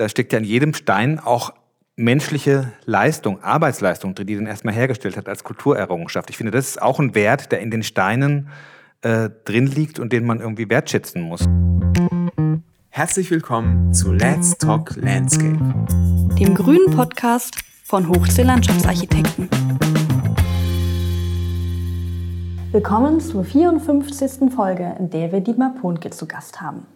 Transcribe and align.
da 0.00 0.08
steckt 0.08 0.32
ja 0.32 0.38
in 0.38 0.46
jedem 0.46 0.72
Stein 0.72 1.18
auch 1.18 1.52
menschliche 1.94 2.72
Leistung, 2.86 3.42
Arbeitsleistung 3.42 4.14
drin, 4.14 4.26
die 4.26 4.34
den 4.34 4.46
erstmal 4.46 4.72
hergestellt 4.72 5.18
hat 5.18 5.28
als 5.28 5.44
Kulturerrungenschaft. 5.44 6.30
Ich 6.30 6.38
finde, 6.38 6.52
das 6.52 6.68
ist 6.68 6.80
auch 6.80 6.98
ein 6.98 7.14
Wert, 7.14 7.52
der 7.52 7.60
in 7.60 7.70
den 7.70 7.82
Steinen 7.82 8.48
äh, 9.02 9.28
drin 9.44 9.66
liegt 9.66 9.98
und 9.98 10.14
den 10.14 10.24
man 10.24 10.40
irgendwie 10.40 10.70
wertschätzen 10.70 11.20
muss. 11.20 11.46
Herzlich 12.88 13.30
willkommen 13.30 13.92
zu 13.92 14.10
Let's 14.14 14.56
Talk 14.56 14.96
Landscape, 14.96 15.58
dem 16.38 16.54
grünen 16.54 16.96
Podcast 16.96 17.56
von 17.84 18.08
Hochsee 18.08 18.42
Landschaftsarchitekten. 18.42 19.50
Willkommen 22.72 23.20
zur 23.20 23.44
54. 23.44 24.50
Folge, 24.50 24.96
in 24.98 25.10
der 25.10 25.30
wir 25.30 25.40
Dietmar 25.40 25.74
Pontke 25.78 26.08
zu 26.08 26.26
Gast 26.26 26.62
haben. 26.62 26.86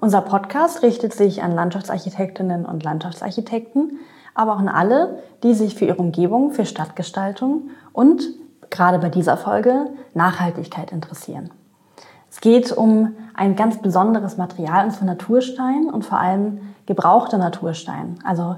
Unser 0.00 0.20
Podcast 0.20 0.82
richtet 0.82 1.12
sich 1.12 1.42
an 1.42 1.52
Landschaftsarchitektinnen 1.56 2.66
und 2.66 2.84
Landschaftsarchitekten, 2.84 3.98
aber 4.32 4.54
auch 4.54 4.60
an 4.60 4.68
alle, 4.68 5.18
die 5.42 5.54
sich 5.54 5.74
für 5.74 5.86
ihre 5.86 5.96
Umgebung, 5.96 6.52
für 6.52 6.64
Stadtgestaltung 6.64 7.70
und 7.92 8.22
gerade 8.70 9.00
bei 9.00 9.08
dieser 9.08 9.36
Folge 9.36 9.86
Nachhaltigkeit 10.14 10.92
interessieren. 10.92 11.50
Es 12.30 12.40
geht 12.40 12.70
um 12.70 13.16
ein 13.34 13.56
ganz 13.56 13.82
besonderes 13.82 14.36
Material, 14.36 14.84
und 14.84 14.92
zwar 14.92 15.06
Naturstein 15.06 15.90
und 15.90 16.04
vor 16.04 16.18
allem 16.18 16.60
gebrauchter 16.86 17.38
Naturstein. 17.38 18.20
Also 18.24 18.56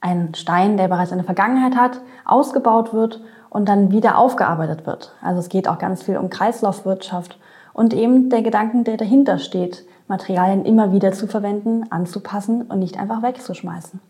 ein 0.00 0.34
Stein, 0.36 0.76
der 0.76 0.86
bereits 0.86 1.12
eine 1.12 1.24
Vergangenheit 1.24 1.74
hat, 1.74 2.00
ausgebaut 2.24 2.94
wird 2.94 3.20
und 3.50 3.68
dann 3.68 3.90
wieder 3.90 4.18
aufgearbeitet 4.18 4.86
wird. 4.86 5.14
Also 5.20 5.40
es 5.40 5.48
geht 5.48 5.66
auch 5.66 5.78
ganz 5.78 6.04
viel 6.04 6.16
um 6.16 6.30
Kreislaufwirtschaft 6.30 7.38
und 7.72 7.92
eben 7.92 8.30
der 8.30 8.42
Gedanken, 8.42 8.84
der 8.84 8.98
dahinter 8.98 9.38
steht, 9.38 9.84
Materialien 10.08 10.64
immer 10.64 10.92
wieder 10.92 11.12
zu 11.12 11.26
verwenden, 11.26 11.84
anzupassen 11.90 12.62
und 12.62 12.78
nicht 12.78 12.98
einfach 12.98 13.22
wegzuschmeißen. 13.22 14.00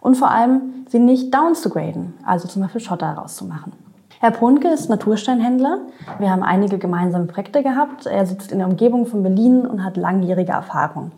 Und 0.00 0.16
vor 0.16 0.30
allem 0.30 0.86
sie 0.88 0.98
nicht 0.98 1.34
downzugraden, 1.34 2.14
also 2.24 2.46
zum 2.46 2.62
Beispiel 2.62 2.80
Schotter 2.80 3.12
rauszumachen. 3.12 3.72
Herr 4.20 4.30
Ponke 4.30 4.68
ist 4.68 4.88
Natursteinhändler. 4.88 5.80
Wir 6.18 6.30
haben 6.30 6.42
einige 6.42 6.78
gemeinsame 6.78 7.26
Projekte 7.26 7.62
gehabt. 7.62 8.06
Er 8.06 8.24
sitzt 8.24 8.50
in 8.50 8.58
der 8.58 8.68
Umgebung 8.68 9.06
von 9.06 9.22
Berlin 9.22 9.66
und 9.66 9.84
hat 9.84 9.96
langjährige 9.96 10.52
Erfahrung. 10.52 11.12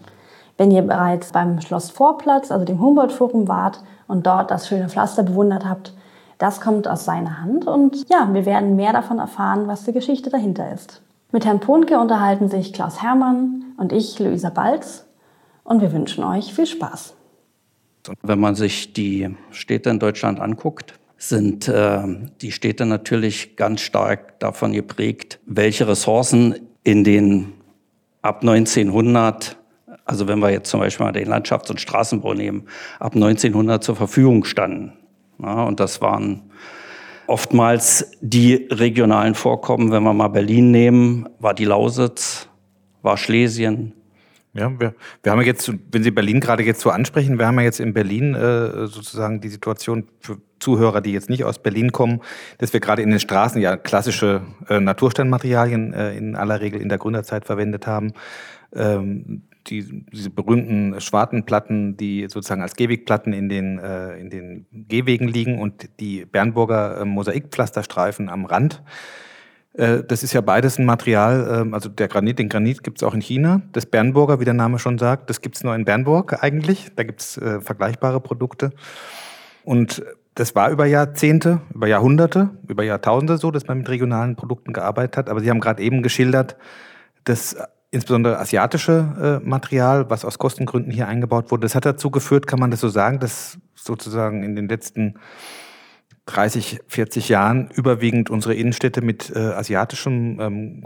Wenn 0.56 0.72
ihr 0.72 0.82
bereits 0.82 1.30
beim 1.30 1.60
Schloss 1.60 1.90
Vorplatz, 1.90 2.50
also 2.50 2.64
dem 2.64 2.80
Humboldt-Forum 2.80 3.46
wart 3.46 3.82
und 4.08 4.26
dort 4.26 4.50
das 4.50 4.66
schöne 4.66 4.88
Pflaster 4.88 5.22
bewundert 5.22 5.64
habt, 5.64 5.92
das 6.38 6.60
kommt 6.60 6.88
aus 6.88 7.04
seiner 7.04 7.40
Hand 7.40 7.66
und 7.66 8.08
ja, 8.08 8.28
wir 8.32 8.46
werden 8.46 8.76
mehr 8.76 8.92
davon 8.92 9.18
erfahren, 9.18 9.68
was 9.68 9.84
die 9.84 9.92
Geschichte 9.92 10.30
dahinter 10.30 10.72
ist. 10.72 11.00
Mit 11.30 11.44
Herrn 11.44 11.60
Ponke 11.60 11.98
unterhalten 12.00 12.48
sich 12.48 12.72
Klaus 12.72 13.02
Hermann 13.02 13.64
und 13.78 13.92
ich, 13.92 14.18
Luisa 14.18 14.50
Balz, 14.50 15.06
und 15.64 15.80
wir 15.80 15.92
wünschen 15.92 16.24
euch 16.24 16.52
viel 16.52 16.66
Spaß. 16.66 17.14
Wenn 18.22 18.40
man 18.40 18.54
sich 18.54 18.92
die 18.92 19.34
Städte 19.50 19.90
in 19.90 19.98
Deutschland 19.98 20.40
anguckt, 20.40 20.98
sind 21.16 21.68
äh, 21.68 22.02
die 22.40 22.52
Städte 22.52 22.86
natürlich 22.86 23.56
ganz 23.56 23.80
stark 23.80 24.38
davon 24.40 24.72
geprägt, 24.72 25.40
welche 25.46 25.88
Ressourcen 25.88 26.54
in 26.84 27.04
den 27.04 27.52
ab 28.22 28.40
1900, 28.42 29.56
also 30.04 30.28
wenn 30.28 30.38
wir 30.38 30.50
jetzt 30.50 30.70
zum 30.70 30.80
Beispiel 30.80 31.06
mal 31.06 31.12
den 31.12 31.28
Landschafts- 31.28 31.70
und 31.70 31.80
Straßenbau 31.80 32.34
nehmen, 32.34 32.66
ab 32.98 33.14
1900 33.14 33.82
zur 33.82 33.96
Verfügung 33.96 34.44
standen. 34.44 34.92
Ja, 35.40 35.64
und 35.64 35.80
das 35.80 36.00
waren 36.00 36.50
oftmals 37.26 38.12
die 38.20 38.68
regionalen 38.70 39.34
Vorkommen. 39.34 39.92
Wenn 39.92 40.02
wir 40.02 40.14
mal 40.14 40.28
Berlin 40.28 40.70
nehmen, 40.70 41.28
war 41.38 41.54
die 41.54 41.66
Lausitz, 41.66 42.48
war 43.02 43.16
Schlesien. 43.16 43.92
Ja, 44.54 44.72
wir, 44.80 44.94
wir 45.22 45.32
haben 45.32 45.40
jetzt, 45.42 45.72
wenn 45.92 46.02
Sie 46.02 46.10
Berlin 46.10 46.40
gerade 46.40 46.62
jetzt 46.64 46.80
so 46.80 46.90
ansprechen, 46.90 47.38
wir 47.38 47.46
haben 47.46 47.58
ja 47.58 47.64
jetzt 47.64 47.80
in 47.80 47.92
Berlin 47.92 48.34
äh, 48.34 48.86
sozusagen 48.86 49.40
die 49.40 49.48
Situation 49.48 50.08
für 50.20 50.38
Zuhörer, 50.58 51.00
die 51.00 51.12
jetzt 51.12 51.30
nicht 51.30 51.44
aus 51.44 51.62
Berlin 51.62 51.92
kommen, 51.92 52.20
dass 52.58 52.72
wir 52.72 52.80
gerade 52.80 53.02
in 53.02 53.10
den 53.10 53.20
Straßen 53.20 53.60
ja 53.60 53.76
klassische 53.76 54.42
äh, 54.68 54.80
Natursteinmaterialien 54.80 55.92
äh, 55.92 56.16
in 56.16 56.34
aller 56.34 56.60
Regel 56.60 56.80
in 56.80 56.88
der 56.88 56.98
Gründerzeit 56.98 57.44
verwendet 57.44 57.86
haben. 57.86 58.12
Ähm, 58.74 59.42
die, 59.68 60.04
diese 60.12 60.30
berühmten 60.30 61.00
Schwartenplatten, 61.00 61.96
die 61.96 62.26
sozusagen 62.28 62.62
als 62.62 62.74
Gehwegplatten 62.74 63.32
in 63.32 63.48
den, 63.48 63.78
äh, 63.78 64.16
in 64.16 64.30
den 64.30 64.66
Gehwegen 64.72 65.28
liegen 65.28 65.58
und 65.58 65.88
die 66.00 66.24
Bernburger 66.24 67.00
äh, 67.00 67.04
Mosaikpflasterstreifen 67.04 68.28
am 68.28 68.44
Rand. 68.44 68.82
Äh, 69.78 70.02
das 70.02 70.22
ist 70.22 70.32
ja 70.32 70.40
beides 70.40 70.78
ein 70.78 70.84
Material, 70.84 71.60
ähm, 71.60 71.74
also 71.74 71.88
der 71.88 72.08
Granit, 72.08 72.38
den 72.38 72.48
Granit 72.48 72.82
gibt 72.82 72.98
es 72.98 73.04
auch 73.04 73.14
in 73.14 73.20
China. 73.20 73.62
Das 73.72 73.86
Bernburger, 73.86 74.40
wie 74.40 74.44
der 74.44 74.54
Name 74.54 74.78
schon 74.78 74.98
sagt, 74.98 75.30
das 75.30 75.40
gibt 75.40 75.56
es 75.56 75.64
nur 75.64 75.74
in 75.74 75.84
Bernburg 75.84 76.42
eigentlich. 76.42 76.90
Da 76.96 77.04
gibt 77.04 77.20
es 77.20 77.38
äh, 77.38 77.60
vergleichbare 77.60 78.20
Produkte. 78.20 78.72
Und 79.64 80.02
das 80.34 80.54
war 80.54 80.70
über 80.70 80.86
Jahrzehnte, 80.86 81.60
über 81.74 81.86
Jahrhunderte, 81.86 82.50
über 82.66 82.82
Jahrtausende 82.82 83.38
so, 83.38 83.50
dass 83.50 83.66
man 83.66 83.78
mit 83.78 83.88
regionalen 83.88 84.36
Produkten 84.36 84.72
gearbeitet 84.72 85.16
hat. 85.16 85.30
Aber 85.30 85.40
Sie 85.40 85.50
haben 85.50 85.60
gerade 85.60 85.82
eben 85.82 86.02
geschildert, 86.02 86.56
dass 87.24 87.56
insbesondere 87.90 88.38
asiatische 88.38 89.40
äh, 89.42 89.48
Material, 89.48 90.10
was 90.10 90.24
aus 90.24 90.38
Kostengründen 90.38 90.92
hier 90.92 91.08
eingebaut 91.08 91.50
wurde, 91.50 91.62
das 91.62 91.74
hat 91.74 91.86
dazu 91.86 92.10
geführt, 92.10 92.46
kann 92.46 92.58
man 92.58 92.70
das 92.70 92.80
so 92.80 92.88
sagen, 92.88 93.18
dass 93.20 93.58
sozusagen 93.74 94.42
in 94.42 94.56
den 94.56 94.68
letzten 94.68 95.14
30, 96.28 96.80
40 96.86 97.28
Jahren 97.28 97.70
überwiegend 97.74 98.30
unsere 98.30 98.54
Innenstädte 98.54 99.00
mit 99.00 99.32
äh, 99.34 99.38
asiatischem 99.38 100.38
ähm, 100.40 100.84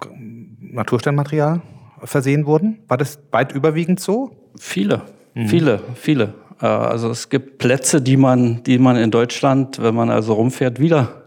Natursteinmaterial 0.60 1.60
versehen 2.04 2.47
wurden? 2.47 2.78
War 2.88 2.97
das 2.97 3.19
weit 3.30 3.53
überwiegend 3.53 4.00
so? 4.00 4.30
Viele, 4.58 5.03
mhm. 5.34 5.48
viele, 5.48 5.80
viele. 5.94 6.34
Äh, 6.60 6.66
also 6.66 7.10
es 7.10 7.28
gibt 7.28 7.58
Plätze, 7.58 8.00
die 8.00 8.16
man, 8.16 8.62
die 8.62 8.78
man 8.78 8.97
in 8.97 9.10
Deutschland, 9.10 9.82
wenn 9.82 9.94
man 9.94 10.10
also 10.10 10.34
rumfährt, 10.34 10.80
wieder 10.80 11.22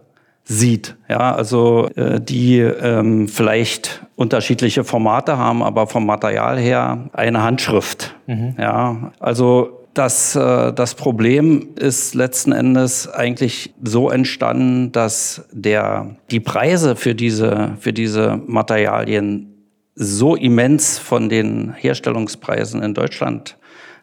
sieht. 0.45 0.95
Ja, 1.09 1.35
also 1.35 1.89
äh, 1.95 2.21
die 2.21 2.59
ähm, 2.59 3.27
vielleicht 3.27 4.05
unterschiedliche 4.15 4.83
Formate 4.83 5.37
haben, 5.37 5.61
aber 5.61 5.87
vom 5.87 6.05
Material 6.05 6.57
her 6.57 7.09
eine 7.13 7.43
Handschrift. 7.43 8.15
Mhm. 8.27 8.55
Ja, 8.57 9.11
also 9.19 9.84
das, 9.97 10.35
äh, 10.35 10.73
das 10.73 10.95
Problem 10.95 11.69
ist 11.75 12.13
letzten 12.13 12.51
Endes 12.51 13.07
eigentlich 13.07 13.73
so 13.81 14.09
entstanden, 14.09 14.91
dass 14.91 15.45
der, 15.51 16.17
die 16.31 16.39
Preise 16.39 16.95
für 16.95 17.15
diese, 17.15 17.75
für 17.79 17.93
diese 17.93 18.39
Materialien 18.45 19.51
so 19.95 20.35
immens 20.35 20.97
von 20.97 21.29
den 21.29 21.73
Herstellungspreisen 21.73 22.83
in 22.83 22.93
Deutschland 22.93 23.57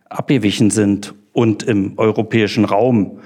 abgewichen 0.09 0.71
sind 0.71 1.15
und 1.33 1.63
im 1.63 1.99
europäischen 1.99 2.65
Raum 2.65 3.21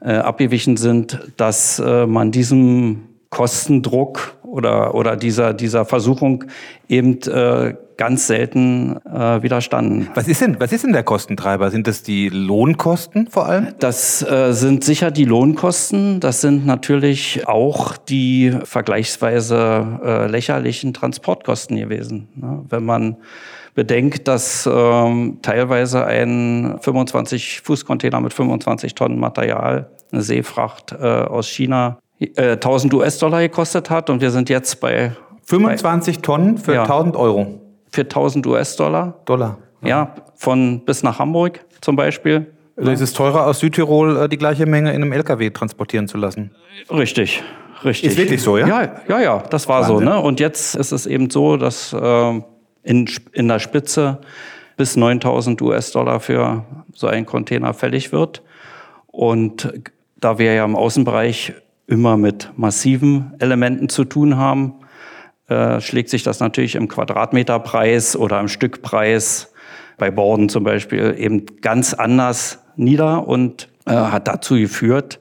äh, 0.00 0.12
abgewichen 0.12 0.76
sind, 0.76 1.20
dass 1.36 1.78
äh, 1.78 2.06
man 2.06 2.30
diesem 2.30 3.08
Kostendruck 3.30 4.36
oder, 4.52 4.94
oder 4.94 5.16
dieser, 5.16 5.54
dieser 5.54 5.86
Versuchung 5.86 6.44
eben 6.86 7.18
äh, 7.22 7.74
ganz 7.96 8.26
selten 8.26 8.98
äh, 9.06 9.42
widerstanden. 9.42 10.10
Was 10.14 10.28
ist, 10.28 10.42
denn, 10.42 10.60
was 10.60 10.72
ist 10.72 10.84
denn 10.84 10.92
der 10.92 11.04
Kostentreiber? 11.04 11.70
Sind 11.70 11.86
das 11.86 12.02
die 12.02 12.28
Lohnkosten 12.28 13.28
vor 13.28 13.46
allem? 13.46 13.68
Das 13.78 14.22
äh, 14.22 14.52
sind 14.52 14.84
sicher 14.84 15.10
die 15.10 15.24
Lohnkosten. 15.24 16.20
Das 16.20 16.42
sind 16.42 16.66
natürlich 16.66 17.48
auch 17.48 17.96
die 17.96 18.54
vergleichsweise 18.64 20.00
äh, 20.04 20.26
lächerlichen 20.26 20.92
Transportkosten 20.92 21.78
gewesen. 21.78 22.28
Ne? 22.34 22.62
Wenn 22.68 22.84
man 22.84 23.16
bedenkt, 23.74 24.28
dass 24.28 24.68
ähm, 24.70 25.38
teilweise 25.40 26.04
ein 26.04 26.78
25-Fuß-Container 26.78 28.20
mit 28.20 28.34
25 28.34 28.94
Tonnen 28.94 29.18
Material, 29.18 29.88
eine 30.12 30.20
Seefracht 30.20 30.92
äh, 30.92 31.06
aus 31.06 31.48
China, 31.48 32.01
äh, 32.36 32.52
1000 32.52 32.94
US-Dollar 32.94 33.40
gekostet 33.40 33.90
hat 33.90 34.10
und 34.10 34.20
wir 34.20 34.30
sind 34.30 34.48
jetzt 34.48 34.80
bei 34.80 35.12
25 35.44 36.16
bei, 36.16 36.22
Tonnen 36.22 36.58
für 36.58 36.74
ja, 36.74 36.82
1000 36.82 37.16
Euro. 37.16 37.60
Für 37.90 38.02
1000 38.02 38.46
US-Dollar. 38.46 39.20
Dollar. 39.24 39.58
Ja. 39.82 39.88
ja, 39.88 40.14
von 40.36 40.84
bis 40.84 41.02
nach 41.02 41.18
Hamburg 41.18 41.64
zum 41.80 41.96
Beispiel. 41.96 42.52
Also 42.76 42.90
ist 42.90 43.00
es 43.00 43.12
teurer 43.12 43.46
aus 43.46 43.58
Südtirol 43.58 44.16
äh, 44.16 44.28
die 44.28 44.38
gleiche 44.38 44.66
Menge 44.66 44.90
in 44.90 45.02
einem 45.02 45.12
LKW 45.12 45.50
transportieren 45.50 46.08
zu 46.08 46.16
lassen? 46.16 46.52
Richtig, 46.90 47.42
richtig. 47.84 48.10
Ist 48.10 48.16
wirklich 48.16 48.42
so, 48.42 48.56
ja? 48.56 48.66
Ja, 48.66 48.92
ja, 49.08 49.20
ja 49.20 49.42
das 49.50 49.68
war 49.68 49.80
Wahnsinn. 49.82 49.98
so. 49.98 50.04
Ne? 50.04 50.18
Und 50.18 50.40
jetzt 50.40 50.74
ist 50.74 50.92
es 50.92 51.06
eben 51.06 51.30
so, 51.30 51.56
dass 51.56 51.92
äh, 51.92 52.40
in, 52.82 53.10
in 53.32 53.48
der 53.48 53.58
Spitze 53.58 54.20
bis 54.76 54.96
9000 54.96 55.60
US-Dollar 55.60 56.20
für 56.20 56.64
so 56.94 57.06
einen 57.06 57.26
Container 57.26 57.74
fällig 57.74 58.12
wird. 58.12 58.42
Und 59.06 59.72
da 60.16 60.38
wir 60.38 60.54
ja 60.54 60.64
im 60.64 60.76
Außenbereich 60.76 61.52
immer 61.92 62.16
mit 62.16 62.50
massiven 62.56 63.34
Elementen 63.38 63.90
zu 63.90 64.04
tun 64.04 64.38
haben, 64.38 64.74
äh, 65.48 65.80
schlägt 65.80 66.08
sich 66.08 66.22
das 66.22 66.40
natürlich 66.40 66.74
im 66.74 66.88
Quadratmeterpreis 66.88 68.16
oder 68.16 68.40
im 68.40 68.48
Stückpreis 68.48 69.52
bei 69.98 70.10
Borden 70.10 70.48
zum 70.48 70.64
Beispiel 70.64 71.14
eben 71.18 71.44
ganz 71.60 71.92
anders 71.92 72.60
nieder 72.76 73.28
und 73.28 73.68
äh, 73.84 73.90
hat 73.90 74.26
dazu 74.26 74.54
geführt, 74.54 75.20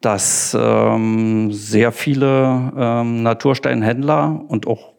dass 0.00 0.56
ähm, 0.60 1.52
sehr 1.52 1.92
viele 1.92 2.72
ähm, 2.76 3.22
Natursteinhändler 3.22 4.44
und 4.48 4.66
auch, 4.66 4.94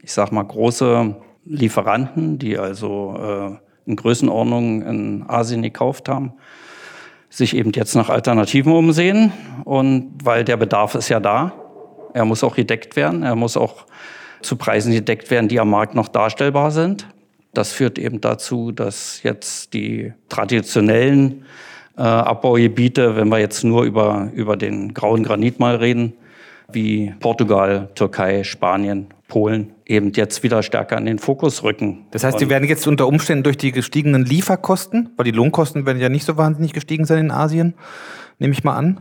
ich 0.00 0.12
sag 0.12 0.30
mal, 0.30 0.44
große 0.44 1.16
Lieferanten, 1.44 2.38
die 2.38 2.56
also 2.56 3.16
äh, 3.18 3.90
in 3.90 3.96
Größenordnung 3.96 4.82
in 4.82 5.24
Asien 5.26 5.62
gekauft 5.62 6.08
haben, 6.08 6.34
sich 7.36 7.54
eben 7.54 7.72
jetzt 7.72 7.94
nach 7.94 8.08
Alternativen 8.08 8.72
umsehen. 8.72 9.32
Und 9.64 10.12
weil 10.24 10.44
der 10.44 10.56
Bedarf 10.56 10.94
ist 10.94 11.10
ja 11.10 11.20
da, 11.20 11.52
er 12.14 12.24
muss 12.24 12.42
auch 12.42 12.56
gedeckt 12.56 12.96
werden, 12.96 13.22
er 13.22 13.36
muss 13.36 13.56
auch 13.56 13.84
zu 14.40 14.56
Preisen 14.56 14.92
gedeckt 14.92 15.30
werden, 15.30 15.48
die 15.48 15.60
am 15.60 15.68
Markt 15.68 15.94
noch 15.94 16.08
darstellbar 16.08 16.70
sind. 16.70 17.06
Das 17.52 17.72
führt 17.72 17.98
eben 17.98 18.20
dazu, 18.20 18.72
dass 18.72 19.22
jetzt 19.22 19.74
die 19.74 20.12
traditionellen 20.28 21.44
äh, 21.96 22.02
Abbaugebiete, 22.02 23.16
wenn 23.16 23.28
wir 23.28 23.38
jetzt 23.38 23.64
nur 23.64 23.84
über, 23.84 24.30
über 24.34 24.56
den 24.56 24.94
grauen 24.94 25.22
Granit 25.22 25.58
mal 25.58 25.76
reden, 25.76 26.14
wie 26.72 27.14
Portugal, 27.20 27.88
Türkei, 27.94 28.44
Spanien, 28.44 29.08
Polen 29.28 29.72
eben 29.86 30.12
jetzt 30.12 30.42
wieder 30.42 30.62
stärker 30.62 30.98
in 30.98 31.06
den 31.06 31.18
Fokus 31.18 31.62
rücken. 31.62 32.06
Das 32.10 32.24
heißt, 32.24 32.40
die 32.40 32.48
werden 32.48 32.68
jetzt 32.68 32.86
unter 32.86 33.06
Umständen 33.06 33.44
durch 33.44 33.56
die 33.56 33.72
gestiegenen 33.72 34.24
Lieferkosten, 34.24 35.10
weil 35.16 35.24
die 35.24 35.30
Lohnkosten 35.32 35.86
werden 35.86 36.00
ja 36.00 36.08
nicht 36.08 36.24
so 36.24 36.36
wahnsinnig 36.36 36.72
gestiegen 36.72 37.04
sein 37.04 37.18
in 37.18 37.30
Asien, 37.30 37.74
nehme 38.38 38.52
ich 38.52 38.64
mal 38.64 38.76
an, 38.76 39.00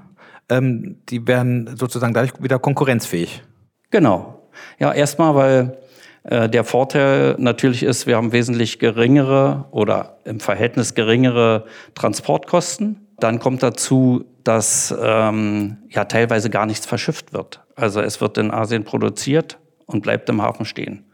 ähm, 0.50 0.98
die 1.10 1.28
werden 1.28 1.76
sozusagen 1.76 2.14
dadurch 2.14 2.34
wieder 2.42 2.60
konkurrenzfähig. 2.60 3.44
Genau. 3.92 4.50
Ja, 4.80 4.94
erstmal, 4.94 5.36
weil 5.36 5.78
äh, 6.24 6.50
der 6.50 6.64
Vorteil 6.64 7.36
natürlich 7.38 7.84
ist, 7.84 8.08
wir 8.08 8.16
haben 8.16 8.32
wesentlich 8.32 8.80
geringere 8.80 9.66
oder 9.72 10.18
im 10.26 10.40
Verhältnis 10.40 10.96
geringere 10.96 11.66
Transportkosten. 11.94 13.05
Dann 13.20 13.40
kommt 13.40 13.64
dazu, 13.64 14.26
dass 14.44 14.94
ähm, 15.02 15.78
ja 15.90 16.06
teilweise 16.06 16.50
gar 16.50 16.66
nichts 16.66 16.86
verschifft 16.86 17.34
wird. 17.34 17.62
Also 17.76 18.02
es 18.02 18.22
wird 18.22 18.38
in 18.38 18.52
Asien 18.52 18.84
produziert 18.84 19.58
und 19.86 20.02
bleibt 20.02 20.30
im 20.30 20.42
Hafen 20.42 20.66
stehen. 20.66 21.06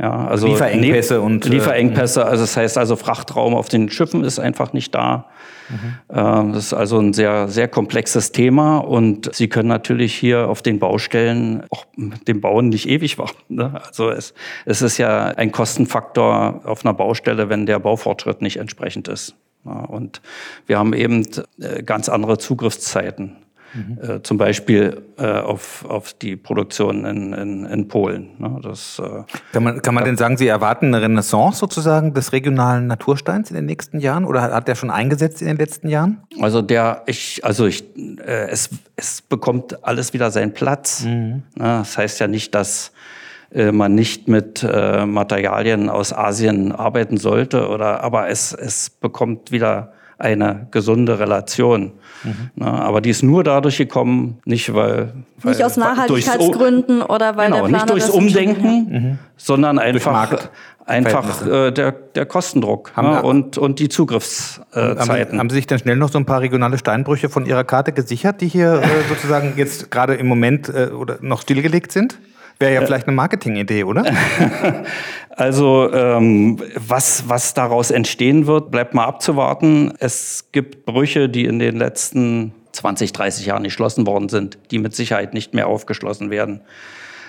Ja, 0.00 0.28
also 0.28 0.46
Lieferengpässe 0.46 1.20
und 1.20 1.44
äh, 1.44 1.48
Lieferengpässe. 1.48 2.24
Also 2.24 2.44
das 2.44 2.56
heißt 2.56 2.78
also 2.78 2.94
Frachtraum 2.94 3.54
auf 3.54 3.68
den 3.68 3.90
Schiffen 3.90 4.22
ist 4.22 4.38
einfach 4.38 4.72
nicht 4.72 4.94
da. 4.94 5.26
Mhm. 5.68 6.52
Das 6.52 6.66
ist 6.66 6.72
also 6.72 7.00
ein 7.00 7.12
sehr 7.12 7.48
sehr 7.48 7.66
komplexes 7.66 8.30
Thema 8.30 8.78
und 8.78 9.34
Sie 9.34 9.48
können 9.48 9.68
natürlich 9.68 10.14
hier 10.14 10.48
auf 10.48 10.62
den 10.62 10.78
Baustellen 10.78 11.64
auch 11.70 11.84
dem 11.96 12.40
Bauen 12.40 12.68
nicht 12.68 12.88
ewig 12.88 13.18
warten. 13.18 13.56
Ne? 13.56 13.80
Also 13.84 14.10
es, 14.10 14.34
es 14.66 14.82
ist 14.82 14.98
ja 14.98 15.26
ein 15.26 15.50
Kostenfaktor 15.50 16.60
auf 16.64 16.86
einer 16.86 16.94
Baustelle, 16.94 17.48
wenn 17.48 17.66
der 17.66 17.80
Baufortschritt 17.80 18.40
nicht 18.40 18.58
entsprechend 18.58 19.08
ist. 19.08 19.34
Und 19.68 20.20
wir 20.66 20.78
haben 20.78 20.92
eben 20.92 21.26
äh, 21.60 21.82
ganz 21.82 22.08
andere 22.08 22.38
Zugriffszeiten. 22.38 23.36
Mhm. 23.74 23.98
Äh, 24.00 24.22
zum 24.22 24.38
Beispiel 24.38 25.02
äh, 25.18 25.26
auf, 25.26 25.84
auf 25.84 26.14
die 26.14 26.36
Produktion 26.36 27.04
in, 27.04 27.34
in, 27.34 27.66
in 27.66 27.88
Polen. 27.88 28.30
Ne? 28.38 28.58
Das, 28.62 29.00
kann 29.52 29.62
man, 29.62 29.82
kann 29.82 29.94
man 29.94 30.04
denn 30.04 30.16
sagen, 30.16 30.38
Sie 30.38 30.46
erwarten 30.46 30.86
eine 30.86 31.02
Renaissance 31.02 31.58
sozusagen 31.58 32.14
des 32.14 32.32
regionalen 32.32 32.86
Natursteins 32.86 33.50
in 33.50 33.56
den 33.56 33.66
nächsten 33.66 34.00
Jahren 34.00 34.24
oder 34.24 34.42
hat, 34.42 34.68
der 34.68 34.74
schon 34.74 34.90
eingesetzt 34.90 35.42
in 35.42 35.48
den 35.48 35.58
letzten 35.58 35.88
Jahren? 35.88 36.22
Also 36.40 36.62
der, 36.62 37.02
ich, 37.04 37.44
also 37.44 37.66
ich, 37.66 37.84
es, 38.24 38.70
es 38.96 39.20
bekommt 39.20 39.84
alles 39.84 40.14
wieder 40.14 40.30
seinen 40.30 40.54
Platz. 40.54 41.04
Mhm. 41.04 41.10
Ne? 41.10 41.42
Das 41.56 41.98
heißt 41.98 42.20
ja 42.20 42.26
nicht, 42.26 42.54
dass 42.54 42.92
äh, 43.52 43.72
man 43.72 43.94
nicht 43.94 44.28
mit 44.28 44.62
äh, 44.62 45.06
Materialien 45.06 45.88
aus 45.88 46.12
Asien 46.12 46.72
arbeiten 46.72 47.16
sollte, 47.16 47.68
oder, 47.68 48.02
aber 48.02 48.28
es, 48.28 48.52
es 48.52 48.90
bekommt 48.90 49.52
wieder 49.52 49.92
eine 50.18 50.66
gesunde 50.70 51.18
Relation. 51.20 51.92
Mhm. 52.24 52.50
Na, 52.56 52.82
aber 52.82 53.00
die 53.00 53.10
ist 53.10 53.22
nur 53.22 53.44
dadurch 53.44 53.78
gekommen, 53.78 54.38
nicht 54.44 54.74
weil, 54.74 55.12
weil 55.42 55.52
nicht 55.52 55.64
aus 55.64 55.76
Nachhaltigkeitsgründen 55.76 57.02
oder 57.02 57.36
weil 57.36 57.50
genau, 57.50 57.62
der 57.62 57.68
Planer 57.68 57.84
nicht 57.84 57.90
durchs 57.90 58.10
Umdenken, 58.10 58.68
mhm. 58.90 59.18
sondern 59.36 59.78
einfach 59.78 60.48
einfach 60.88 61.46
äh, 61.46 61.70
der, 61.70 61.92
der 61.92 62.26
Kostendruck 62.26 62.92
haben, 62.96 63.12
ja, 63.12 63.20
und, 63.20 63.58
und 63.58 63.78
die 63.78 63.88
Zugriffszeiten. 63.88 64.98
Haben, 64.98 65.38
haben 65.38 65.50
Sie 65.50 65.56
sich 65.56 65.66
denn 65.66 65.78
schnell 65.78 65.96
noch 65.96 66.10
so 66.10 66.18
ein 66.18 66.24
paar 66.24 66.40
regionale 66.40 66.78
Steinbrüche 66.78 67.28
von 67.28 67.46
Ihrer 67.46 67.64
Karte 67.64 67.92
gesichert, 67.92 68.40
die 68.40 68.48
hier 68.48 68.82
äh, 68.82 69.08
sozusagen 69.08 69.54
jetzt 69.56 69.90
gerade 69.90 70.14
im 70.14 70.26
Moment 70.26 70.68
äh, 70.68 70.86
oder 70.86 71.18
noch 71.20 71.42
stillgelegt 71.42 71.92
sind? 71.92 72.18
Wäre 72.58 72.74
ja 72.74 72.84
vielleicht 72.84 73.06
eine 73.06 73.14
Marketingidee, 73.14 73.84
oder? 73.84 74.04
also 75.30 75.92
ähm, 75.92 76.58
was, 76.74 77.28
was 77.28 77.54
daraus 77.54 77.90
entstehen 77.92 78.46
wird, 78.46 78.72
bleibt 78.72 78.94
mal 78.94 79.04
abzuwarten. 79.04 79.92
Es 80.00 80.48
gibt 80.50 80.84
Brüche, 80.84 81.28
die 81.28 81.44
in 81.44 81.60
den 81.60 81.76
letzten 81.76 82.52
20, 82.72 83.12
30 83.12 83.46
Jahren 83.46 83.62
geschlossen 83.62 84.06
worden 84.06 84.28
sind, 84.28 84.58
die 84.72 84.78
mit 84.78 84.94
Sicherheit 84.94 85.34
nicht 85.34 85.54
mehr 85.54 85.68
aufgeschlossen 85.68 86.30
werden. 86.30 86.62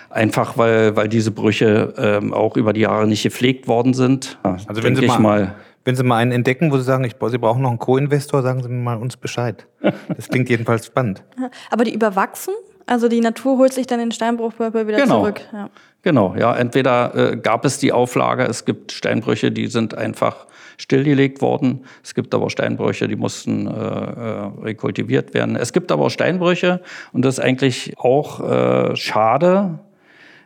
Einfach 0.10 0.58
weil, 0.58 0.96
weil 0.96 1.08
diese 1.08 1.30
Brüche 1.30 1.94
ähm, 1.98 2.34
auch 2.34 2.58
über 2.58 2.74
die 2.74 2.82
Jahre 2.82 3.08
nicht 3.08 3.22
gepflegt 3.22 3.68
worden 3.68 3.94
sind. 3.94 4.40
Also 4.42 4.82
wenn 4.82 4.96
Sie 4.96 5.06
mal, 5.06 5.20
mal, 5.20 5.56
wenn 5.86 5.96
Sie 5.96 6.04
mal 6.04 6.18
einen 6.18 6.32
entdecken, 6.32 6.72
wo 6.72 6.78
Sie 6.78 6.84
sagen, 6.84 7.04
ich, 7.04 7.16
Sie 7.20 7.38
brauchen 7.38 7.62
noch 7.62 7.70
einen 7.70 7.78
Co-Investor, 7.78 8.42
sagen 8.42 8.64
Sie 8.64 8.70
mir 8.70 8.82
mal 8.82 8.98
uns 8.98 9.18
Bescheid. 9.18 9.68
Das 10.16 10.28
klingt 10.28 10.50
jedenfalls 10.50 10.88
spannend. 10.88 11.24
Aber 11.70 11.84
die 11.84 11.94
überwachsen? 11.94 12.56
Also 12.90 13.08
die 13.08 13.22
Natur 13.22 13.60
holt 13.60 13.72
sich 13.72 13.86
dann 13.86 14.00
den 14.00 14.12
Steinbruchpöppel 14.12 14.88
wieder 14.88 14.98
genau. 14.98 15.20
zurück. 15.20 15.42
Ja. 15.54 15.70
Genau, 16.02 16.34
ja. 16.36 16.56
Entweder 16.56 17.34
äh, 17.34 17.38
gab 17.38 17.64
es 17.64 17.78
die 17.78 17.92
Auflage, 17.92 18.46
es 18.46 18.66
gibt 18.66 18.92
Steinbrüche, 18.92 19.52
die 19.52 19.68
sind 19.68 19.96
einfach 19.96 20.48
stillgelegt 20.78 21.40
worden. 21.40 21.86
Es 22.04 22.16
gibt 22.16 22.34
aber 22.34 22.50
Steinbrüche, 22.50 23.08
die 23.08 23.16
mussten 23.16 23.68
äh, 23.68 23.70
äh, 23.70 24.52
rekultiviert 24.64 25.36
werden. 25.36 25.56
Es 25.56 25.72
gibt 25.72 25.92
aber 25.92 26.10
Steinbrüche, 26.10 26.82
und 27.14 27.24
das 27.24 27.38
ist 27.38 27.44
eigentlich 27.44 27.94
auch 28.00 28.40
äh, 28.40 28.96
schade, 28.96 29.78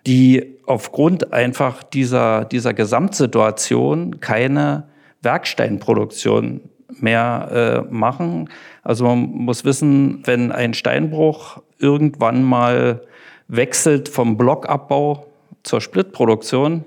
die 0.05 0.57
aufgrund 0.65 1.31
einfach 1.31 1.81
dieser, 1.81 2.43
dieser 2.43 2.73
Gesamtsituation 2.73 4.19
keine 4.19 4.89
Werksteinproduktion 5.21 6.59
mehr 6.99 7.85
äh, 7.89 7.93
machen. 7.93 8.49
Also 8.81 9.05
man 9.05 9.29
muss 9.29 9.63
wissen, 9.63 10.23
wenn 10.25 10.51
ein 10.51 10.73
Steinbruch 10.73 11.62
irgendwann 11.79 12.43
mal 12.43 13.01
wechselt 13.47 14.09
vom 14.09 14.37
Blockabbau 14.37 15.27
zur 15.63 15.81
Splitproduktion, 15.81 16.83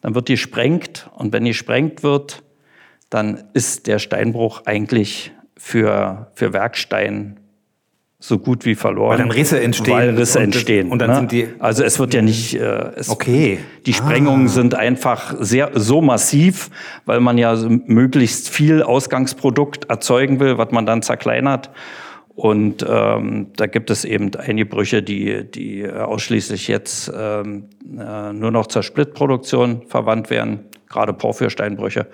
dann 0.00 0.14
wird 0.14 0.28
die 0.28 0.36
sprengt 0.36 1.10
und 1.14 1.32
wenn 1.32 1.44
die 1.44 1.54
sprengt 1.54 2.02
wird, 2.02 2.42
dann 3.10 3.44
ist 3.54 3.86
der 3.86 3.98
Steinbruch 3.98 4.62
eigentlich 4.66 5.32
für, 5.56 6.30
für 6.34 6.52
Werkstein 6.52 7.40
so 8.20 8.38
gut 8.38 8.64
wie 8.64 8.74
verloren. 8.74 9.10
Weil 9.10 9.18
dann 9.18 9.30
Risse 9.30 9.60
entstehen. 9.60 9.94
Weil 9.94 10.10
Risse 10.16 10.38
und, 10.38 10.44
entstehen. 10.44 10.90
Und 10.90 10.98
dann 10.98 11.10
ne? 11.10 11.16
sind 11.16 11.32
die. 11.32 11.48
Also 11.60 11.84
es 11.84 11.98
wird 11.98 12.14
ja 12.14 12.22
nicht. 12.22 12.54
Äh, 12.54 12.90
es, 12.96 13.08
okay. 13.08 13.60
Die 13.86 13.92
Sprengungen 13.92 14.46
ah. 14.46 14.50
sind 14.50 14.74
einfach 14.74 15.36
sehr 15.38 15.70
so 15.74 16.00
massiv, 16.00 16.70
weil 17.06 17.20
man 17.20 17.38
ja 17.38 17.54
möglichst 17.54 18.48
viel 18.48 18.82
Ausgangsprodukt 18.82 19.84
erzeugen 19.88 20.40
will, 20.40 20.58
was 20.58 20.72
man 20.72 20.84
dann 20.84 21.02
zerkleinert. 21.02 21.70
Und 22.38 22.86
ähm, 22.88 23.48
da 23.56 23.66
gibt 23.66 23.90
es 23.90 24.04
eben 24.04 24.30
einige 24.36 24.64
Brüche, 24.64 25.02
die, 25.02 25.50
die 25.50 25.90
ausschließlich 25.90 26.68
jetzt 26.68 27.10
ähm, 27.12 27.64
äh, 27.98 28.32
nur 28.32 28.52
noch 28.52 28.68
zur 28.68 28.84
Splitproduktion 28.84 29.82
verwandt 29.88 30.30
werden, 30.30 30.60
gerade 30.88 31.12
Porphyrsteinbrüche. 31.14 32.06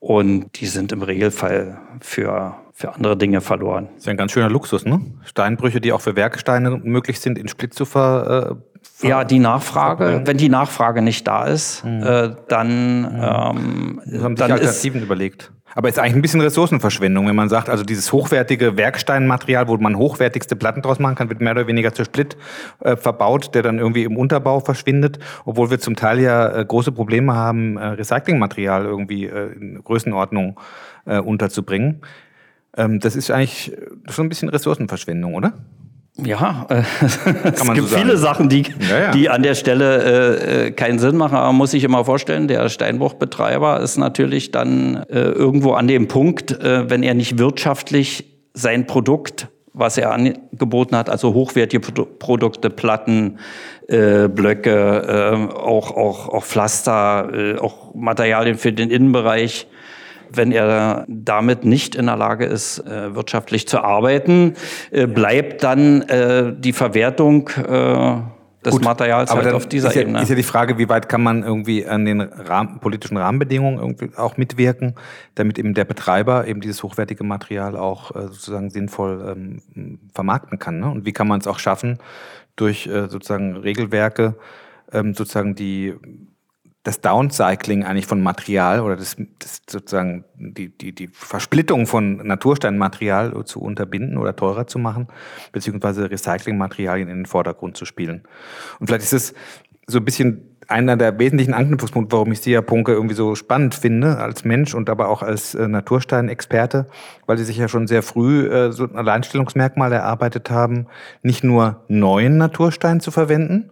Und 0.00 0.60
die 0.60 0.66
sind 0.66 0.90
im 0.90 1.02
Regelfall 1.02 1.78
für, 2.00 2.56
für 2.72 2.96
andere 2.96 3.16
Dinge 3.16 3.40
verloren. 3.40 3.90
Das 3.94 4.02
ist 4.02 4.08
ein 4.08 4.16
ganz 4.16 4.32
schöner 4.32 4.50
Luxus, 4.50 4.84
ne? 4.86 5.00
Steinbrüche, 5.22 5.80
die 5.80 5.92
auch 5.92 6.00
für 6.00 6.16
Werksteine 6.16 6.70
möglich 6.82 7.20
sind, 7.20 7.38
in 7.38 7.46
Split 7.46 7.74
zu 7.74 7.84
ver, 7.84 8.58
äh, 9.02 9.06
ja, 9.06 9.22
die 9.22 9.38
Nachfrage, 9.38 10.22
wenn 10.24 10.36
die 10.36 10.48
Nachfrage 10.48 11.00
nicht 11.00 11.28
da 11.28 11.44
ist, 11.44 11.84
mhm. 11.84 12.02
äh, 12.02 12.30
dann, 12.48 13.02
mhm. 13.02 13.06
ähm, 13.06 14.02
haben 14.20 14.34
dann 14.34 14.34
sich 14.34 14.42
Alternativen 14.50 15.00
ist, 15.00 15.06
überlegt. 15.06 15.52
Aber 15.74 15.88
ist 15.88 15.98
eigentlich 15.98 16.14
ein 16.14 16.22
bisschen 16.22 16.40
Ressourcenverschwendung, 16.40 17.26
wenn 17.26 17.36
man 17.36 17.48
sagt, 17.48 17.68
also 17.68 17.84
dieses 17.84 18.12
hochwertige 18.12 18.76
Werksteinmaterial, 18.76 19.68
wo 19.68 19.76
man 19.76 19.96
hochwertigste 19.96 20.56
Platten 20.56 20.82
draus 20.82 20.98
machen 20.98 21.16
kann, 21.16 21.28
wird 21.28 21.40
mehr 21.40 21.52
oder 21.52 21.66
weniger 21.66 21.92
zur 21.92 22.04
Split 22.04 22.36
äh, 22.80 22.96
verbaut, 22.96 23.54
der 23.54 23.62
dann 23.62 23.78
irgendwie 23.78 24.04
im 24.04 24.16
Unterbau 24.16 24.60
verschwindet, 24.60 25.18
obwohl 25.44 25.70
wir 25.70 25.80
zum 25.80 25.96
Teil 25.96 26.20
ja 26.20 26.60
äh, 26.60 26.64
große 26.64 26.92
Probleme 26.92 27.34
haben, 27.34 27.76
äh, 27.76 27.86
Recyclingmaterial 27.86 28.84
irgendwie 28.84 29.26
äh, 29.26 29.52
in 29.52 29.82
Größenordnung 29.82 30.58
äh, 31.06 31.18
unterzubringen. 31.18 32.02
Ähm, 32.76 33.00
das 33.00 33.16
ist 33.16 33.30
eigentlich 33.30 33.72
schon 34.08 34.26
ein 34.26 34.28
bisschen 34.28 34.48
Ressourcenverschwendung, 34.48 35.34
oder? 35.34 35.54
Ja, 36.16 36.66
äh, 36.70 36.82
es 37.02 37.60
gibt 37.72 37.88
so 37.88 37.96
viele 37.96 38.16
Sachen, 38.16 38.48
die, 38.48 38.64
ja, 38.88 38.98
ja. 38.98 39.10
die 39.10 39.28
an 39.28 39.42
der 39.42 39.54
Stelle 39.54 40.02
äh, 40.02 40.66
äh, 40.66 40.70
keinen 40.70 40.98
Sinn 40.98 41.16
machen. 41.16 41.36
Aber 41.36 41.46
man 41.46 41.56
muss 41.56 41.72
sich 41.72 41.82
immer 41.82 42.04
vorstellen, 42.04 42.46
der 42.46 42.68
Steinbruchbetreiber 42.68 43.80
ist 43.80 43.96
natürlich 43.96 44.52
dann 44.52 45.04
äh, 45.08 45.20
irgendwo 45.20 45.72
an 45.72 45.88
dem 45.88 46.06
Punkt, 46.06 46.52
äh, 46.52 46.88
wenn 46.88 47.02
er 47.02 47.14
nicht 47.14 47.38
wirtschaftlich 47.38 48.26
sein 48.52 48.86
Produkt, 48.86 49.48
was 49.72 49.98
er 49.98 50.12
angeboten 50.12 50.96
hat, 50.96 51.10
also 51.10 51.34
hochwertige 51.34 51.80
Produkte, 51.80 52.70
Platten, 52.70 53.40
äh, 53.88 54.28
Blöcke, 54.28 55.50
auch, 55.52 55.90
auch, 55.96 56.28
auch 56.28 56.44
Pflaster, 56.44 57.58
auch 57.60 57.92
Materialien 57.92 58.56
für 58.56 58.72
den 58.72 58.88
Innenbereich, 58.88 59.66
wenn 60.30 60.52
er 60.52 61.04
damit 61.08 61.64
nicht 61.64 61.94
in 61.94 62.06
der 62.06 62.16
Lage 62.16 62.44
ist, 62.44 62.78
äh, 62.80 63.14
wirtschaftlich 63.14 63.68
zu 63.68 63.80
arbeiten, 63.82 64.54
äh, 64.90 65.06
bleibt 65.06 65.62
dann 65.62 66.02
äh, 66.02 66.52
die 66.56 66.72
Verwertung 66.72 67.50
des 68.64 68.72
Gut, 68.72 68.84
Materials 68.84 69.30
aber 69.30 69.42
halt 69.42 69.54
auf 69.54 69.66
dieser 69.66 69.88
ist 69.88 69.94
ja, 69.94 70.02
Ebene. 70.02 70.22
Ist 70.22 70.30
ja 70.30 70.34
die 70.34 70.42
Frage, 70.42 70.78
wie 70.78 70.88
weit 70.88 71.08
kann 71.08 71.22
man 71.22 71.42
irgendwie 71.42 71.86
an 71.86 72.04
den 72.04 72.20
Rahmen, 72.20 72.80
politischen 72.80 73.16
Rahmenbedingungen 73.16 73.78
irgendwie 73.78 74.16
auch 74.16 74.36
mitwirken, 74.36 74.94
damit 75.34 75.58
eben 75.58 75.74
der 75.74 75.84
Betreiber 75.84 76.46
eben 76.46 76.60
dieses 76.60 76.82
hochwertige 76.82 77.24
Material 77.24 77.76
auch 77.76 78.14
äh, 78.14 78.22
sozusagen 78.22 78.70
sinnvoll 78.70 79.60
ähm, 79.76 79.98
vermarkten 80.14 80.58
kann. 80.58 80.80
Ne? 80.80 80.90
Und 80.90 81.04
wie 81.04 81.12
kann 81.12 81.28
man 81.28 81.40
es 81.40 81.46
auch 81.46 81.58
schaffen, 81.58 81.98
durch 82.56 82.86
äh, 82.86 83.08
sozusagen 83.08 83.56
Regelwerke 83.56 84.36
ähm, 84.92 85.14
sozusagen 85.14 85.54
die 85.54 85.94
das 86.84 87.00
Downcycling 87.00 87.82
eigentlich 87.82 88.06
von 88.06 88.22
Material 88.22 88.80
oder 88.80 88.96
das, 88.96 89.16
das 89.38 89.62
sozusagen 89.68 90.24
die, 90.36 90.68
die, 90.68 90.94
die 90.94 91.08
Versplittung 91.08 91.86
von 91.86 92.18
Natursteinmaterial 92.18 93.44
zu 93.44 93.60
unterbinden 93.60 94.18
oder 94.18 94.36
teurer 94.36 94.66
zu 94.66 94.78
machen, 94.78 95.08
beziehungsweise 95.50 96.10
Recyclingmaterialien 96.10 97.08
in 97.08 97.16
den 97.16 97.26
Vordergrund 97.26 97.76
zu 97.76 97.86
spielen. 97.86 98.22
Und 98.78 98.86
vielleicht 98.86 99.04
ist 99.04 99.14
es 99.14 99.34
so 99.86 99.98
ein 99.98 100.04
bisschen 100.04 100.50
einer 100.68 100.96
der 100.96 101.18
wesentlichen 101.18 101.54
Anknüpfungspunkte, 101.54 102.12
warum 102.12 102.32
ich 102.32 102.44
Herr 102.46 102.62
Punke, 102.62 102.92
irgendwie 102.92 103.14
so 103.14 103.34
spannend 103.34 103.74
finde 103.74 104.18
als 104.18 104.44
Mensch 104.44 104.74
und 104.74 104.88
aber 104.88 105.08
auch 105.08 105.22
als 105.22 105.54
äh, 105.54 105.68
Natursteinexperte, 105.68 106.86
weil 107.26 107.38
Sie 107.38 107.44
sich 107.44 107.56
ja 107.56 107.68
schon 107.68 107.86
sehr 107.86 108.02
früh 108.02 108.46
äh, 108.46 108.72
so 108.72 108.84
ein 108.84 108.96
Alleinstellungsmerkmal 108.96 109.92
erarbeitet 109.92 110.50
haben, 110.50 110.86
nicht 111.22 111.44
nur 111.44 111.84
neuen 111.88 112.38
Naturstein 112.38 113.00
zu 113.00 113.10
verwenden, 113.10 113.70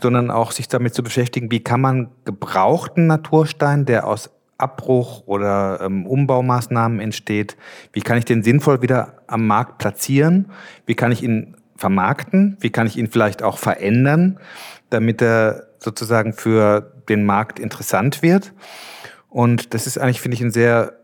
sondern 0.00 0.30
auch 0.30 0.52
sich 0.52 0.68
damit 0.68 0.94
zu 0.94 1.02
beschäftigen, 1.02 1.50
wie 1.50 1.60
kann 1.60 1.80
man 1.80 2.10
gebrauchten 2.24 3.06
Naturstein, 3.06 3.84
der 3.84 4.06
aus 4.06 4.30
Abbruch 4.58 5.22
oder 5.26 5.80
ähm, 5.80 6.06
Umbaumaßnahmen 6.06 7.00
entsteht, 7.00 7.56
wie 7.92 8.00
kann 8.00 8.18
ich 8.18 8.24
den 8.24 8.42
sinnvoll 8.42 8.82
wieder 8.82 9.14
am 9.28 9.46
Markt 9.46 9.78
platzieren, 9.78 10.50
wie 10.84 10.94
kann 10.94 11.12
ich 11.12 11.22
ihn 11.22 11.56
vermarkten, 11.76 12.56
wie 12.60 12.70
kann 12.70 12.88
ich 12.88 12.96
ihn 12.96 13.06
vielleicht 13.06 13.42
auch 13.42 13.56
verändern, 13.56 14.38
damit 14.90 15.22
er 15.22 15.68
sozusagen 15.78 16.32
für 16.32 16.92
den 17.08 17.24
Markt 17.24 17.60
interessant 17.60 18.22
wird. 18.22 18.52
Und 19.28 19.74
das 19.74 19.86
ist 19.86 19.96
eigentlich, 19.96 20.20
finde 20.20 20.34
ich, 20.34 20.42
ein 20.42 20.50
sehr 20.50 20.94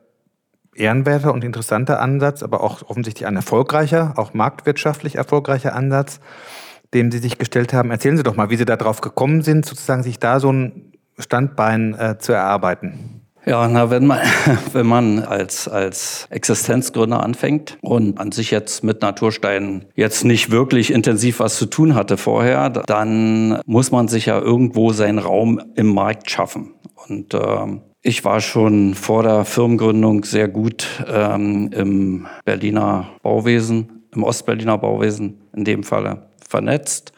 ehrenwerter 0.75 1.33
und 1.33 1.45
interessanter 1.45 2.01
Ansatz, 2.01 2.43
aber 2.43 2.61
auch 2.61 2.83
offensichtlich 2.89 3.29
ein 3.29 3.37
erfolgreicher, 3.37 4.15
auch 4.17 4.35
marktwirtschaftlich 4.35 5.15
erfolgreicher 5.15 5.77
Ansatz 5.77 6.19
dem 6.95 7.11
Sie 7.11 7.19
sich 7.19 7.39
gestellt 7.39 7.73
haben. 7.73 7.91
Erzählen 7.91 8.17
Sie 8.17 8.23
doch 8.23 8.37
mal, 8.37 8.51
wie 8.51 8.57
Sie 8.57 8.65
darauf 8.65 9.01
gekommen 9.01 9.43
sind, 9.43 9.67
sozusagen 9.67 10.03
sich 10.03 10.19
da 10.19 10.41
so 10.41 10.51
ein 10.53 10.93
Standbein 11.19 11.95
äh, 11.95 12.19
zu 12.19 12.33
erarbeiten. 12.33 13.21
Ja, 13.47 13.69
na, 13.69 13.91
wenn 13.91 14.07
man, 14.07 14.21
wenn 14.73 14.87
man 14.87 15.19
als, 15.19 15.69
als 15.69 16.27
Existenzgründer 16.31 17.23
anfängt 17.23 17.77
und 17.83 18.19
an 18.19 18.33
sich 18.33 18.51
jetzt 18.51 18.83
mit 18.85 19.03
Natursteinen 19.03 19.85
jetzt 19.95 20.25
nicht 20.25 20.51
wirklich 20.51 20.91
intensiv 20.91 21.41
was 21.41 21.57
zu 21.57 21.67
tun 21.67 21.95
hatte 21.95 22.17
vorher, 22.17 22.71
dann 22.71 23.61
muss 23.67 23.91
man 23.91 24.09
sich 24.09 24.27
ja 24.27 24.39
irgendwo 24.39 24.93
seinen 24.93 25.19
Raum 25.19 25.61
im 25.75 25.93
Markt 25.93 26.31
schaffen. 26.31 26.75
Und 27.07 27.35
ähm, 27.35 27.83
ich 28.01 28.25
war 28.25 28.41
schon 28.41 28.95
vor 28.95 29.23
der 29.23 29.45
Firmengründung 29.45 30.25
sehr 30.25 30.49
gut 30.49 30.87
ähm, 31.07 31.71
im 31.73 32.27
Berliner 32.45 33.11
Bauwesen, 33.23 34.07
im 34.15 34.23
Ostberliner 34.23 34.79
Bauwesen 34.79 35.43
in 35.55 35.65
dem 35.65 35.83
Falle 35.83 36.29
vernetzt. 36.55 37.13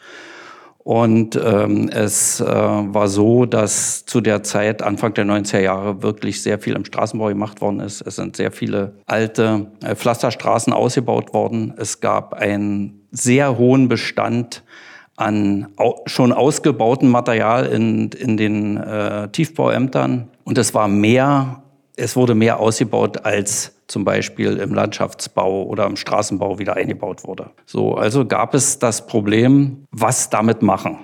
Und 0.79 1.35
ähm, 1.35 1.89
es 1.89 2.39
äh, 2.39 2.45
war 2.45 3.07
so, 3.07 3.45
dass 3.45 4.05
zu 4.05 4.21
der 4.21 4.41
Zeit, 4.41 4.81
Anfang 4.81 5.13
der 5.13 5.25
90er 5.25 5.59
Jahre, 5.59 6.01
wirklich 6.01 6.41
sehr 6.41 6.59
viel 6.59 6.75
im 6.75 6.85
Straßenbau 6.85 7.27
gemacht 7.27 7.61
worden 7.61 7.81
ist. 7.81 8.01
Es 8.01 8.15
sind 8.15 8.35
sehr 8.37 8.51
viele 8.51 8.93
alte 9.05 9.67
äh, 9.83 9.95
Pflasterstraßen 9.95 10.71
ausgebaut 10.73 11.33
worden. 11.33 11.73
Es 11.77 11.99
gab 11.99 12.33
einen 12.35 13.05
sehr 13.11 13.57
hohen 13.57 13.89
Bestand 13.89 14.63
an 15.17 15.67
au 15.75 16.03
schon 16.05 16.31
ausgebauten 16.31 17.09
Material 17.09 17.65
in, 17.65 18.09
in 18.11 18.37
den 18.37 18.77
äh, 18.77 19.27
Tiefbauämtern. 19.29 20.29
Und 20.45 20.57
es 20.57 20.73
war 20.73 20.87
mehr, 20.87 21.63
es 21.95 22.15
wurde 22.15 22.33
mehr 22.33 22.59
ausgebaut 22.59 23.25
als 23.25 23.76
zum 23.87 24.03
Beispiel 24.03 24.57
im 24.57 24.73
Landschaftsbau 24.73 25.63
oder 25.63 25.85
im 25.85 25.95
Straßenbau 25.95 26.59
wieder 26.59 26.75
eingebaut 26.75 27.23
wurde. 27.25 27.51
So, 27.65 27.95
also 27.95 28.25
gab 28.25 28.53
es 28.53 28.79
das 28.79 29.07
Problem, 29.07 29.85
was 29.91 30.29
damit 30.29 30.61
machen. 30.61 30.99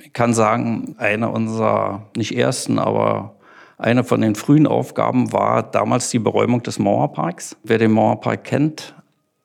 Ich 0.00 0.12
kann 0.12 0.34
sagen, 0.34 0.94
eine 0.98 1.28
unserer, 1.28 2.06
nicht 2.16 2.36
ersten, 2.36 2.78
aber 2.78 3.36
eine 3.78 4.02
von 4.02 4.20
den 4.20 4.34
frühen 4.34 4.66
Aufgaben 4.66 5.32
war 5.32 5.62
damals 5.62 6.10
die 6.10 6.18
Beräumung 6.18 6.62
des 6.62 6.78
Mauerparks. 6.78 7.56
Wer 7.62 7.78
den 7.78 7.92
Mauerpark 7.92 8.44
kennt, 8.44 8.94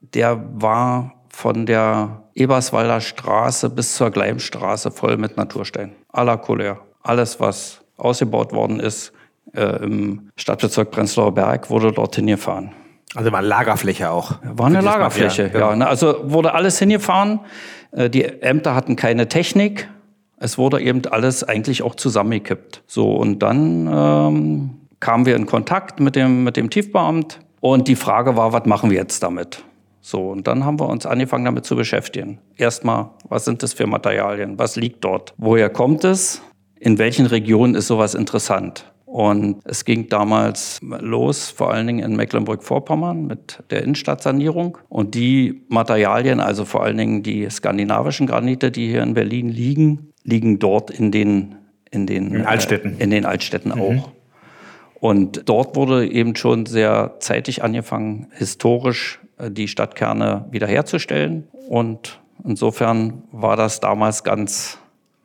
der 0.01 0.43
war 0.53 1.13
von 1.29 1.65
der 1.65 2.23
Eberswalder 2.33 3.01
Straße 3.01 3.69
bis 3.69 3.95
zur 3.95 4.09
Gleimstraße 4.09 4.91
voll 4.91 5.17
mit 5.17 5.37
Naturstein. 5.37 5.93
Aller 6.09 6.37
Couleur. 6.37 6.79
Alles, 7.01 7.39
was 7.39 7.81
ausgebaut 7.97 8.53
worden 8.53 8.79
ist, 8.79 9.13
äh, 9.55 9.83
im 9.83 10.29
Stadtbezirk 10.35 10.91
Prenzlauer 10.91 11.33
Berg 11.33 11.69
wurde 11.69 11.91
dorthin 11.91 12.27
gefahren. 12.27 12.71
Also 13.15 13.31
war 13.31 13.41
Lagerfläche 13.41 14.09
auch. 14.09 14.35
War 14.43 14.67
eine 14.67 14.81
Lagerfläche, 14.81 15.51
ja. 15.53 15.59
ja. 15.59 15.75
Ne, 15.75 15.87
also 15.87 16.15
wurde 16.23 16.53
alles 16.53 16.79
hingefahren. 16.79 17.39
Äh, 17.91 18.09
die 18.09 18.23
Ämter 18.23 18.75
hatten 18.75 18.95
keine 18.95 19.27
Technik. 19.27 19.89
Es 20.37 20.57
wurde 20.57 20.81
eben 20.81 21.01
alles 21.05 21.43
eigentlich 21.43 21.83
auch 21.83 21.95
zusammengekippt. 21.95 22.83
So, 22.87 23.15
und 23.15 23.39
dann 23.39 23.87
ähm, 23.87 24.69
kamen 24.99 25.25
wir 25.25 25.35
in 25.35 25.45
Kontakt 25.45 25.99
mit 25.99 26.15
dem, 26.15 26.43
mit 26.43 26.57
dem 26.57 26.69
Tiefbeamt. 26.69 27.39
Und 27.59 27.87
die 27.87 27.95
Frage 27.95 28.35
war, 28.35 28.51
was 28.51 28.65
machen 28.65 28.89
wir 28.89 28.97
jetzt 28.97 29.23
damit? 29.23 29.63
So, 30.01 30.31
und 30.31 30.47
dann 30.47 30.65
haben 30.65 30.79
wir 30.81 30.89
uns 30.89 31.05
angefangen 31.05 31.45
damit 31.45 31.63
zu 31.63 31.77
beschäftigen. 31.77 32.39
Erstmal, 32.57 33.11
was 33.29 33.45
sind 33.45 33.63
das 33.63 33.71
für 33.71 33.87
Materialien? 33.87 34.59
Was 34.59 34.75
liegt 34.75 35.05
dort? 35.05 35.33
Woher 35.37 35.69
kommt 35.69 36.03
es? 36.03 36.41
In 36.77 36.97
welchen 36.97 37.25
Regionen 37.25 37.75
ist 37.75 37.87
sowas 37.87 38.13
interessant? 38.13 38.91
Und 39.13 39.61
es 39.65 39.85
ging 39.85 40.09
damals 40.09 40.81
los, 40.81 41.51
vor 41.51 41.71
allen 41.71 41.85
Dingen 41.85 42.03
in 42.03 42.15
Mecklenburg-Vorpommern 42.15 43.27
mit 43.27 43.59
der 43.69 43.83
Innenstadtsanierung. 43.83 44.79
Und 44.89 45.13
die 45.13 45.61
Materialien, 45.67 46.39
also 46.39 46.65
vor 46.65 46.81
allen 46.81 46.97
Dingen 46.97 47.21
die 47.21 47.47
skandinavischen 47.47 48.25
Granite, 48.25 48.71
die 48.71 48.87
hier 48.87 49.03
in 49.03 49.13
Berlin 49.13 49.49
liegen, 49.49 50.13
liegen 50.23 50.57
dort 50.57 50.89
in 50.89 51.11
den, 51.11 51.57
in 51.91 52.07
den, 52.07 52.33
in 52.33 52.45
Altstädten, 52.47 52.97
äh, 52.97 53.03
in 53.03 53.11
den 53.11 53.25
Altstädten 53.25 53.73
mhm. 53.75 53.81
auch. 53.81 54.11
Und 54.99 55.47
dort 55.47 55.75
wurde 55.75 56.09
eben 56.09 56.35
schon 56.35 56.65
sehr 56.65 57.17
zeitig 57.19 57.63
angefangen, 57.63 58.29
historisch 58.31 59.19
äh, 59.37 59.51
die 59.51 59.67
Stadtkerne 59.67 60.47
wiederherzustellen. 60.49 61.47
Und 61.69 62.19
insofern 62.43 63.21
war 63.31 63.57
das 63.57 63.79
damals 63.79 64.23
ganz. 64.23 64.79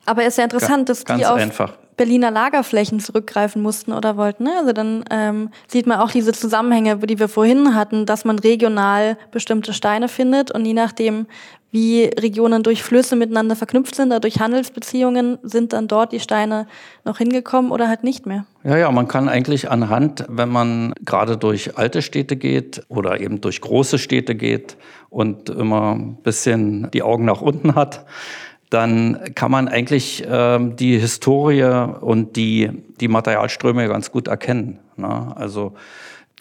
Aber 0.09 0.23
es 0.23 0.29
ist 0.29 0.37
ja 0.37 0.45
interessant, 0.45 0.89
dass 0.89 1.03
die 1.03 1.23
auf 1.23 1.35
einfach. 1.35 1.73
Berliner 1.95 2.31
Lagerflächen 2.31 2.99
zurückgreifen 2.99 3.61
mussten 3.61 3.93
oder 3.93 4.17
wollten. 4.17 4.45
Ne? 4.45 4.53
Also 4.57 4.73
dann 4.73 5.03
ähm, 5.11 5.49
sieht 5.67 5.85
man 5.85 5.99
auch 5.99 6.09
diese 6.09 6.31
Zusammenhänge, 6.31 6.97
die 6.97 7.19
wir 7.19 7.27
vorhin 7.27 7.75
hatten, 7.75 8.07
dass 8.07 8.25
man 8.25 8.39
regional 8.39 9.17
bestimmte 9.31 9.73
Steine 9.73 10.07
findet 10.07 10.49
und 10.49 10.65
je 10.65 10.73
nachdem, 10.73 11.27
wie 11.71 12.05
Regionen 12.05 12.63
durch 12.63 12.81
Flüsse 12.81 13.15
miteinander 13.15 13.55
verknüpft 13.55 13.93
sind, 13.93 14.11
durch 14.23 14.39
Handelsbeziehungen, 14.39 15.37
sind 15.43 15.73
dann 15.73 15.87
dort 15.87 16.11
die 16.11 16.19
Steine 16.19 16.65
noch 17.05 17.19
hingekommen 17.19 17.69
oder 17.69 17.87
halt 17.87 18.03
nicht 18.03 18.25
mehr. 18.25 18.45
Ja, 18.63 18.77
ja, 18.77 18.91
man 18.91 19.07
kann 19.07 19.29
eigentlich 19.29 19.69
anhand, 19.69 20.25
wenn 20.27 20.49
man 20.49 20.93
gerade 21.05 21.37
durch 21.37 21.77
alte 21.77 22.01
Städte 22.01 22.35
geht 22.35 22.81
oder 22.87 23.19
eben 23.19 23.41
durch 23.41 23.61
große 23.61 23.99
Städte 23.99 24.33
geht 24.33 24.77
und 25.09 25.49
immer 25.49 25.95
ein 25.95 26.15
bisschen 26.23 26.89
die 26.91 27.03
Augen 27.03 27.25
nach 27.25 27.41
unten 27.41 27.75
hat, 27.75 28.05
dann 28.69 29.33
kann 29.33 29.51
man 29.51 29.67
eigentlich 29.67 30.23
ähm, 30.27 30.75
die 30.75 30.99
Historie 30.99 31.63
und 31.63 32.35
die, 32.35 32.71
die 32.99 33.07
Materialströme 33.07 33.87
ganz 33.87 34.11
gut 34.11 34.27
erkennen. 34.27 34.79
Ne? 34.95 35.33
Also 35.35 35.73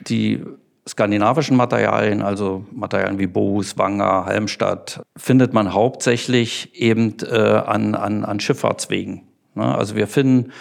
die 0.00 0.44
skandinavischen 0.86 1.56
Materialien, 1.56 2.22
also 2.22 2.64
Materialien 2.70 3.18
wie 3.18 3.26
Bohus, 3.26 3.78
Wanger, 3.78 4.26
Halmstadt, 4.26 5.02
findet 5.16 5.52
man 5.52 5.72
hauptsächlich 5.72 6.74
eben 6.74 7.16
äh, 7.22 7.36
an, 7.36 7.94
an, 7.94 8.24
an 8.24 8.40
Schifffahrtswegen. 8.40 9.22
Ne? 9.54 9.76
Also 9.76 9.96
wir 9.96 10.06
finden 10.06 10.52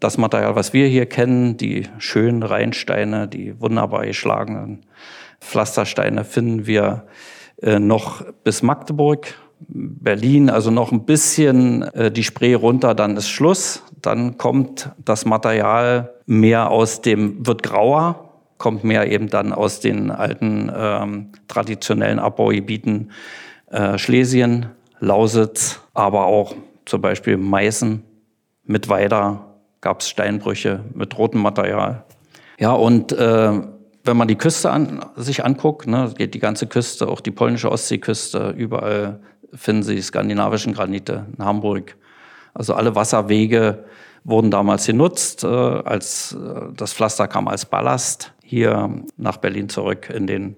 das 0.00 0.18
Material, 0.18 0.56
was 0.56 0.72
wir 0.72 0.86
hier 0.88 1.06
kennen, 1.06 1.56
die 1.56 1.88
schönen 1.98 2.42
Rheinsteine, 2.42 3.28
die 3.28 3.60
wunderbar 3.60 4.04
geschlagenen 4.06 4.84
Pflastersteine, 5.40 6.24
finden 6.24 6.66
wir 6.66 7.06
äh, 7.62 7.78
noch 7.78 8.24
bis 8.44 8.62
Magdeburg 8.62 9.34
Berlin, 9.60 10.50
also 10.50 10.70
noch 10.70 10.92
ein 10.92 11.04
bisschen 11.04 11.82
äh, 11.94 12.10
die 12.10 12.24
Spree 12.24 12.54
runter, 12.54 12.94
dann 12.94 13.16
ist 13.16 13.28
Schluss. 13.28 13.82
Dann 14.00 14.38
kommt 14.38 14.90
das 15.04 15.24
Material 15.24 16.14
mehr 16.26 16.70
aus 16.70 17.00
dem, 17.00 17.46
wird 17.46 17.62
grauer, 17.62 18.30
kommt 18.58 18.84
mehr 18.84 19.10
eben 19.10 19.28
dann 19.28 19.52
aus 19.52 19.80
den 19.80 20.10
alten 20.10 20.70
ähm, 20.74 21.32
traditionellen 21.48 22.18
Abbaugebieten 22.18 23.10
äh, 23.70 23.98
Schlesien, 23.98 24.66
Lausitz, 25.00 25.80
aber 25.94 26.26
auch 26.26 26.54
zum 26.84 27.00
Beispiel 27.00 27.36
Meißen, 27.36 28.02
mit 28.64 28.88
Weida 28.88 29.44
gab 29.80 30.00
es 30.00 30.08
Steinbrüche 30.08 30.84
mit 30.94 31.16
rotem 31.16 31.40
Material. 31.40 32.04
Ja, 32.58 32.72
und 32.72 33.12
äh, 33.12 33.52
wenn 34.04 34.16
man 34.16 34.28
die 34.28 34.36
Küste 34.36 34.70
an, 34.70 35.04
sich 35.16 35.44
anguckt, 35.44 35.86
ne, 35.86 36.12
geht 36.16 36.34
die 36.34 36.38
ganze 36.38 36.66
Küste, 36.66 37.08
auch 37.08 37.20
die 37.20 37.30
polnische 37.30 37.70
Ostseeküste, 37.70 38.54
überall 38.56 39.20
finden 39.54 39.82
Sie 39.82 40.00
skandinavischen 40.00 40.74
Granite 40.74 41.26
in 41.36 41.44
Hamburg, 41.44 41.96
Also 42.54 42.74
alle 42.74 42.94
Wasserwege 42.94 43.84
wurden 44.24 44.50
damals 44.50 44.86
genutzt, 44.86 45.44
äh, 45.44 45.46
als 45.46 46.32
äh, 46.32 46.72
das 46.76 46.92
Pflaster 46.92 47.28
kam 47.28 47.48
als 47.48 47.64
Ballast 47.64 48.32
hier 48.42 48.90
nach 49.16 49.36
Berlin 49.38 49.68
zurück 49.68 50.10
in 50.10 50.26
den 50.26 50.56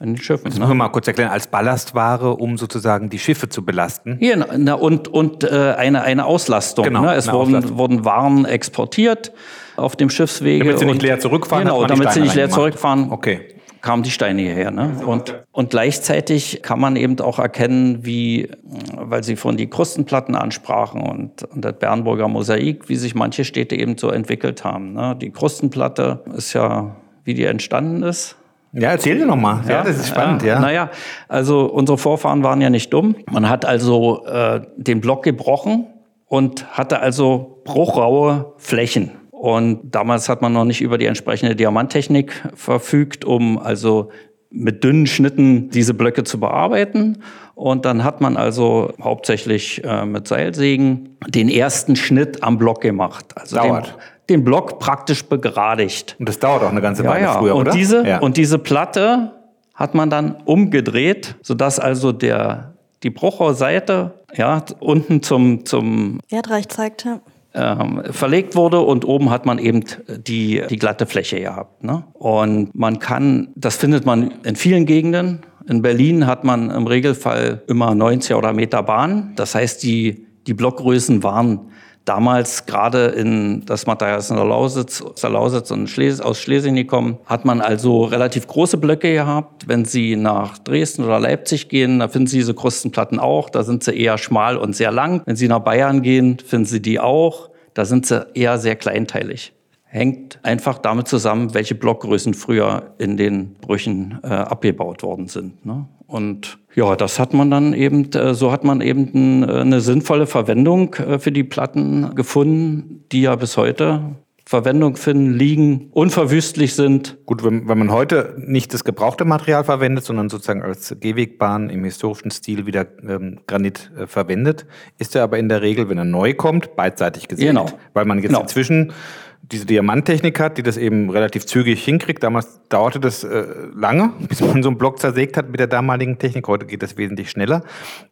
in 0.00 0.14
den 0.14 0.22
Schiffen. 0.22 0.44
Das 0.44 0.54
ne? 0.54 0.60
müssen 0.60 0.70
wir 0.70 0.74
mal 0.76 0.88
kurz 0.90 1.08
erklären, 1.08 1.30
als 1.30 1.48
Ballastware, 1.48 2.36
um 2.36 2.56
sozusagen 2.56 3.10
die 3.10 3.18
Schiffe 3.18 3.48
zu 3.48 3.64
belasten. 3.64 4.16
Hier, 4.20 4.36
na, 4.36 4.74
und 4.74 5.08
und 5.08 5.42
äh, 5.42 5.74
eine, 5.76 6.02
eine 6.02 6.24
Auslastung. 6.24 6.84
Genau, 6.84 7.02
ne? 7.02 7.14
Es 7.14 7.32
wurden, 7.32 7.56
Auslastung. 7.56 7.78
wurden 7.78 8.04
Waren 8.04 8.44
exportiert 8.44 9.32
auf 9.76 9.96
dem 9.96 10.08
Schiffswege. 10.08 10.64
Damit 10.64 10.78
sie 10.78 10.84
nicht 10.84 11.02
leer 11.02 11.18
zurückfahren? 11.18 11.64
Genau, 11.64 11.84
damit 11.84 12.12
sie 12.12 12.20
nicht 12.20 12.36
leer 12.36 12.48
zurückfahren. 12.48 13.10
Okay 13.10 13.57
kamen 13.80 14.02
die 14.02 14.10
Steine 14.10 14.42
hierher. 14.42 14.70
Ne? 14.70 15.00
Und, 15.04 15.42
und 15.52 15.70
gleichzeitig 15.70 16.62
kann 16.62 16.80
man 16.80 16.96
eben 16.96 17.18
auch 17.20 17.38
erkennen, 17.38 18.04
wie, 18.04 18.50
weil 18.94 19.22
Sie 19.22 19.36
von 19.36 19.56
die 19.56 19.68
Krustenplatten 19.68 20.34
ansprachen 20.34 21.02
und, 21.02 21.42
und 21.44 21.64
das 21.64 21.78
Bernburger 21.78 22.28
Mosaik, 22.28 22.88
wie 22.88 22.96
sich 22.96 23.14
manche 23.14 23.44
Städte 23.44 23.76
eben 23.76 23.96
so 23.98 24.10
entwickelt 24.10 24.64
haben. 24.64 24.92
Ne? 24.92 25.16
Die 25.20 25.30
Krustenplatte 25.30 26.24
ist 26.36 26.52
ja, 26.52 26.96
wie 27.24 27.34
die 27.34 27.44
entstanden 27.44 28.02
ist. 28.02 28.36
Ja, 28.72 28.90
erzähl 28.90 29.18
dir 29.18 29.26
nochmal. 29.26 29.62
Ja, 29.64 29.76
ja, 29.76 29.82
das 29.84 29.96
ist 29.96 30.08
spannend, 30.08 30.42
ja. 30.42 30.54
ja. 30.54 30.60
Naja, 30.60 30.90
also 31.26 31.64
unsere 31.66 31.96
Vorfahren 31.96 32.42
waren 32.42 32.60
ja 32.60 32.68
nicht 32.68 32.92
dumm. 32.92 33.16
Man 33.30 33.48
hat 33.48 33.64
also 33.64 34.26
äh, 34.26 34.60
den 34.76 35.00
Block 35.00 35.22
gebrochen 35.22 35.86
und 36.26 36.66
hatte 36.76 37.00
also 37.00 37.60
bruchraue 37.64 38.52
Flächen. 38.58 39.12
Und 39.38 39.94
damals 39.94 40.28
hat 40.28 40.42
man 40.42 40.52
noch 40.52 40.64
nicht 40.64 40.80
über 40.80 40.98
die 40.98 41.06
entsprechende 41.06 41.54
Diamanttechnik 41.54 42.32
verfügt, 42.54 43.24
um 43.24 43.56
also 43.56 44.10
mit 44.50 44.82
dünnen 44.82 45.06
Schnitten 45.06 45.70
diese 45.70 45.94
Blöcke 45.94 46.24
zu 46.24 46.40
bearbeiten. 46.40 47.22
Und 47.54 47.84
dann 47.84 48.02
hat 48.02 48.20
man 48.20 48.36
also 48.36 48.92
hauptsächlich 49.00 49.84
äh, 49.84 50.04
mit 50.04 50.26
Seilsägen 50.26 51.18
den 51.28 51.48
ersten 51.48 51.94
Schnitt 51.94 52.42
am 52.42 52.58
Block 52.58 52.80
gemacht. 52.80 53.26
Also 53.36 53.56
Dauert. 53.56 53.94
Den, 54.28 54.38
den 54.38 54.44
Block 54.44 54.80
praktisch 54.80 55.24
begradigt. 55.24 56.16
Und 56.18 56.28
das 56.28 56.40
dauert 56.40 56.64
auch 56.64 56.70
eine 56.72 56.80
ganze 56.80 57.04
Weile 57.04 57.26
ja, 57.26 57.34
ja. 57.34 57.38
früher, 57.38 57.54
und 57.54 57.60
oder? 57.60 57.72
Diese, 57.72 58.04
ja. 58.04 58.18
Und 58.18 58.36
diese 58.36 58.58
Platte 58.58 59.34
hat 59.72 59.94
man 59.94 60.10
dann 60.10 60.34
umgedreht, 60.46 61.36
sodass 61.42 61.78
also 61.78 62.10
der, 62.10 62.74
die 63.04 63.10
Bruchrohrseite 63.10 64.14
ja, 64.34 64.64
unten 64.80 65.22
zum, 65.22 65.64
zum 65.64 66.18
Erdreich 66.28 66.68
zeigte 66.68 67.20
ähm, 67.54 68.02
verlegt 68.10 68.56
wurde 68.56 68.80
und 68.80 69.04
oben 69.04 69.30
hat 69.30 69.46
man 69.46 69.58
eben 69.58 69.84
die, 70.08 70.62
die 70.68 70.76
glatte 70.76 71.06
Fläche 71.06 71.40
gehabt. 71.40 71.82
Ne? 71.82 72.04
Und 72.12 72.74
man 72.74 72.98
kann, 72.98 73.48
das 73.56 73.76
findet 73.76 74.04
man 74.06 74.32
in 74.44 74.56
vielen 74.56 74.86
Gegenden. 74.86 75.40
In 75.68 75.82
Berlin 75.82 76.26
hat 76.26 76.44
man 76.44 76.70
im 76.70 76.86
Regelfall 76.86 77.62
immer 77.66 77.94
90 77.94 78.36
oder 78.36 78.52
Meter 78.52 78.82
Bahn. 78.82 79.32
Das 79.36 79.54
heißt, 79.54 79.82
die, 79.82 80.26
die 80.46 80.54
Blockgrößen 80.54 81.22
waren 81.22 81.70
Damals 82.08 82.64
gerade 82.64 83.08
in 83.08 83.66
das 83.66 83.84
Material 83.84 84.18
in 84.30 84.36
der 84.36 84.46
Lausitz, 84.46 85.02
aus 85.02 85.20
der 85.20 85.28
Lausitz 85.28 85.70
und 85.70 85.88
Schles 85.88 86.22
aus 86.22 86.40
Schlesien 86.40 86.74
gekommen, 86.74 87.18
hat 87.26 87.44
man 87.44 87.60
also 87.60 88.04
relativ 88.04 88.46
große 88.46 88.78
Blöcke 88.78 89.12
gehabt. 89.12 89.68
Wenn 89.68 89.84
Sie 89.84 90.16
nach 90.16 90.56
Dresden 90.56 91.04
oder 91.04 91.20
Leipzig 91.20 91.68
gehen, 91.68 91.98
da 91.98 92.08
finden 92.08 92.26
Sie 92.26 92.38
diese 92.38 92.54
Krustenplatten 92.54 93.18
auch. 93.18 93.50
Da 93.50 93.62
sind 93.62 93.84
sie 93.84 93.94
eher 93.94 94.16
schmal 94.16 94.56
und 94.56 94.74
sehr 94.74 94.90
lang. 94.90 95.20
Wenn 95.26 95.36
Sie 95.36 95.48
nach 95.48 95.58
Bayern 95.58 96.00
gehen, 96.00 96.38
finden 96.38 96.64
Sie 96.64 96.80
die 96.80 96.98
auch. 96.98 97.50
Da 97.74 97.84
sind 97.84 98.06
sie 98.06 98.26
eher 98.32 98.56
sehr 98.56 98.76
kleinteilig 98.76 99.52
hängt 99.88 100.38
einfach 100.42 100.78
damit 100.78 101.08
zusammen, 101.08 101.54
welche 101.54 101.74
Blockgrößen 101.74 102.34
früher 102.34 102.94
in 102.98 103.16
den 103.16 103.54
Brüchen 103.54 104.18
äh, 104.22 104.28
abgebaut 104.28 105.02
worden 105.02 105.28
sind. 105.28 105.64
Ne? 105.64 105.86
Und 106.06 106.58
ja, 106.74 106.94
das 106.94 107.18
hat 107.18 107.34
man 107.34 107.50
dann 107.50 107.72
eben, 107.72 108.10
äh, 108.12 108.34
so 108.34 108.52
hat 108.52 108.64
man 108.64 108.80
eben 108.82 109.42
äh, 109.42 109.52
eine 109.52 109.80
sinnvolle 109.80 110.26
Verwendung 110.26 110.94
äh, 110.94 111.18
für 111.18 111.32
die 111.32 111.44
Platten 111.44 112.14
gefunden, 112.14 113.04
die 113.12 113.22
ja 113.22 113.34
bis 113.36 113.56
heute 113.56 114.02
Verwendung 114.48 114.96
finden, 114.96 115.34
liegen, 115.34 115.90
unverwüstlich 115.92 116.74
sind. 116.74 117.18
Gut, 117.26 117.44
wenn, 117.44 117.68
wenn 117.68 117.78
man 117.78 117.92
heute 117.92 118.34
nicht 118.38 118.72
das 118.72 118.82
gebrauchte 118.82 119.26
Material 119.26 119.62
verwendet, 119.62 120.06
sondern 120.06 120.30
sozusagen 120.30 120.62
als 120.62 120.96
Gehwegbahn 120.98 121.68
im 121.68 121.84
historischen 121.84 122.30
Stil 122.30 122.64
wieder 122.64 122.86
ähm, 123.06 123.40
Granit 123.46 123.90
äh, 123.98 124.06
verwendet, 124.06 124.64
ist 124.96 125.14
er 125.14 125.24
aber 125.24 125.38
in 125.38 125.50
der 125.50 125.60
Regel, 125.60 125.90
wenn 125.90 125.98
er 125.98 126.06
neu 126.06 126.32
kommt, 126.32 126.76
beidseitig 126.76 127.28
gesehen. 127.28 127.56
Genau. 127.56 127.66
Weil 127.92 128.06
man 128.06 128.18
jetzt 128.18 128.28
genau. 128.28 128.40
inzwischen 128.40 128.94
diese 129.42 129.64
Diamanttechnik 129.64 130.38
hat, 130.40 130.58
die 130.58 130.62
das 130.62 130.76
eben 130.76 131.10
relativ 131.10 131.46
zügig 131.46 131.82
hinkriegt. 131.82 132.22
Damals 132.22 132.60
dauerte 132.68 133.00
das 133.00 133.24
äh, 133.24 133.44
lange, 133.74 134.12
bis 134.28 134.40
man 134.40 134.62
so 134.62 134.68
einen 134.68 134.78
Block 134.78 134.98
zersägt 134.98 135.36
hat 135.36 135.50
mit 135.50 135.60
der 135.60 135.66
damaligen 135.66 136.18
Technik. 136.18 136.46
Heute 136.48 136.66
geht 136.66 136.82
das 136.82 136.96
wesentlich 136.96 137.30
schneller. 137.30 137.62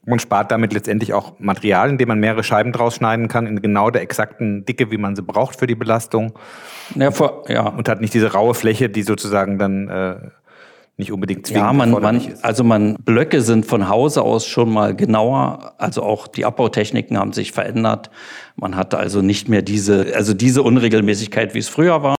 Man 0.04 0.18
spart 0.18 0.50
damit 0.50 0.72
letztendlich 0.72 1.12
auch 1.12 1.38
Material, 1.38 1.90
indem 1.90 2.08
man 2.08 2.20
mehrere 2.20 2.42
Scheiben 2.42 2.72
draus 2.72 2.96
schneiden 2.96 3.28
kann, 3.28 3.46
in 3.46 3.60
genau 3.60 3.90
der 3.90 4.02
exakten 4.02 4.64
Dicke, 4.64 4.90
wie 4.90 4.98
man 4.98 5.16
sie 5.16 5.22
braucht 5.22 5.58
für 5.58 5.66
die 5.66 5.74
Belastung. 5.74 6.32
Ja, 6.94 7.10
vor, 7.10 7.44
ja. 7.48 7.68
Und 7.68 7.88
hat 7.88 8.00
nicht 8.00 8.14
diese 8.14 8.32
raue 8.32 8.54
Fläche, 8.54 8.88
die 8.88 9.02
sozusagen 9.02 9.58
dann 9.58 9.88
äh, 9.88 10.16
nicht 10.96 11.12
unbedingt 11.12 11.46
zwingend 11.46 11.66
Ja, 11.66 11.72
man, 11.72 11.90
man, 11.90 12.34
also 12.42 12.64
man, 12.64 12.96
Blöcke 12.96 13.42
sind 13.42 13.66
von 13.66 13.88
Hause 13.88 14.22
aus 14.22 14.46
schon 14.46 14.72
mal 14.72 14.96
genauer, 14.96 15.74
also 15.78 16.02
auch 16.02 16.26
die 16.26 16.44
Abbautechniken 16.44 17.18
haben 17.18 17.32
sich 17.32 17.52
verändert. 17.52 18.10
Man 18.56 18.76
hat 18.76 18.94
also 18.94 19.20
nicht 19.20 19.48
mehr 19.48 19.62
diese, 19.62 20.14
also 20.14 20.32
diese 20.32 20.62
Unregelmäßigkeit, 20.62 21.54
wie 21.54 21.58
es 21.58 21.68
früher 21.68 22.02
war. 22.02 22.16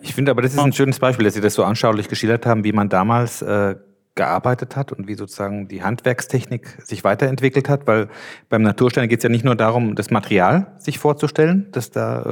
Ich 0.00 0.14
finde 0.14 0.30
aber, 0.30 0.42
das 0.42 0.54
ist 0.54 0.58
ein 0.58 0.72
schönes 0.72 0.98
Beispiel, 0.98 1.24
dass 1.24 1.34
Sie 1.34 1.40
das 1.40 1.54
so 1.54 1.64
anschaulich 1.64 2.08
geschildert 2.08 2.46
haben, 2.46 2.64
wie 2.64 2.72
man 2.72 2.88
damals 2.88 3.42
äh, 3.42 3.74
gearbeitet 4.14 4.74
hat 4.74 4.90
und 4.92 5.06
wie 5.06 5.14
sozusagen 5.14 5.68
die 5.68 5.82
Handwerkstechnik 5.82 6.78
sich 6.84 7.04
weiterentwickelt 7.04 7.68
hat, 7.68 7.86
weil 7.86 8.08
beim 8.48 8.62
Naturstein 8.62 9.08
geht 9.08 9.20
es 9.20 9.22
ja 9.22 9.28
nicht 9.28 9.44
nur 9.44 9.54
darum, 9.54 9.94
das 9.94 10.10
Material 10.10 10.74
sich 10.78 10.98
vorzustellen, 10.98 11.68
das 11.72 11.90
da 11.90 12.22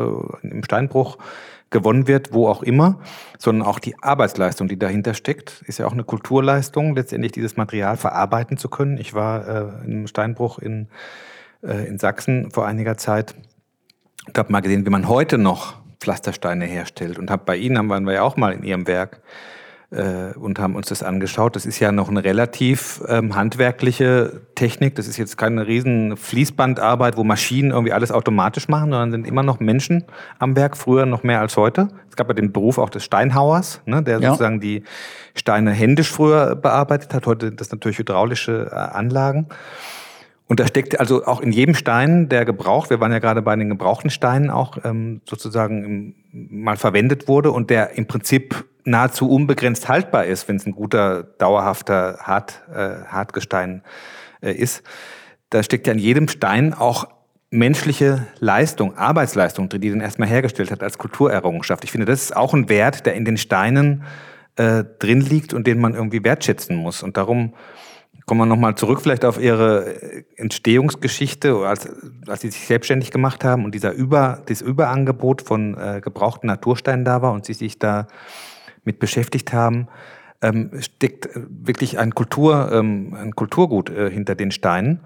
äh, 0.43 0.49
im 0.49 0.65
Steinbruch 0.65 1.19
gewonnen 1.71 2.07
wird, 2.07 2.33
wo 2.33 2.49
auch 2.49 2.63
immer, 2.63 3.01
sondern 3.39 3.67
auch 3.67 3.79
die 3.79 3.97
Arbeitsleistung, 4.03 4.69
die 4.69 4.79
dahinter 4.79 5.15
steckt, 5.15 5.63
ist 5.67 5.79
ja 5.79 5.87
auch 5.87 5.93
eine 5.93 6.05
Kulturleistung, 6.05 6.95
letztendlich 6.95 7.33
dieses 7.33 7.57
Material 7.57 7.97
verarbeiten 7.97 8.57
zu 8.57 8.69
können. 8.69 8.99
Ich 8.99 9.15
war 9.15 9.49
äh, 9.49 9.85
im 9.85 10.07
Steinbruch 10.07 10.59
in, 10.59 10.89
äh, 11.63 11.87
in 11.87 11.99
Sachsen 11.99 12.51
vor 12.51 12.67
einiger 12.67 12.97
Zeit 12.97 13.35
und 14.27 14.39
habe 14.39 14.53
mal 14.53 14.61
gesehen, 14.61 14.87
wie 14.87 14.91
man 14.91 15.09
heute 15.09 15.39
noch 15.39 15.77
Pflastersteine 16.01 16.67
herstellt 16.67 17.19
und 17.19 17.31
habe 17.31 17.43
bei 17.45 17.57
Ihnen, 17.57 17.79
haben 17.79 18.07
wir 18.07 18.13
ja 18.13 18.23
auch 18.23 18.37
mal 18.37 18.53
in 18.53 18.63
Ihrem 18.63 18.87
Werk, 18.87 19.23
und 19.91 20.59
haben 20.59 20.75
uns 20.75 20.89
das 20.89 21.03
angeschaut. 21.03 21.55
Das 21.55 21.65
ist 21.65 21.79
ja 21.79 21.93
noch 21.93 22.09
eine 22.09 22.25
relativ 22.25 23.03
ähm, 23.09 23.37
handwerkliche 23.37 24.41
Technik. 24.57 24.97
Das 24.97 25.07
ist 25.07 25.17
jetzt 25.17 25.39
keine 25.39 25.67
riesen 25.67 26.17
Fließbandarbeit, 26.17 27.17
wo 27.17 27.23
Maschinen 27.23 27.71
irgendwie 27.71 27.93
alles 27.93 28.11
automatisch 28.11 28.69
machen, 28.69 28.91
sondern 28.91 29.13
sind 29.13 29.27
immer 29.27 29.45
noch 29.45 29.61
Menschen 29.61 30.05
am 30.39 30.57
Werk, 30.57 30.77
früher 30.77 31.07
noch 31.07 31.23
mehr 31.23 31.41
als 31.41 31.57
heute. 31.57 31.89
Es 32.11 32.17
gab 32.17 32.29
ja 32.29 32.35
den 32.35 32.53
Beruf 32.53 32.79
auch 32.79 32.91
des 32.91 33.05
Steinhauers, 33.05 33.81
ne, 33.87 34.03
der 34.03 34.21
ja. 34.21 34.31
sozusagen 34.31 34.61
die 34.61 34.83
Steine 35.35 35.71
händisch 35.71 36.11
früher 36.11 36.57
bearbeitet 36.57 37.15
hat. 37.15 37.27
Heute 37.27 37.53
das 37.53 37.71
natürlich 37.71 37.99
hydraulische 37.99 38.71
äh, 38.73 38.75
Anlagen. 38.75 39.47
Und 40.49 40.61
da 40.61 40.67
steckt 40.67 41.01
also 41.01 41.25
auch 41.25 41.41
in 41.41 41.51
jedem 41.51 41.75
Stein, 41.75 42.29
der 42.29 42.45
gebraucht, 42.45 42.91
wir 42.91 43.01
waren 43.01 43.11
ja 43.11 43.19
gerade 43.19 43.43
bei 43.43 43.57
den 43.57 43.69
gebrauchten 43.69 44.11
Steinen 44.11 44.49
auch 44.51 44.79
ähm, 44.85 45.21
sozusagen 45.25 46.15
mal 46.33 46.77
verwendet 46.77 47.27
wurde 47.27 47.51
und 47.51 47.69
der 47.69 47.97
im 47.97 48.07
Prinzip 48.07 48.65
nahezu 48.85 49.29
unbegrenzt 49.29 49.89
haltbar 49.89 50.27
ist, 50.27 50.47
wenn 50.49 50.57
es 50.57 50.67
ein 50.67 50.73
guter, 50.73 51.25
dauerhafter 51.25 52.19
Hart, 52.21 52.63
äh, 52.73 53.05
Hartgestein 53.07 53.83
äh, 54.41 54.53
ist. 54.53 54.85
Da 55.51 55.65
steckt 55.65 55.89
ja 55.89 55.93
in 55.93 55.99
jedem 55.99 56.29
Stein 56.29 56.75
auch 56.75 57.09
menschliche 57.51 58.27
Leistung, 58.39 58.97
Arbeitsleistung 58.97 59.69
drin, 59.69 59.81
die 59.81 59.91
den 59.91 60.01
erstmal 60.01 60.29
hergestellt 60.29 60.71
hat 60.71 60.83
als 60.83 60.99
Kulturerrungenschaft. 60.99 61.83
Ich 61.85 61.91
finde, 61.91 62.07
das 62.07 62.23
ist 62.23 62.37
auch 62.37 62.55
ein 62.55 62.69
Wert, 62.69 63.07
der 63.07 63.15
in 63.15 63.25
den 63.25 63.37
Steinen 63.37 64.05
äh, 64.57 64.85
drin 64.99 65.21
liegt 65.21 65.55
und 65.55 65.67
den 65.67 65.81
man 65.81 65.95
irgendwie 65.95 66.23
wertschätzen 66.25 66.77
muss. 66.77 67.03
Und 67.03 67.17
darum 67.17 67.55
kommen 68.27 68.41
wir 68.41 68.47
nochmal 68.47 68.75
zurück 68.75 69.01
vielleicht 69.01 69.25
auf 69.25 69.41
Ihre 69.41 70.03
äh, 70.03 70.25
Entstehungsgeschichte, 70.37 71.55
als, 71.67 71.89
als 72.27 72.41
Sie 72.43 72.51
sich 72.51 72.67
selbstständig 72.67 73.13
gemacht 73.13 73.45
haben 73.45 73.65
und 73.65 73.75
dieser 73.75 73.93
Über, 73.93 74.43
das 74.47 74.61
Überangebot 74.61 75.43
von 75.43 75.77
äh, 75.79 76.01
gebrauchten 76.03 76.49
Natursteinen 76.49 77.05
da 77.05 77.23
war 77.23 77.33
und 77.33 77.47
Sie 77.47 77.55
sich 77.55 77.79
da 77.79 78.09
mit 78.85 78.99
beschäftigt 78.99 79.53
haben, 79.53 79.89
ähm, 80.43 80.71
steckt 80.81 81.27
äh, 81.27 81.43
wirklich 81.49 81.99
ein, 81.99 82.15
Kultur, 82.15 82.71
ähm, 82.73 83.15
ein 83.15 83.35
Kulturgut 83.35 83.91
äh, 83.91 84.11
hinter 84.11 84.35
den 84.35 84.51
Steinen. 84.51 85.01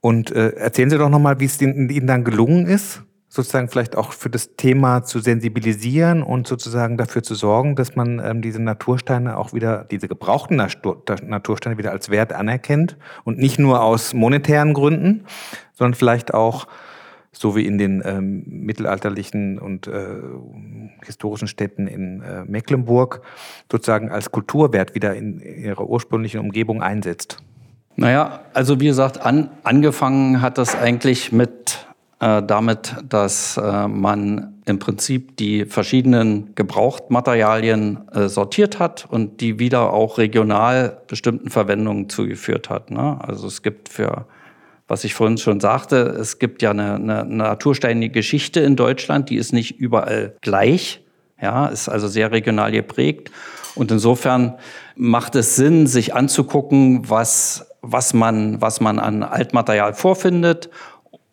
Und 0.00 0.30
äh, 0.32 0.50
erzählen 0.54 0.90
Sie 0.90 0.98
doch 0.98 1.10
nochmal, 1.10 1.40
wie 1.40 1.44
es 1.44 1.60
Ihnen 1.60 2.06
dann 2.06 2.24
gelungen 2.24 2.66
ist, 2.66 3.02
sozusagen 3.34 3.68
vielleicht 3.68 3.96
auch 3.96 4.12
für 4.12 4.30
das 4.30 4.54
Thema 4.56 5.02
zu 5.02 5.18
sensibilisieren 5.18 6.22
und 6.22 6.46
sozusagen 6.46 6.96
dafür 6.96 7.24
zu 7.24 7.34
sorgen, 7.34 7.74
dass 7.74 7.96
man 7.96 8.22
ähm, 8.24 8.42
diese 8.42 8.62
Natursteine 8.62 9.36
auch 9.36 9.52
wieder, 9.52 9.82
diese 9.90 10.06
gebrauchten 10.06 10.54
Natursteine 10.54 11.76
wieder 11.76 11.90
als 11.90 12.10
Wert 12.10 12.32
anerkennt 12.32 12.96
und 13.24 13.38
nicht 13.38 13.58
nur 13.58 13.82
aus 13.82 14.14
monetären 14.14 14.72
Gründen, 14.72 15.24
sondern 15.72 15.94
vielleicht 15.94 16.32
auch 16.32 16.68
so 17.32 17.56
wie 17.56 17.66
in 17.66 17.76
den 17.76 18.04
ähm, 18.04 18.44
mittelalterlichen 18.46 19.58
und 19.58 19.88
äh, 19.88 20.06
historischen 21.04 21.48
Städten 21.48 21.88
in 21.88 22.22
äh, 22.22 22.44
Mecklenburg, 22.44 23.22
sozusagen 23.68 24.12
als 24.12 24.30
Kulturwert 24.30 24.94
wieder 24.94 25.16
in 25.16 25.40
ihrer 25.40 25.88
ursprünglichen 25.88 26.38
Umgebung 26.38 26.84
einsetzt? 26.84 27.38
Naja, 27.96 28.42
also 28.54 28.78
wie 28.78 28.86
gesagt, 28.86 29.20
an, 29.20 29.50
angefangen 29.64 30.40
hat 30.40 30.56
das 30.56 30.76
eigentlich 30.76 31.32
mit, 31.32 31.84
äh, 32.24 32.42
damit, 32.42 32.96
dass 33.06 33.58
äh, 33.58 33.86
man 33.86 34.54
im 34.64 34.78
Prinzip 34.78 35.36
die 35.36 35.66
verschiedenen 35.66 36.54
Gebrauchtmaterialien 36.54 38.08
äh, 38.12 38.28
sortiert 38.28 38.78
hat 38.78 39.06
und 39.10 39.42
die 39.42 39.58
wieder 39.58 39.92
auch 39.92 40.16
regional 40.16 41.02
bestimmten 41.06 41.50
Verwendungen 41.50 42.08
zugeführt 42.08 42.70
hat. 42.70 42.90
Ne? 42.90 43.18
Also 43.20 43.46
es 43.46 43.60
gibt 43.60 43.90
für 43.90 44.26
was 44.86 45.04
ich 45.04 45.14
vorhin 45.14 45.38
schon 45.38 45.60
sagte, 45.60 45.96
es 45.96 46.38
gibt 46.38 46.60
ja 46.62 46.70
eine, 46.70 46.94
eine 46.94 47.24
natursteinige 47.24 48.12
Geschichte 48.12 48.60
in 48.60 48.76
Deutschland, 48.76 49.30
die 49.30 49.36
ist 49.36 49.52
nicht 49.52 49.78
überall 49.78 50.36
gleich, 50.42 51.02
ja, 51.40 51.66
ist 51.66 51.88
also 51.88 52.06
sehr 52.06 52.32
regional 52.32 52.70
geprägt. 52.70 53.30
Und 53.74 53.90
insofern 53.90 54.54
macht 54.94 55.36
es 55.36 55.56
Sinn, 55.56 55.86
sich 55.86 56.14
anzugucken, 56.14 57.08
was, 57.08 57.66
was, 57.80 58.12
man, 58.12 58.60
was 58.60 58.80
man 58.80 58.98
an 58.98 59.22
Altmaterial 59.22 59.94
vorfindet 59.94 60.68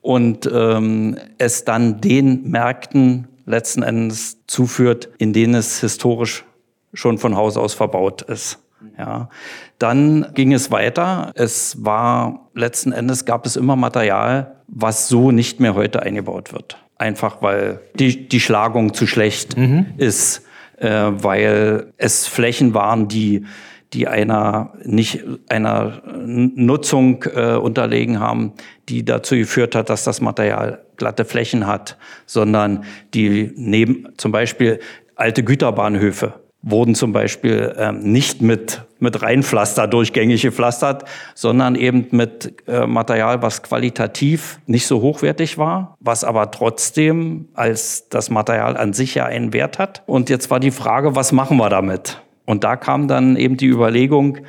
und 0.01 0.49
ähm, 0.51 1.17
es 1.37 1.63
dann 1.63 2.01
den 2.01 2.49
Märkten 2.49 3.27
letzten 3.45 3.83
Endes 3.83 4.39
zuführt, 4.47 5.09
in 5.17 5.33
denen 5.33 5.55
es 5.55 5.79
historisch 5.79 6.45
schon 6.93 7.17
von 7.17 7.35
Haus 7.35 7.57
aus 7.57 7.73
verbaut 7.73 8.21
ist. 8.23 8.59
Ja. 8.97 9.29
Dann 9.77 10.27
ging 10.33 10.53
es 10.53 10.71
weiter. 10.71 11.31
Es 11.35 11.83
war 11.83 12.49
letzten 12.53 12.91
Endes 12.91 13.25
gab 13.25 13.45
es 13.45 13.55
immer 13.55 13.75
Material, 13.75 14.55
was 14.67 15.07
so 15.07 15.31
nicht 15.31 15.59
mehr 15.59 15.75
heute 15.75 16.01
eingebaut 16.01 16.53
wird. 16.53 16.77
Einfach 16.97 17.41
weil 17.41 17.79
die, 17.95 18.27
die 18.27 18.39
Schlagung 18.39 18.93
zu 18.93 19.07
schlecht 19.07 19.57
mhm. 19.57 19.87
ist, 19.97 20.43
äh, 20.77 20.89
weil 20.89 21.93
es 21.97 22.27
Flächen 22.27 22.73
waren, 22.73 23.07
die 23.07 23.45
die 23.93 24.07
einer 24.07 24.73
nicht 24.83 25.23
einer 25.49 26.01
Nutzung 26.05 27.23
äh, 27.23 27.55
unterlegen 27.55 28.19
haben, 28.19 28.53
die 28.89 29.03
dazu 29.03 29.35
geführt 29.35 29.75
hat, 29.75 29.89
dass 29.89 30.03
das 30.03 30.21
Material 30.21 30.85
glatte 30.97 31.25
Flächen 31.25 31.67
hat, 31.67 31.97
sondern 32.25 32.85
die 33.13 33.51
neben 33.55 34.07
zum 34.17 34.31
Beispiel 34.31 34.79
alte 35.15 35.43
Güterbahnhöfe 35.43 36.33
wurden 36.63 36.93
zum 36.93 37.11
Beispiel 37.11 37.73
ähm, 37.77 37.99
nicht 37.99 38.41
mit 38.41 38.83
mit 38.99 39.21
Reinpflaster 39.21 39.87
durchgängig 39.87 40.43
gepflastert, 40.43 41.05
sondern 41.33 41.73
eben 41.73 42.07
mit 42.11 42.53
äh, 42.67 42.85
Material, 42.85 43.41
was 43.41 43.63
qualitativ 43.63 44.59
nicht 44.67 44.85
so 44.85 45.01
hochwertig 45.01 45.57
war, 45.57 45.97
was 45.99 46.23
aber 46.23 46.51
trotzdem 46.51 47.49
als 47.55 48.07
das 48.09 48.29
Material 48.29 48.77
an 48.77 48.93
sich 48.93 49.15
ja 49.15 49.25
einen 49.25 49.53
Wert 49.53 49.79
hat. 49.79 50.03
Und 50.05 50.29
jetzt 50.29 50.51
war 50.51 50.59
die 50.59 50.69
Frage, 50.69 51.15
was 51.15 51.31
machen 51.31 51.57
wir 51.57 51.69
damit? 51.69 52.21
Und 52.51 52.65
da 52.65 52.75
kam 52.75 53.07
dann 53.07 53.37
eben 53.37 53.55
die 53.55 53.67
Überlegung, 53.67 54.39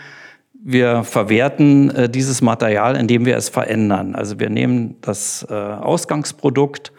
wir 0.55 1.05
verwerten 1.05 1.89
äh, 1.91 2.09
dieses 2.09 2.43
Material, 2.43 2.97
indem 2.97 3.27
wir 3.27 3.37
es 3.37 3.49
verändern. 3.49 4.17
Also 4.17 4.41
wir 4.41 4.51
nehmen 4.51 4.97
das 5.03 5.47
äh, 5.49 5.55
Ausgangsprodukt 5.55 6.93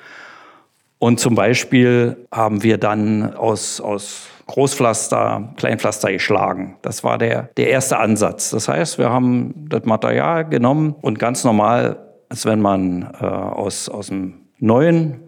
und 1.00 1.20
zum 1.20 1.36
Beispiel 1.36 2.26
haben 2.32 2.64
wir 2.64 2.78
dann 2.78 3.34
aus, 3.34 3.82
aus 3.82 4.30
Großpflaster, 4.48 5.54
Kleinpflaster 5.58 6.10
geschlagen. 6.10 6.78
Das 6.84 7.04
war 7.04 7.18
der, 7.18 7.50
der 7.58 7.70
erste 7.70 7.98
Ansatz. 7.98 8.52
Das 8.52 8.70
heißt, 8.70 8.98
wir 8.98 9.10
haben 9.10 9.68
das 9.68 9.84
Material 9.84 10.48
genommen 10.48 10.96
und 11.02 11.20
ganz 11.20 11.44
normal, 11.44 11.98
als 12.30 12.46
wenn 12.46 12.62
man 12.62 13.14
äh, 13.20 13.26
aus, 13.26 13.90
aus 13.90 14.08
dem 14.08 14.36
neuen 14.58 15.20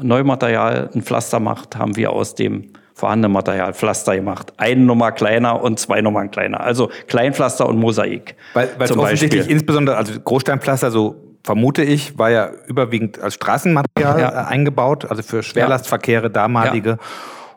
Neumaterial 0.00 0.90
ein 0.94 1.02
Pflaster 1.02 1.40
macht, 1.40 1.76
haben 1.76 1.96
wir 1.96 2.12
aus 2.12 2.36
dem 2.36 2.70
vorhandene 2.94 3.32
Material 3.32 3.74
Pflaster 3.74 4.14
gemacht. 4.14 4.52
Eine 4.56 4.82
Nummer 4.82 5.12
kleiner 5.12 5.60
und 5.60 5.78
zwei 5.78 6.00
Nummern 6.00 6.30
kleiner. 6.30 6.60
Also 6.60 6.90
Kleinpflaster 7.08 7.68
und 7.68 7.78
Mosaik. 7.78 8.36
Weil, 8.54 8.70
weil 8.78 8.88
zum 8.88 9.00
offensichtlich 9.00 9.40
Beispiel. 9.42 9.56
insbesondere, 9.56 9.96
also 9.96 10.18
Großsteinpflaster, 10.18 10.90
so 10.90 11.16
vermute 11.42 11.82
ich, 11.82 12.18
war 12.18 12.30
ja 12.30 12.50
überwiegend 12.66 13.20
als 13.20 13.34
Straßenmaterial 13.34 14.20
ja. 14.20 14.28
Äh, 14.30 14.46
eingebaut, 14.46 15.06
also 15.10 15.22
für 15.22 15.42
Schwerlastverkehre 15.42 16.30
damalige. 16.30 16.90
Ja. 16.90 16.98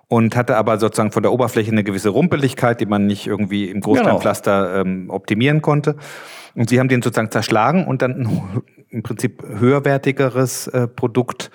Und 0.10 0.38
hatte 0.38 0.56
aber 0.56 0.80
sozusagen 0.80 1.12
von 1.12 1.22
der 1.22 1.34
Oberfläche 1.34 1.72
eine 1.72 1.84
gewisse 1.84 2.10
Rumpeligkeit, 2.10 2.80
die 2.80 2.86
man 2.86 3.08
nicht 3.08 3.28
irgendwie 3.28 3.70
im 3.70 3.82
Großsteinpflaster 3.82 4.68
genau. 4.68 4.82
ähm, 4.82 5.10
optimieren 5.10 5.62
konnte. 5.62 5.98
Und 6.56 6.70
sie 6.70 6.80
haben 6.80 6.88
den 6.88 7.02
sozusagen 7.02 7.30
zerschlagen 7.30 7.86
und 7.86 8.02
dann 8.02 8.22
ein 8.22 8.62
im 8.90 9.04
Prinzip 9.04 9.44
höherwertigeres 9.44 10.68
äh, 10.68 10.88
Produkt 10.88 11.52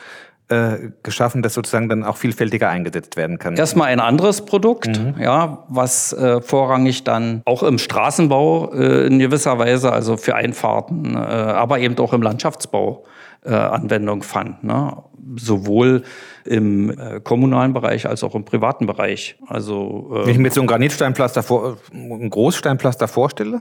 äh, 0.53 0.91
geschaffen, 1.03 1.43
das 1.43 1.55
sozusagen 1.55 1.89
dann 1.89 2.05
auch 2.05 2.17
vielfältiger 2.17 2.69
eingesetzt 2.69 3.17
werden 3.17 3.39
kann. 3.39 3.57
Erstmal 3.57 3.89
ein 3.89 4.01
anderes 4.01 4.45
Produkt, 4.45 4.99
mhm. 4.99 5.15
ja, 5.21 5.65
was 5.69 6.13
äh, 6.13 6.43
vorrangig 6.43 7.05
dann 7.05 7.41
auch 7.47 7.63
im 7.63 7.79
Straßenbau 7.79 8.73
äh, 8.75 9.07
in 9.07 9.19
gewisser 9.19 9.59
Weise, 9.59 9.93
also 9.93 10.17
für 10.17 10.35
Einfahrten, 10.35 11.15
äh, 11.15 11.19
aber 11.19 11.79
eben 11.79 11.99
auch 11.99 12.13
im 12.13 12.21
Landschaftsbau 12.21 13.05
äh, 13.45 13.55
Anwendung 13.55 14.23
fand. 14.23 14.63
Ne? 14.63 14.97
Sowohl 15.37 16.03
im 16.45 16.95
kommunalen 17.23 17.73
Bereich 17.73 18.09
als 18.09 18.25
auch 18.25 18.35
im 18.35 18.45
privaten 18.45 18.87
Bereich. 18.87 19.37
Also, 19.47 20.09
Wenn 20.11 20.31
ich 20.31 20.39
mir 20.39 20.45
jetzt 20.47 20.57
so 20.57 20.61
ein 20.61 20.67
Granitsteinpflaster, 20.67 21.45
vor, 21.45 21.77
ein 21.93 22.29
Großsteinpflaster 22.29 23.07
vorstelle, 23.07 23.61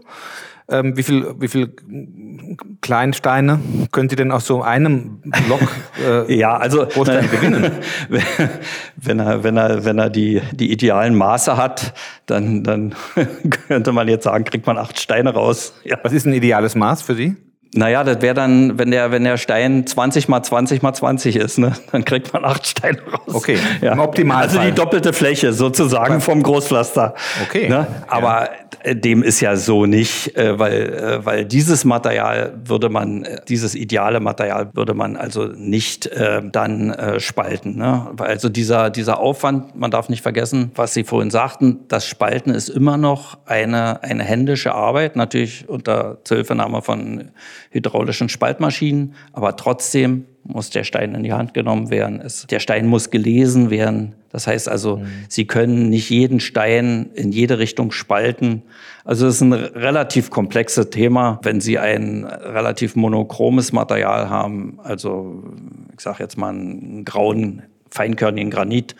ähm, 0.71 0.97
wie 0.97 1.03
viel, 1.03 1.36
wie 1.39 1.47
viel 1.47 1.73
Kleinsteine 2.81 3.60
können 3.91 4.10
Sie 4.10 4.15
denn 4.15 4.31
aus 4.31 4.45
so 4.45 4.62
einem 4.62 5.21
Block 5.45 5.62
äh, 6.03 6.34
ja, 6.38 6.57
also, 6.57 6.86
Großstein 6.86 7.29
gewinnen? 7.29 7.71
wenn 8.95 9.19
er, 9.19 9.43
wenn 9.43 9.57
er, 9.57 9.86
wenn 9.86 9.99
er 9.99 10.10
die, 10.10 10.41
die 10.53 10.71
idealen 10.71 11.15
Maße 11.15 11.57
hat, 11.57 11.93
dann, 12.25 12.63
dann 12.63 12.95
könnte 13.67 13.91
man 13.91 14.07
jetzt 14.07 14.23
sagen, 14.23 14.43
kriegt 14.45 14.65
man 14.65 14.77
acht 14.77 14.99
Steine 14.99 15.34
raus. 15.34 15.73
Ja. 15.84 15.97
Was 16.03 16.13
ist 16.13 16.25
ein 16.25 16.34
ideales 16.34 16.75
Maß 16.75 17.01
für 17.01 17.15
Sie? 17.15 17.36
Naja, 17.73 18.03
das 18.03 18.21
wäre 18.21 18.34
dann, 18.34 18.77
wenn 18.77 18.91
der, 18.91 19.12
wenn 19.12 19.23
der 19.23 19.38
Stein 19.38 19.88
20 19.88 20.27
mal 20.27 20.43
20 20.43 20.81
mal 20.81 20.93
20 20.93 21.38
ist, 21.38 21.57
ne? 21.57 21.71
dann 21.93 22.03
kriegt 22.03 22.34
man 22.34 22.43
acht 22.43 22.67
Steine 22.67 22.99
raus. 23.01 23.34
Okay, 23.34 23.57
ja. 23.81 23.93
im 23.93 23.99
Optimalfall. 23.99 24.60
Also 24.60 24.69
die 24.69 24.75
doppelte 24.75 25.13
Fläche 25.13 25.53
sozusagen 25.53 26.19
vom 26.19 26.43
Großpflaster. 26.43 27.15
Okay. 27.43 27.69
Ne? 27.69 27.88
Aber 28.07 28.49
ja. 28.86 28.93
dem 28.93 29.23
ist 29.23 29.39
ja 29.39 29.55
so 29.55 29.86
nicht, 29.86 30.36
äh, 30.36 30.60
weil, 30.60 30.93
äh, 30.93 31.25
weil 31.25 31.45
dieses 31.45 31.86
Material 31.86 32.60
würde 32.65 32.89
man, 32.89 33.23
äh, 33.23 33.39
dieses 33.47 33.73
ideale 33.73 34.19
Material 34.19 34.69
würde 34.73 34.93
man 34.93 35.15
also 35.15 35.45
nicht 35.45 36.07
äh, 36.07 36.41
dann 36.51 36.89
äh, 36.89 37.21
spalten. 37.21 37.77
Ne? 37.77 38.12
Also 38.17 38.49
dieser, 38.49 38.89
dieser 38.89 39.21
Aufwand, 39.21 39.77
man 39.79 39.91
darf 39.91 40.10
nicht 40.10 40.23
vergessen, 40.23 40.71
was 40.75 40.93
Sie 40.93 41.05
vorhin 41.05 41.31
sagten, 41.31 41.86
das 41.88 42.05
Spalten 42.05 42.49
ist 42.49 42.67
immer 42.67 42.97
noch 42.97 43.38
eine, 43.45 44.03
eine 44.03 44.23
händische 44.23 44.75
Arbeit, 44.75 45.15
natürlich 45.15 45.69
unter 45.69 46.17
Zuhilfenahme 46.25 46.81
von 46.81 47.31
hydraulischen 47.71 48.29
Spaltmaschinen, 48.29 49.15
aber 49.34 49.55
trotzdem 49.55 50.25
muss 50.43 50.69
der 50.69 50.84
Stein 50.84 51.15
in 51.15 51.23
die 51.23 51.34
Hand 51.34 51.53
genommen 51.53 51.89
werden. 51.89 52.19
Es, 52.19 52.45
der 52.47 52.60
Stein 52.60 52.88
muss 52.88 53.10
gelesen 53.10 53.69
werden. 53.69 54.13
Das 54.29 54.47
heißt 54.47 54.67
also, 54.67 54.97
mhm. 54.97 55.07
Sie 55.29 55.45
können 55.45 55.89
nicht 55.89 56.10
jeden 56.10 56.39
Stein 56.39 57.10
in 57.13 57.31
jede 57.31 57.60
Richtung 57.60 57.91
spalten. 57.91 58.63
Also 59.05 59.27
es 59.27 59.36
ist 59.36 59.41
ein 59.41 59.53
relativ 59.53 60.29
komplexes 60.29 60.89
Thema, 60.89 61.39
wenn 61.43 61.62
Sie 61.62 61.79
ein 61.79 62.25
relativ 62.25 62.95
monochromes 62.95 63.71
Material 63.71 64.29
haben. 64.29 64.79
Also 64.84 65.43
ich 65.93 66.01
sage 66.01 66.17
jetzt 66.23 66.38
mal 66.38 66.49
einen 66.49 67.05
grauen, 67.05 67.63
feinkörnigen 67.89 68.51
Granit 68.51 68.95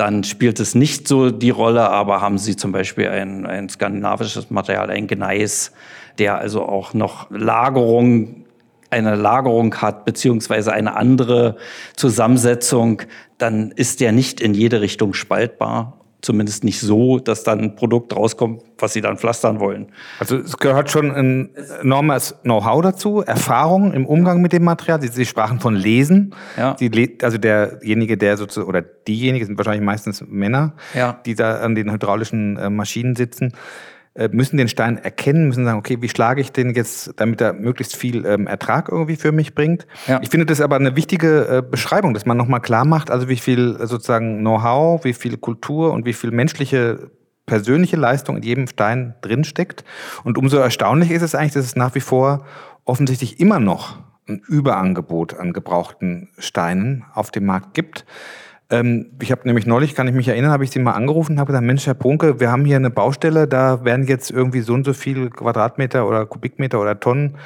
dann 0.00 0.24
spielt 0.24 0.60
es 0.60 0.74
nicht 0.74 1.06
so 1.06 1.30
die 1.30 1.50
Rolle, 1.50 1.90
aber 1.90 2.22
haben 2.22 2.38
Sie 2.38 2.56
zum 2.56 2.72
Beispiel 2.72 3.08
ein, 3.08 3.44
ein 3.44 3.68
skandinavisches 3.68 4.50
Material, 4.50 4.88
ein 4.88 5.06
Gneis, 5.06 5.72
der 6.20 6.38
also 6.38 6.62
auch 6.62 6.94
noch 6.94 7.28
Lagerung, 7.30 8.44
eine 8.90 9.16
Lagerung 9.16 9.74
hat, 9.76 10.04
beziehungsweise 10.04 10.72
eine 10.72 10.94
andere 10.94 11.56
Zusammensetzung, 11.96 13.02
dann 13.38 13.72
ist 13.72 14.00
der 14.00 14.12
nicht 14.12 14.40
in 14.40 14.54
jede 14.54 14.80
Richtung 14.80 15.14
spaltbar. 15.14 15.96
Zumindest 16.22 16.64
nicht 16.64 16.80
so, 16.80 17.18
dass 17.18 17.44
dann 17.44 17.60
ein 17.60 17.76
Produkt 17.76 18.14
rauskommt, 18.14 18.62
was 18.76 18.92
sie 18.92 19.00
dann 19.00 19.16
pflastern 19.16 19.58
wollen. 19.58 19.86
Also 20.18 20.36
es 20.36 20.58
gehört 20.58 20.90
schon 20.90 21.10
ein 21.10 21.56
enormes 21.80 22.34
Know-how 22.42 22.82
dazu, 22.82 23.22
Erfahrung 23.22 23.94
im 23.94 24.04
Umgang 24.04 24.42
mit 24.42 24.52
dem 24.52 24.64
Material. 24.64 25.00
Sie, 25.00 25.08
sie 25.08 25.24
sprachen 25.24 25.60
von 25.60 25.74
Lesen. 25.74 26.34
Ja. 26.58 26.74
Die, 26.74 27.16
also 27.22 27.38
derjenige, 27.38 28.18
der 28.18 28.36
sozusagen, 28.36 28.68
oder 28.68 28.82
diejenigen 28.82 29.46
sind 29.46 29.56
wahrscheinlich 29.56 29.82
meistens 29.82 30.22
Männer, 30.28 30.74
ja. 30.94 31.18
die 31.24 31.34
da 31.34 31.60
an 31.60 31.74
den 31.74 31.90
hydraulischen 31.90 32.58
äh, 32.58 32.68
Maschinen 32.68 33.16
sitzen 33.16 33.54
müssen 34.32 34.56
den 34.56 34.68
Stein 34.68 34.98
erkennen, 34.98 35.48
müssen 35.48 35.64
sagen, 35.64 35.78
okay, 35.78 35.98
wie 36.00 36.08
schlage 36.08 36.40
ich 36.40 36.50
den 36.52 36.74
jetzt, 36.74 37.12
damit 37.16 37.40
er 37.40 37.52
möglichst 37.52 37.94
viel 37.94 38.26
ähm, 38.26 38.46
Ertrag 38.46 38.88
irgendwie 38.88 39.16
für 39.16 39.32
mich 39.32 39.54
bringt. 39.54 39.86
Ja. 40.06 40.20
Ich 40.20 40.30
finde 40.30 40.46
das 40.46 40.60
aber 40.60 40.76
eine 40.76 40.96
wichtige 40.96 41.46
äh, 41.48 41.62
Beschreibung, 41.62 42.12
dass 42.12 42.26
man 42.26 42.36
nochmal 42.36 42.60
klar 42.60 42.84
macht, 42.84 43.10
also 43.10 43.28
wie 43.28 43.36
viel 43.36 43.76
äh, 43.80 43.86
sozusagen 43.86 44.40
Know-how, 44.40 45.04
wie 45.04 45.12
viel 45.12 45.36
Kultur 45.36 45.92
und 45.92 46.06
wie 46.06 46.12
viel 46.12 46.32
menschliche 46.32 47.10
persönliche 47.46 47.96
Leistung 47.96 48.36
in 48.36 48.42
jedem 48.42 48.66
Stein 48.66 49.14
drinsteckt. 49.22 49.84
Und 50.24 50.38
umso 50.38 50.58
erstaunlicher 50.58 51.14
ist 51.14 51.22
es 51.22 51.34
eigentlich, 51.34 51.54
dass 51.54 51.64
es 51.64 51.76
nach 51.76 51.94
wie 51.94 52.00
vor 52.00 52.46
offensichtlich 52.84 53.40
immer 53.40 53.60
noch 53.60 53.98
ein 54.28 54.40
Überangebot 54.46 55.34
an 55.34 55.52
gebrauchten 55.52 56.28
Steinen 56.38 57.04
auf 57.12 57.30
dem 57.30 57.46
Markt 57.46 57.74
gibt. 57.74 58.04
Ähm, 58.70 59.10
ich 59.20 59.32
habe 59.32 59.42
nämlich 59.44 59.66
neulich, 59.66 59.94
kann 59.94 60.06
ich 60.06 60.14
mich 60.14 60.28
erinnern, 60.28 60.52
habe 60.52 60.64
ich 60.64 60.70
Sie 60.70 60.78
mal 60.78 60.92
angerufen 60.92 61.32
und 61.32 61.40
habe 61.40 61.48
gesagt, 61.48 61.66
Mensch, 61.66 61.86
Herr 61.86 61.94
Punke, 61.94 62.38
wir 62.38 62.50
haben 62.50 62.64
hier 62.64 62.76
eine 62.76 62.90
Baustelle, 62.90 63.48
da 63.48 63.84
werden 63.84 64.06
jetzt 64.06 64.30
irgendwie 64.30 64.60
so 64.60 64.74
und 64.74 64.84
so 64.84 64.92
viel 64.92 65.30
Quadratmeter 65.30 66.06
oder 66.06 66.26
Kubikmeter 66.26 66.80
oder 66.80 66.98
Tonnen 67.00 67.36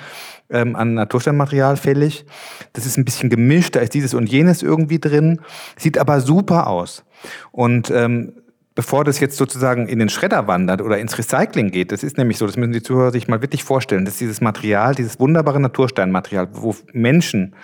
ähm, 0.50 0.76
an 0.76 0.94
Natursteinmaterial 0.94 1.76
fällig. 1.76 2.26
Das 2.74 2.84
ist 2.84 2.98
ein 2.98 3.04
bisschen 3.04 3.30
gemischt, 3.30 3.74
da 3.74 3.80
ist 3.80 3.94
dieses 3.94 4.12
und 4.12 4.30
jenes 4.30 4.62
irgendwie 4.62 4.98
drin, 4.98 5.40
sieht 5.76 5.98
aber 5.98 6.20
super 6.20 6.66
aus. 6.66 7.04
Und 7.52 7.90
ähm, 7.90 8.34
bevor 8.74 9.04
das 9.04 9.20
jetzt 9.20 9.36
sozusagen 9.36 9.88
in 9.88 10.00
den 10.00 10.08
Schredder 10.08 10.46
wandert 10.46 10.82
oder 10.82 10.98
ins 10.98 11.16
Recycling 11.16 11.70
geht, 11.70 11.92
das 11.92 12.02
ist 12.02 12.18
nämlich 12.18 12.38
so, 12.38 12.46
das 12.46 12.56
müssen 12.56 12.72
die 12.72 12.82
Zuhörer 12.82 13.12
sich 13.12 13.28
mal 13.28 13.40
wirklich 13.40 13.64
vorstellen, 13.64 14.04
dass 14.04 14.18
dieses 14.18 14.40
Material, 14.40 14.94
dieses 14.94 15.20
wunderbare 15.20 15.60
Natursteinmaterial, 15.60 16.48
wo 16.52 16.74
Menschen 16.92 17.54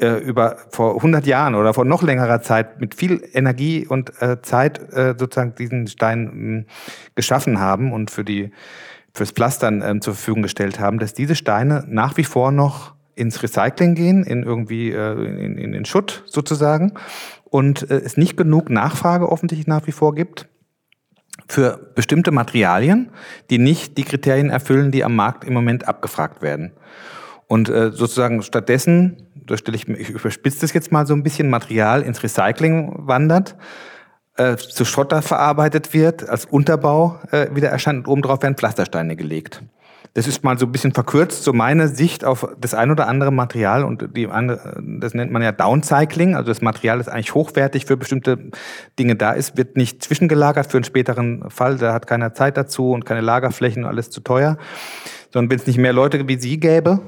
äh, 0.00 0.18
über 0.18 0.56
vor 0.70 0.96
100 0.96 1.26
Jahren 1.26 1.54
oder 1.54 1.74
vor 1.74 1.84
noch 1.84 2.02
längerer 2.02 2.42
Zeit 2.42 2.80
mit 2.80 2.94
viel 2.94 3.22
Energie 3.32 3.86
und 3.86 4.20
äh, 4.20 4.42
Zeit 4.42 4.92
äh, 4.92 5.14
sozusagen 5.18 5.54
diesen 5.54 5.86
Stein 5.86 6.24
mh, 6.24 6.32
hm, 6.32 6.66
geschaffen 7.14 7.60
haben 7.60 7.92
und 7.92 8.10
für 8.10 8.24
die 8.24 8.50
fürs 9.12 9.30
Pflastern 9.30 9.82
ähm, 9.82 10.00
zur 10.00 10.14
Verfügung 10.14 10.42
gestellt 10.42 10.80
haben, 10.80 10.98
dass 10.98 11.14
diese 11.14 11.36
Steine 11.36 11.84
nach 11.88 12.16
wie 12.16 12.24
vor 12.24 12.50
noch 12.50 12.94
ins 13.14 13.42
Recycling 13.42 13.94
gehen, 13.94 14.24
in 14.24 14.42
irgendwie 14.42 14.90
äh, 14.90 15.12
in, 15.12 15.56
in 15.56 15.72
den 15.72 15.84
Schutt 15.84 16.24
sozusagen 16.26 16.94
und 17.44 17.88
äh, 17.88 17.98
es 17.98 18.16
nicht 18.16 18.36
genug 18.36 18.70
Nachfrage 18.70 19.30
offensichtlich 19.30 19.68
nach 19.68 19.86
wie 19.86 19.92
vor 19.92 20.14
gibt 20.14 20.48
für 21.48 21.92
bestimmte 21.94 22.30
Materialien, 22.30 23.10
die 23.50 23.58
nicht 23.58 23.98
die 23.98 24.04
Kriterien 24.04 24.50
erfüllen, 24.50 24.90
die 24.90 25.04
am 25.04 25.14
Markt 25.14 25.44
im 25.44 25.52
Moment 25.52 25.86
abgefragt 25.86 26.42
werden. 26.42 26.72
Und 27.46 27.68
äh, 27.68 27.92
sozusagen 27.92 28.42
stattdessen, 28.42 29.28
da 29.46 29.56
stelle 29.56 29.76
ich, 29.76 29.88
ich 29.88 30.10
überspitze 30.10 30.60
das 30.60 30.72
jetzt 30.72 30.92
mal 30.92 31.06
so 31.06 31.14
ein 31.14 31.22
bisschen, 31.22 31.50
Material 31.50 32.02
ins 32.02 32.22
Recycling 32.22 33.06
wandert, 33.06 33.56
äh, 34.36 34.56
zu 34.56 34.84
Schotter 34.84 35.22
verarbeitet 35.22 35.94
wird, 35.94 36.28
als 36.28 36.44
Unterbau 36.44 37.20
äh, 37.30 37.48
wieder 37.54 37.68
erscheint 37.68 38.06
und 38.06 38.12
obendrauf 38.12 38.42
werden 38.42 38.56
Pflastersteine 38.56 39.16
gelegt. 39.16 39.62
Das 40.14 40.28
ist 40.28 40.44
mal 40.44 40.56
so 40.56 40.66
ein 40.66 40.72
bisschen 40.72 40.92
verkürzt, 40.92 41.42
so 41.42 41.52
meine 41.52 41.88
Sicht 41.88 42.24
auf 42.24 42.46
das 42.60 42.72
ein 42.72 42.92
oder 42.92 43.08
andere 43.08 43.32
Material 43.32 43.84
und 43.84 44.16
die 44.16 44.28
andere, 44.28 44.80
das 44.80 45.12
nennt 45.12 45.32
man 45.32 45.42
ja 45.42 45.50
Downcycling, 45.50 46.36
also 46.36 46.46
das 46.46 46.62
Material, 46.62 46.98
das 46.98 47.08
eigentlich 47.08 47.34
hochwertig 47.34 47.84
für 47.86 47.96
bestimmte 47.96 48.38
Dinge 48.96 49.16
da 49.16 49.32
ist, 49.32 49.56
wird 49.56 49.76
nicht 49.76 50.04
zwischengelagert 50.04 50.70
für 50.70 50.76
einen 50.76 50.84
späteren 50.84 51.50
Fall, 51.50 51.78
da 51.78 51.92
hat 51.92 52.06
keiner 52.06 52.32
Zeit 52.32 52.56
dazu 52.56 52.92
und 52.92 53.04
keine 53.04 53.22
Lagerflächen 53.22 53.82
und 53.82 53.90
alles 53.90 54.10
zu 54.10 54.20
teuer, 54.20 54.56
sondern 55.32 55.50
wenn 55.50 55.58
es 55.58 55.66
nicht 55.66 55.78
mehr 55.78 55.92
Leute 55.92 56.28
wie 56.28 56.38
Sie 56.38 56.60
gäbe, 56.60 57.00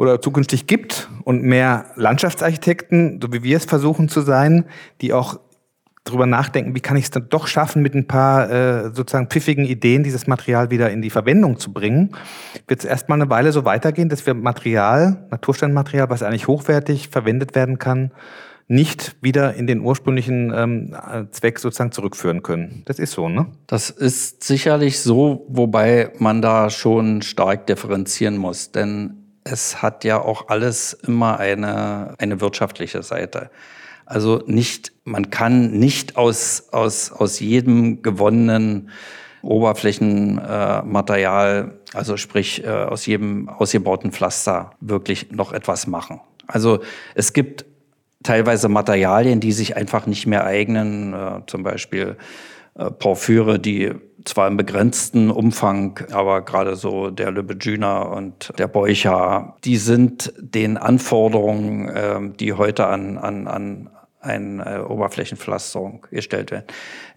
oder 0.00 0.22
zukünftig 0.22 0.66
gibt 0.66 1.10
und 1.24 1.42
mehr 1.42 1.84
Landschaftsarchitekten, 1.94 3.20
so 3.22 3.30
wie 3.34 3.42
wir 3.42 3.58
es 3.58 3.66
versuchen 3.66 4.08
zu 4.08 4.22
sein, 4.22 4.64
die 5.02 5.12
auch 5.12 5.38
drüber 6.04 6.24
nachdenken, 6.24 6.74
wie 6.74 6.80
kann 6.80 6.96
ich 6.96 7.04
es 7.04 7.10
dann 7.10 7.28
doch 7.28 7.46
schaffen, 7.46 7.82
mit 7.82 7.94
ein 7.94 8.06
paar 8.06 8.50
äh, 8.50 8.94
sozusagen 8.94 9.26
pfiffigen 9.26 9.66
Ideen 9.66 10.02
dieses 10.02 10.26
Material 10.26 10.70
wieder 10.70 10.88
in 10.90 11.02
die 11.02 11.10
Verwendung 11.10 11.58
zu 11.58 11.74
bringen, 11.74 12.12
wird 12.66 12.80
es 12.80 12.86
erstmal 12.86 13.20
eine 13.20 13.28
Weile 13.28 13.52
so 13.52 13.66
weitergehen, 13.66 14.08
dass 14.08 14.24
wir 14.24 14.32
Material, 14.32 15.26
Natursteinmaterial, 15.30 16.08
was 16.08 16.22
eigentlich 16.22 16.48
hochwertig 16.48 17.10
verwendet 17.10 17.54
werden 17.54 17.78
kann, 17.78 18.10
nicht 18.68 19.16
wieder 19.20 19.52
in 19.52 19.66
den 19.66 19.80
ursprünglichen 19.80 20.50
ähm, 20.54 20.96
Zweck 21.32 21.58
sozusagen 21.58 21.92
zurückführen 21.92 22.42
können. 22.42 22.84
Das 22.86 22.98
ist 22.98 23.12
so, 23.12 23.28
ne? 23.28 23.48
Das 23.66 23.90
ist 23.90 24.44
sicherlich 24.44 25.00
so, 25.00 25.44
wobei 25.48 26.14
man 26.18 26.40
da 26.40 26.70
schon 26.70 27.20
stark 27.20 27.66
differenzieren 27.66 28.38
muss, 28.38 28.72
denn 28.72 29.19
es 29.50 29.82
hat 29.82 30.04
ja 30.04 30.20
auch 30.20 30.48
alles 30.48 30.92
immer 30.92 31.38
eine, 31.38 32.14
eine 32.18 32.40
wirtschaftliche 32.40 33.02
Seite. 33.02 33.50
Also 34.06 34.42
nicht, 34.46 34.92
man 35.04 35.30
kann 35.30 35.72
nicht 35.72 36.16
aus, 36.16 36.68
aus, 36.72 37.12
aus 37.12 37.40
jedem 37.40 38.02
gewonnenen 38.02 38.90
Oberflächenmaterial, 39.42 41.78
äh, 41.94 41.96
also 41.96 42.16
sprich 42.16 42.64
äh, 42.64 42.68
aus 42.68 43.06
jedem 43.06 43.48
ausgebauten 43.48 44.12
Pflaster, 44.12 44.72
wirklich 44.80 45.32
noch 45.32 45.52
etwas 45.52 45.86
machen. 45.86 46.20
Also 46.46 46.80
es 47.14 47.32
gibt 47.32 47.64
teilweise 48.22 48.68
Materialien, 48.68 49.40
die 49.40 49.52
sich 49.52 49.76
einfach 49.76 50.06
nicht 50.06 50.26
mehr 50.26 50.44
eignen, 50.44 51.14
äh, 51.14 51.40
zum 51.46 51.62
Beispiel 51.62 52.18
Porphyre, 52.74 53.58
die 53.58 53.92
zwar 54.24 54.48
im 54.48 54.56
begrenzten 54.56 55.30
Umfang, 55.30 56.00
aber 56.12 56.42
gerade 56.42 56.76
so 56.76 57.10
der 57.10 57.30
Lübejüner 57.30 58.10
und 58.10 58.52
der 58.58 58.68
Beucher, 58.68 59.56
die 59.64 59.76
sind 59.76 60.32
den 60.38 60.76
Anforderungen, 60.76 61.88
äh, 61.88 62.20
die 62.38 62.52
heute 62.52 62.86
an, 62.86 63.18
an, 63.18 63.46
an, 63.46 63.90
eine 64.20 64.64
äh, 64.64 64.78
Oberflächenpflasterung 64.80 66.06
gestellt 66.10 66.50
werden, 66.50 66.66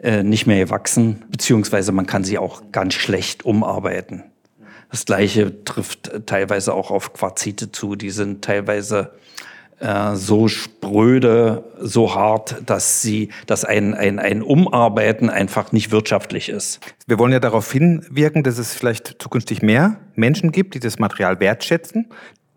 äh, 0.01 0.23
nicht 0.23 0.47
mehr 0.47 0.63
gewachsen, 0.65 1.23
beziehungsweise 1.29 1.91
man 1.91 2.05
kann 2.05 2.23
sie 2.23 2.37
auch 2.37 2.61
ganz 2.71 2.93
schlecht 2.93 3.43
umarbeiten. 3.43 4.23
Das 4.89 5.05
gleiche 5.05 5.63
trifft 5.65 6.27
teilweise 6.27 6.73
auch 6.73 6.91
auf 6.91 7.13
Quarzite 7.13 7.71
zu. 7.71 7.95
Die 7.95 8.11
sind 8.11 8.43
teilweise 8.43 9.11
äh, 9.79 10.15
so 10.15 10.47
spröde, 10.47 11.63
so 11.79 12.15
hart, 12.15 12.61
dass 12.65 13.01
sie, 13.01 13.29
dass 13.47 13.65
ein, 13.65 13.93
ein, 13.93 14.19
ein 14.19 14.41
Umarbeiten 14.41 15.29
einfach 15.29 15.71
nicht 15.71 15.91
wirtschaftlich 15.91 16.49
ist. 16.49 16.79
Wir 17.07 17.19
wollen 17.19 17.31
ja 17.31 17.39
darauf 17.39 17.71
hinwirken, 17.71 18.43
dass 18.43 18.57
es 18.57 18.73
vielleicht 18.73 19.21
zukünftig 19.21 19.61
mehr 19.61 19.97
Menschen 20.15 20.51
gibt, 20.51 20.75
die 20.75 20.79
das 20.79 20.99
Material 20.99 21.39
wertschätzen, 21.39 22.07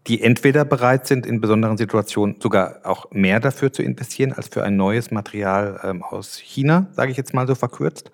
die 0.06 0.22
entweder 0.22 0.64
bereit 0.64 1.06
sind, 1.06 1.26
in 1.26 1.40
besonderen 1.40 1.76
Situationen 1.76 2.36
sogar 2.40 2.80
auch 2.84 3.10
mehr 3.10 3.40
dafür 3.40 3.72
zu 3.72 3.82
investieren 3.82 4.32
als 4.32 4.48
für 4.48 4.62
ein 4.62 4.76
neues 4.76 5.10
Material 5.10 5.80
ähm, 5.82 6.02
aus 6.02 6.38
China, 6.38 6.86
sage 6.92 7.10
ich 7.10 7.16
jetzt 7.16 7.34
mal 7.34 7.46
so 7.46 7.54
verkürzt, 7.54 8.10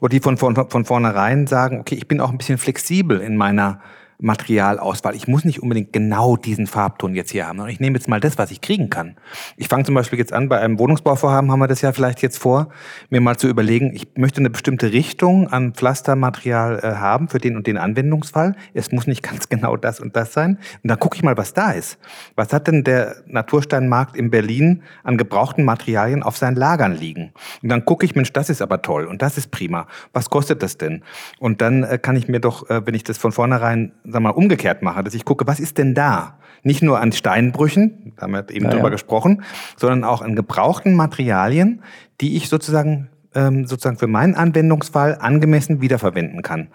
oder 0.00 0.10
die 0.10 0.20
von, 0.20 0.36
von, 0.36 0.54
von 0.54 0.84
vornherein 0.84 1.46
sagen, 1.46 1.80
okay, 1.80 1.96
ich 1.96 2.06
bin 2.06 2.20
auch 2.20 2.30
ein 2.30 2.38
bisschen 2.38 2.58
flexibel 2.58 3.20
in 3.20 3.36
meiner 3.36 3.80
Materialauswahl. 4.18 5.14
Ich 5.14 5.28
muss 5.28 5.44
nicht 5.44 5.62
unbedingt 5.62 5.92
genau 5.92 6.36
diesen 6.36 6.66
Farbton 6.66 7.14
jetzt 7.14 7.30
hier 7.30 7.46
haben. 7.46 7.66
Ich 7.68 7.80
nehme 7.80 7.96
jetzt 7.96 8.08
mal 8.08 8.20
das, 8.20 8.38
was 8.38 8.50
ich 8.50 8.60
kriegen 8.60 8.90
kann. 8.90 9.16
Ich 9.56 9.68
fange 9.68 9.84
zum 9.84 9.94
Beispiel 9.94 10.18
jetzt 10.18 10.32
an, 10.32 10.48
bei 10.48 10.60
einem 10.60 10.78
Wohnungsbauvorhaben 10.78 11.50
haben 11.50 11.58
wir 11.58 11.68
das 11.68 11.80
ja 11.80 11.92
vielleicht 11.92 12.22
jetzt 12.22 12.38
vor, 12.38 12.68
mir 13.10 13.20
mal 13.20 13.36
zu 13.36 13.48
überlegen, 13.48 13.92
ich 13.94 14.08
möchte 14.16 14.40
eine 14.40 14.50
bestimmte 14.50 14.92
Richtung 14.92 15.48
an 15.48 15.74
Pflastermaterial 15.74 16.78
äh, 16.78 16.96
haben 16.96 17.28
für 17.28 17.38
den 17.38 17.56
und 17.56 17.66
den 17.66 17.76
Anwendungsfall. 17.76 18.56
Es 18.72 18.92
muss 18.92 19.06
nicht 19.06 19.22
ganz 19.30 19.48
genau 19.48 19.76
das 19.76 20.00
und 20.00 20.16
das 20.16 20.32
sein. 20.32 20.58
Und 20.82 20.88
dann 20.88 20.98
gucke 20.98 21.16
ich 21.16 21.22
mal, 21.22 21.36
was 21.36 21.54
da 21.54 21.72
ist. 21.72 21.98
Was 22.36 22.52
hat 22.52 22.66
denn 22.66 22.84
der 22.84 23.16
Natursteinmarkt 23.26 24.16
in 24.16 24.30
Berlin 24.30 24.82
an 25.02 25.16
gebrauchten 25.16 25.64
Materialien 25.64 26.22
auf 26.22 26.36
seinen 26.36 26.56
Lagern 26.56 26.96
liegen? 26.96 27.32
Und 27.62 27.68
dann 27.68 27.84
gucke 27.84 28.06
ich, 28.06 28.14
Mensch, 28.14 28.32
das 28.32 28.50
ist 28.50 28.62
aber 28.62 28.82
toll 28.82 29.06
und 29.06 29.22
das 29.22 29.38
ist 29.38 29.50
prima. 29.50 29.86
Was 30.12 30.30
kostet 30.30 30.62
das 30.62 30.78
denn? 30.78 31.02
Und 31.38 31.60
dann 31.60 31.82
äh, 31.82 31.98
kann 31.98 32.16
ich 32.16 32.28
mir 32.28 32.40
doch, 32.40 32.68
äh, 32.70 32.86
wenn 32.86 32.94
ich 32.94 33.04
das 33.04 33.18
von 33.18 33.32
vornherein 33.32 33.92
sag 34.04 34.22
mal, 34.22 34.30
umgekehrt 34.30 34.82
mache, 34.82 35.02
dass 35.02 35.14
ich 35.14 35.24
gucke, 35.24 35.46
was 35.46 35.60
ist 35.60 35.78
denn 35.78 35.94
da? 35.94 36.38
Nicht 36.62 36.82
nur 36.82 37.00
an 37.00 37.12
Steinbrüchen, 37.12 38.12
da 38.16 38.22
haben 38.22 38.32
wir 38.32 38.50
eben 38.50 38.66
ja, 38.66 38.70
drüber 38.70 38.88
ja. 38.88 38.90
gesprochen, 38.90 39.42
sondern 39.76 40.04
auch 40.04 40.22
an 40.22 40.34
gebrauchten 40.34 40.94
Materialien, 40.94 41.82
die 42.20 42.36
ich 42.36 42.48
sozusagen, 42.48 43.10
ähm, 43.34 43.66
sozusagen 43.66 43.98
für 43.98 44.06
meinen 44.06 44.34
Anwendungsfall 44.34 45.18
angemessen 45.20 45.80
wiederverwenden 45.80 46.42
kann. 46.42 46.68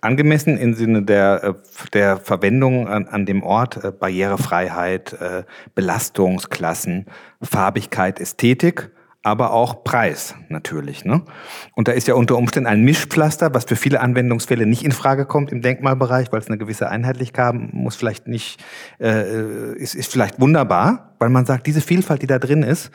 Angemessen 0.00 0.58
im 0.58 0.74
Sinne 0.74 1.02
der, 1.02 1.44
äh, 1.44 1.54
der 1.92 2.16
Verwendung 2.18 2.88
an, 2.88 3.06
an 3.06 3.24
dem 3.24 3.42
Ort, 3.42 3.82
äh, 3.82 3.92
Barrierefreiheit, 3.92 5.12
äh, 5.14 5.44
Belastungsklassen, 5.74 7.06
Farbigkeit, 7.40 8.20
Ästhetik 8.20 8.90
aber 9.22 9.52
auch 9.52 9.84
Preis 9.84 10.34
natürlich. 10.48 11.04
Ne? 11.04 11.22
Und 11.74 11.88
da 11.88 11.92
ist 11.92 12.08
ja 12.08 12.14
unter 12.14 12.36
Umständen 12.36 12.68
ein 12.68 12.82
Mischpflaster, 12.82 13.54
was 13.54 13.64
für 13.64 13.76
viele 13.76 14.00
Anwendungsfälle 14.00 14.66
nicht 14.66 14.84
in 14.84 14.92
Frage 14.92 15.26
kommt 15.26 15.52
im 15.52 15.62
Denkmalbereich, 15.62 16.32
weil 16.32 16.40
es 16.40 16.48
eine 16.48 16.58
gewisse 16.58 16.88
Einheitlichkeit 16.88 17.44
haben 17.44 17.70
muss, 17.72 17.96
vielleicht 17.96 18.26
nicht, 18.26 18.62
äh, 19.00 19.74
ist, 19.74 19.94
ist 19.94 20.10
vielleicht 20.10 20.40
wunderbar, 20.40 21.14
weil 21.18 21.28
man 21.28 21.46
sagt, 21.46 21.66
diese 21.66 21.80
Vielfalt, 21.80 22.22
die 22.22 22.26
da 22.26 22.38
drin 22.38 22.62
ist, 22.62 22.90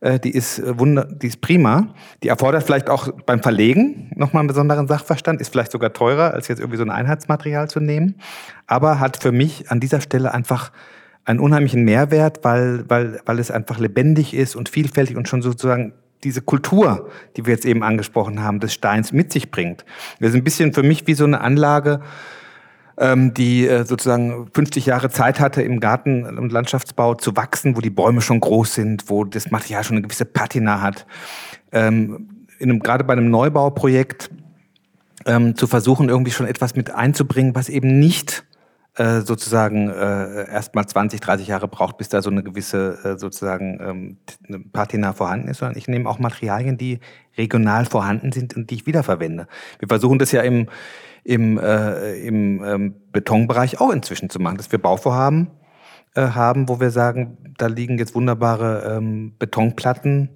äh, 0.00 0.20
die 0.20 0.30
ist 0.30 0.58
äh, 0.58 0.78
wunder, 0.78 1.06
die 1.06 1.28
ist 1.28 1.40
prima. 1.40 1.94
Die 2.22 2.28
erfordert 2.28 2.62
vielleicht 2.62 2.90
auch 2.90 3.08
beim 3.26 3.42
Verlegen 3.42 4.10
nochmal 4.14 4.42
einen 4.42 4.48
besonderen 4.48 4.86
Sachverstand, 4.86 5.40
ist 5.40 5.50
vielleicht 5.50 5.72
sogar 5.72 5.92
teurer, 5.92 6.34
als 6.34 6.48
jetzt 6.48 6.60
irgendwie 6.60 6.76
so 6.76 6.84
ein 6.84 6.90
Einheitsmaterial 6.90 7.68
zu 7.68 7.80
nehmen, 7.80 8.16
aber 8.66 9.00
hat 9.00 9.22
für 9.22 9.32
mich 9.32 9.70
an 9.70 9.80
dieser 9.80 10.00
Stelle 10.00 10.32
einfach 10.32 10.70
einen 11.24 11.40
unheimlichen 11.40 11.84
Mehrwert, 11.84 12.40
weil, 12.42 12.84
weil, 12.88 13.20
weil 13.24 13.38
es 13.38 13.50
einfach 13.50 13.78
lebendig 13.78 14.34
ist 14.34 14.56
und 14.56 14.68
vielfältig 14.68 15.16
und 15.16 15.28
schon 15.28 15.42
sozusagen 15.42 15.94
diese 16.22 16.40
Kultur, 16.40 17.10
die 17.36 17.46
wir 17.46 17.52
jetzt 17.52 17.66
eben 17.66 17.82
angesprochen 17.82 18.42
haben, 18.42 18.60
des 18.60 18.72
Steins 18.72 19.12
mit 19.12 19.32
sich 19.32 19.50
bringt. 19.50 19.84
Das 20.20 20.30
ist 20.30 20.36
ein 20.36 20.44
bisschen 20.44 20.72
für 20.72 20.82
mich 20.82 21.06
wie 21.06 21.14
so 21.14 21.24
eine 21.24 21.40
Anlage, 21.40 22.00
ähm, 22.96 23.34
die 23.34 23.66
äh, 23.66 23.84
sozusagen 23.84 24.48
50 24.52 24.86
Jahre 24.86 25.10
Zeit 25.10 25.40
hatte, 25.40 25.62
im 25.62 25.80
Garten- 25.80 26.38
und 26.38 26.52
Landschaftsbau 26.52 27.14
zu 27.14 27.36
wachsen, 27.36 27.76
wo 27.76 27.80
die 27.80 27.90
Bäume 27.90 28.20
schon 28.20 28.40
groß 28.40 28.74
sind, 28.74 29.10
wo 29.10 29.24
das 29.24 29.50
Material 29.50 29.84
schon 29.84 29.96
eine 29.96 30.02
gewisse 30.02 30.24
Patina 30.24 30.80
hat. 30.80 31.06
Ähm, 31.72 32.46
in 32.58 32.70
einem, 32.70 32.80
gerade 32.80 33.04
bei 33.04 33.12
einem 33.12 33.30
Neubauprojekt 33.30 34.30
ähm, 35.26 35.56
zu 35.56 35.66
versuchen, 35.66 36.08
irgendwie 36.08 36.30
schon 36.30 36.46
etwas 36.46 36.76
mit 36.76 36.90
einzubringen, 36.90 37.54
was 37.54 37.68
eben 37.68 37.98
nicht 37.98 38.44
äh, 38.96 39.22
sozusagen 39.22 39.88
äh, 39.90 40.48
erstmal 40.50 40.86
20, 40.86 41.20
30 41.20 41.48
Jahre 41.48 41.66
braucht, 41.66 41.96
bis 41.96 42.08
da 42.08 42.22
so 42.22 42.30
eine 42.30 42.42
gewisse 42.42 42.98
äh, 43.04 43.18
sozusagen 43.18 44.18
ähm, 44.48 44.70
Patina 44.72 45.12
vorhanden 45.12 45.48
ist, 45.48 45.58
sondern 45.58 45.76
ich 45.76 45.88
nehme 45.88 46.08
auch 46.08 46.18
Materialien, 46.18 46.78
die 46.78 47.00
regional 47.36 47.86
vorhanden 47.86 48.30
sind 48.30 48.54
und 48.54 48.70
die 48.70 48.76
ich 48.76 48.86
wiederverwende. 48.86 49.48
Wir 49.80 49.88
versuchen 49.88 50.18
das 50.18 50.30
ja 50.30 50.42
im, 50.42 50.68
im, 51.24 51.58
äh, 51.58 52.20
im 52.20 52.62
ähm, 52.64 52.94
Betonbereich 53.10 53.80
auch 53.80 53.90
inzwischen 53.90 54.30
zu 54.30 54.38
machen, 54.38 54.58
dass 54.58 54.70
wir 54.70 54.78
Bauvorhaben 54.78 55.50
haben, 56.20 56.68
wo 56.68 56.80
wir 56.80 56.90
sagen, 56.90 57.38
da 57.58 57.66
liegen 57.66 57.98
jetzt 57.98 58.14
wunderbare 58.14 58.96
ähm, 58.96 59.34
Betonplatten, 59.38 60.30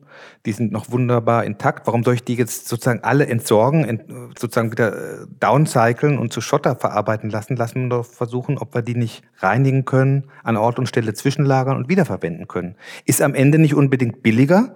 die 0.46 0.52
sind 0.52 0.72
noch 0.72 0.90
wunderbar 0.90 1.44
intakt. 1.44 1.86
Warum 1.86 2.02
soll 2.02 2.14
ich 2.14 2.24
die 2.24 2.34
jetzt 2.34 2.68
sozusagen 2.68 3.04
alle 3.04 3.26
entsorgen, 3.26 3.84
ent, 3.84 4.02
sozusagen 4.38 4.72
wieder 4.72 4.92
äh, 4.92 5.26
downcyclen 5.40 6.18
und 6.18 6.32
zu 6.32 6.40
Schotter 6.40 6.76
verarbeiten 6.76 7.30
lassen? 7.30 7.56
Lassen 7.56 7.82
wir 7.82 7.88
doch 7.90 8.06
versuchen, 8.06 8.58
ob 8.58 8.74
wir 8.74 8.82
die 8.82 8.94
nicht 8.94 9.22
reinigen 9.38 9.84
können, 9.84 10.24
an 10.42 10.56
Ort 10.56 10.78
und 10.78 10.88
Stelle 10.88 11.14
zwischenlagern 11.14 11.76
und 11.76 11.88
wiederverwenden 11.88 12.48
können. 12.48 12.74
Ist 13.04 13.22
am 13.22 13.34
Ende 13.34 13.58
nicht 13.58 13.74
unbedingt 13.74 14.22
billiger, 14.22 14.74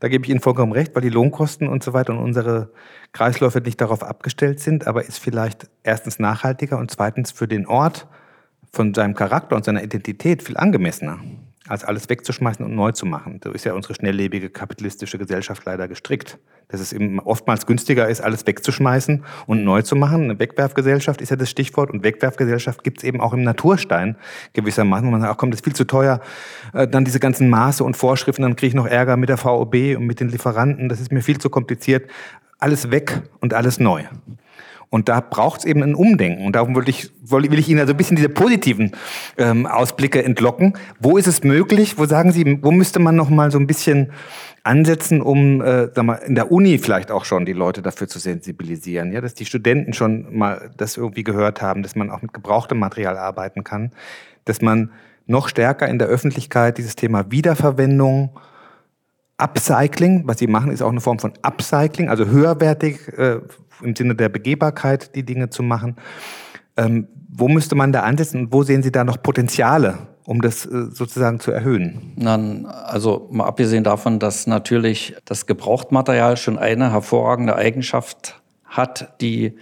da 0.00 0.08
gebe 0.08 0.24
ich 0.24 0.30
Ihnen 0.30 0.40
vollkommen 0.40 0.72
recht, 0.72 0.94
weil 0.94 1.02
die 1.02 1.08
Lohnkosten 1.08 1.68
und 1.68 1.82
so 1.82 1.92
weiter 1.92 2.12
und 2.12 2.18
unsere 2.18 2.70
Kreisläufe 3.12 3.60
nicht 3.60 3.80
darauf 3.80 4.02
abgestellt 4.02 4.60
sind, 4.60 4.86
aber 4.86 5.04
ist 5.04 5.18
vielleicht 5.18 5.70
erstens 5.82 6.18
nachhaltiger 6.18 6.78
und 6.78 6.90
zweitens 6.90 7.32
für 7.32 7.48
den 7.48 7.66
Ort 7.66 8.06
von 8.74 8.92
seinem 8.92 9.14
Charakter 9.14 9.56
und 9.56 9.64
seiner 9.64 9.82
Identität 9.82 10.42
viel 10.42 10.56
angemessener, 10.56 11.18
als 11.68 11.84
alles 11.84 12.08
wegzuschmeißen 12.08 12.64
und 12.64 12.74
neu 12.74 12.92
zu 12.92 13.06
machen. 13.06 13.40
So 13.42 13.52
ist 13.52 13.64
ja 13.64 13.72
unsere 13.72 13.94
schnelllebige 13.94 14.50
kapitalistische 14.50 15.16
Gesellschaft 15.16 15.62
leider 15.64 15.88
gestrickt. 15.88 16.38
Dass 16.68 16.80
es 16.80 16.92
eben 16.92 17.20
oftmals 17.20 17.66
günstiger 17.66 18.08
ist, 18.08 18.20
alles 18.20 18.46
wegzuschmeißen 18.46 19.24
und 19.46 19.64
neu 19.64 19.82
zu 19.82 19.96
machen. 19.96 20.24
Eine 20.24 20.38
Wegwerfgesellschaft 20.38 21.20
ist 21.20 21.30
ja 21.30 21.36
das 21.36 21.50
Stichwort 21.50 21.90
und 21.90 22.02
Wegwerfgesellschaft 22.02 22.82
gibt 22.82 22.98
es 22.98 23.04
eben 23.04 23.20
auch 23.20 23.32
im 23.32 23.42
Naturstein 23.42 24.16
gewissermaßen, 24.54 25.10
man 25.10 25.20
sagt, 25.20 25.32
ach 25.32 25.36
komm, 25.36 25.50
das 25.50 25.60
ist 25.60 25.64
viel 25.64 25.74
zu 25.74 25.84
teuer. 25.84 26.20
Äh, 26.72 26.88
dann 26.88 27.04
diese 27.04 27.20
ganzen 27.20 27.48
Maße 27.48 27.84
und 27.84 27.96
Vorschriften, 27.96 28.42
dann 28.42 28.56
kriege 28.56 28.68
ich 28.68 28.74
noch 28.74 28.86
Ärger 28.86 29.16
mit 29.16 29.28
der 29.28 29.36
VOB 29.36 29.96
und 29.96 30.06
mit 30.06 30.20
den 30.20 30.30
Lieferanten. 30.30 30.88
Das 30.88 31.00
ist 31.00 31.12
mir 31.12 31.22
viel 31.22 31.38
zu 31.38 31.50
kompliziert. 31.50 32.10
Alles 32.58 32.90
weg 32.90 33.22
und 33.40 33.52
alles 33.52 33.78
neu. 33.78 34.04
Und 34.90 35.08
da 35.08 35.20
braucht 35.20 35.60
es 35.60 35.64
eben 35.64 35.82
ein 35.82 35.94
Umdenken. 35.94 36.46
Und 36.46 36.54
darum 36.56 36.74
will 36.76 36.88
ich, 36.88 37.10
will 37.22 37.58
ich 37.58 37.68
Ihnen 37.68 37.80
also 37.80 37.92
ein 37.92 37.96
bisschen 37.96 38.16
diese 38.16 38.28
positiven 38.28 38.92
ähm, 39.38 39.66
Ausblicke 39.66 40.22
entlocken. 40.22 40.74
Wo 41.00 41.16
ist 41.16 41.26
es 41.26 41.42
möglich? 41.42 41.98
Wo 41.98 42.06
sagen 42.06 42.32
Sie, 42.32 42.58
wo 42.62 42.70
müsste 42.70 43.00
man 43.00 43.16
noch 43.16 43.30
mal 43.30 43.50
so 43.50 43.58
ein 43.58 43.66
bisschen 43.66 44.12
ansetzen, 44.62 45.20
um 45.20 45.60
äh, 45.60 45.88
sag 45.94 46.04
mal, 46.04 46.14
in 46.14 46.34
der 46.34 46.50
Uni 46.50 46.78
vielleicht 46.78 47.10
auch 47.10 47.24
schon 47.24 47.44
die 47.44 47.52
Leute 47.52 47.82
dafür 47.82 48.08
zu 48.08 48.18
sensibilisieren, 48.18 49.12
ja, 49.12 49.20
dass 49.20 49.34
die 49.34 49.44
Studenten 49.44 49.92
schon 49.92 50.36
mal 50.36 50.70
das 50.76 50.96
irgendwie 50.96 51.22
gehört 51.22 51.60
haben, 51.60 51.82
dass 51.82 51.94
man 51.94 52.10
auch 52.10 52.22
mit 52.22 52.32
gebrauchtem 52.32 52.78
Material 52.78 53.18
arbeiten 53.18 53.62
kann, 53.62 53.92
dass 54.46 54.62
man 54.62 54.90
noch 55.26 55.48
stärker 55.48 55.86
in 55.88 55.98
der 55.98 56.08
Öffentlichkeit 56.08 56.78
dieses 56.78 56.96
Thema 56.96 57.30
Wiederverwendung 57.30 58.30
Upcycling, 59.36 60.22
was 60.26 60.38
sie 60.38 60.46
machen, 60.46 60.70
ist 60.70 60.80
auch 60.80 60.90
eine 60.90 61.00
Form 61.00 61.18
von 61.18 61.32
Upcycling, 61.42 62.08
also 62.08 62.26
höherwertig 62.26 63.08
äh, 63.18 63.40
im 63.82 63.94
Sinne 63.96 64.14
der 64.14 64.28
Begehbarkeit 64.28 65.14
die 65.14 65.24
Dinge 65.24 65.50
zu 65.50 65.62
machen. 65.62 65.96
Ähm, 66.76 67.08
wo 67.36 67.48
müsste 67.48 67.74
man 67.74 67.92
da 67.92 68.02
ansetzen 68.02 68.42
und 68.42 68.52
wo 68.52 68.62
sehen 68.62 68.82
Sie 68.82 68.92
da 68.92 69.04
noch 69.04 69.22
Potenziale, 69.22 69.98
um 70.24 70.40
das 70.40 70.66
äh, 70.66 70.86
sozusagen 70.90 71.40
zu 71.40 71.50
erhöhen? 71.50 72.12
Nein, 72.16 72.66
also 72.66 73.28
mal 73.30 73.46
abgesehen 73.46 73.84
davon, 73.84 74.18
dass 74.18 74.46
natürlich 74.46 75.16
das 75.24 75.46
Gebrauchtmaterial 75.46 76.36
schon 76.36 76.58
eine 76.58 76.92
hervorragende 76.92 77.56
Eigenschaft 77.56 78.40
hat, 78.64 79.14
die 79.20 79.54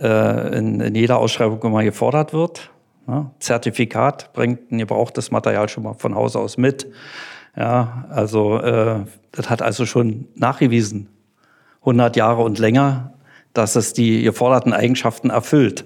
äh, 0.00 0.58
in, 0.58 0.80
in, 0.80 0.94
jeder 0.94 1.18
Ausschreibung 1.18 1.62
immer 1.62 1.84
gefordert 1.84 2.32
wird. 2.32 2.70
Ja, 3.06 3.30
Zertifikat 3.38 4.32
bringt 4.32 4.72
ein 4.72 4.78
gebrauchtes 4.78 5.30
Material 5.30 5.68
schon 5.68 5.84
mal 5.84 5.94
von 5.94 6.14
Haus 6.14 6.36
aus 6.36 6.56
mit. 6.56 6.86
Ja, 7.56 8.06
also 8.10 8.58
äh, 8.58 9.04
das 9.30 9.50
hat 9.50 9.62
also 9.62 9.86
schon 9.86 10.26
nachgewiesen, 10.34 11.08
100 11.80 12.16
Jahre 12.16 12.42
und 12.42 12.58
länger, 12.58 13.13
dass 13.54 13.76
es 13.76 13.92
die 13.92 14.22
geforderten 14.22 14.72
Eigenschaften 14.72 15.30
erfüllt. 15.30 15.84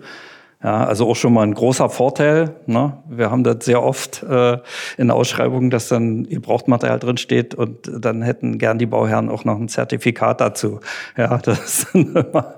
Ja, 0.61 0.85
also 0.85 1.09
auch 1.09 1.15
schon 1.15 1.35
mal 1.35 1.45
ein 1.45 1.55
großer 1.55 1.89
Vorteil. 1.89 2.57
Ne? 2.67 2.95
Wir 3.09 3.31
haben 3.31 3.45
das 3.45 3.65
sehr 3.65 3.81
oft 3.81 4.25
äh, 4.25 4.59
in 4.97 5.13
Ausschreibungen, 5.13 5.71
dass 5.71 5.87
dann 5.87 6.25
Gebrauchtmaterial 6.25 6.99
drin 6.99 7.17
steht 7.17 7.55
und 7.55 7.89
dann 7.89 8.23
hätten 8.23 8.59
gern 8.59 8.77
die 8.77 8.87
Bauherren 8.87 9.29
auch 9.29 9.45
noch 9.45 9.57
ein 9.57 9.69
Zertifikat 9.69 10.41
dazu. 10.41 10.81
Ja, 11.17 11.39
das 11.43 11.61
ist 11.61 11.95
immer 11.95 12.57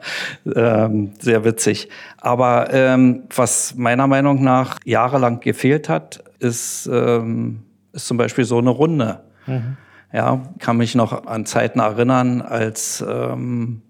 ähm, 0.57 1.13
sehr 1.19 1.45
witzig. 1.45 1.91
Aber 2.17 2.73
ähm, 2.73 3.25
was 3.37 3.75
meiner 3.75 4.07
Meinung 4.07 4.43
nach 4.43 4.79
jahrelang 4.87 5.41
gefehlt 5.41 5.91
hat, 5.91 6.25
ist 6.39 6.89
ähm, 6.91 7.65
ist 7.93 8.07
zum 8.07 8.17
Beispiel 8.17 8.45
so 8.45 8.59
eine 8.59 8.71
Runde. 8.71 9.21
Mhm. 9.47 9.77
Ja, 10.13 10.43
kann 10.59 10.77
mich 10.77 10.95
noch 10.95 11.27
an 11.27 11.47
Zeiten 11.47 11.79
erinnern, 11.79 12.43
als 12.43 13.05
ähm, 13.07 13.83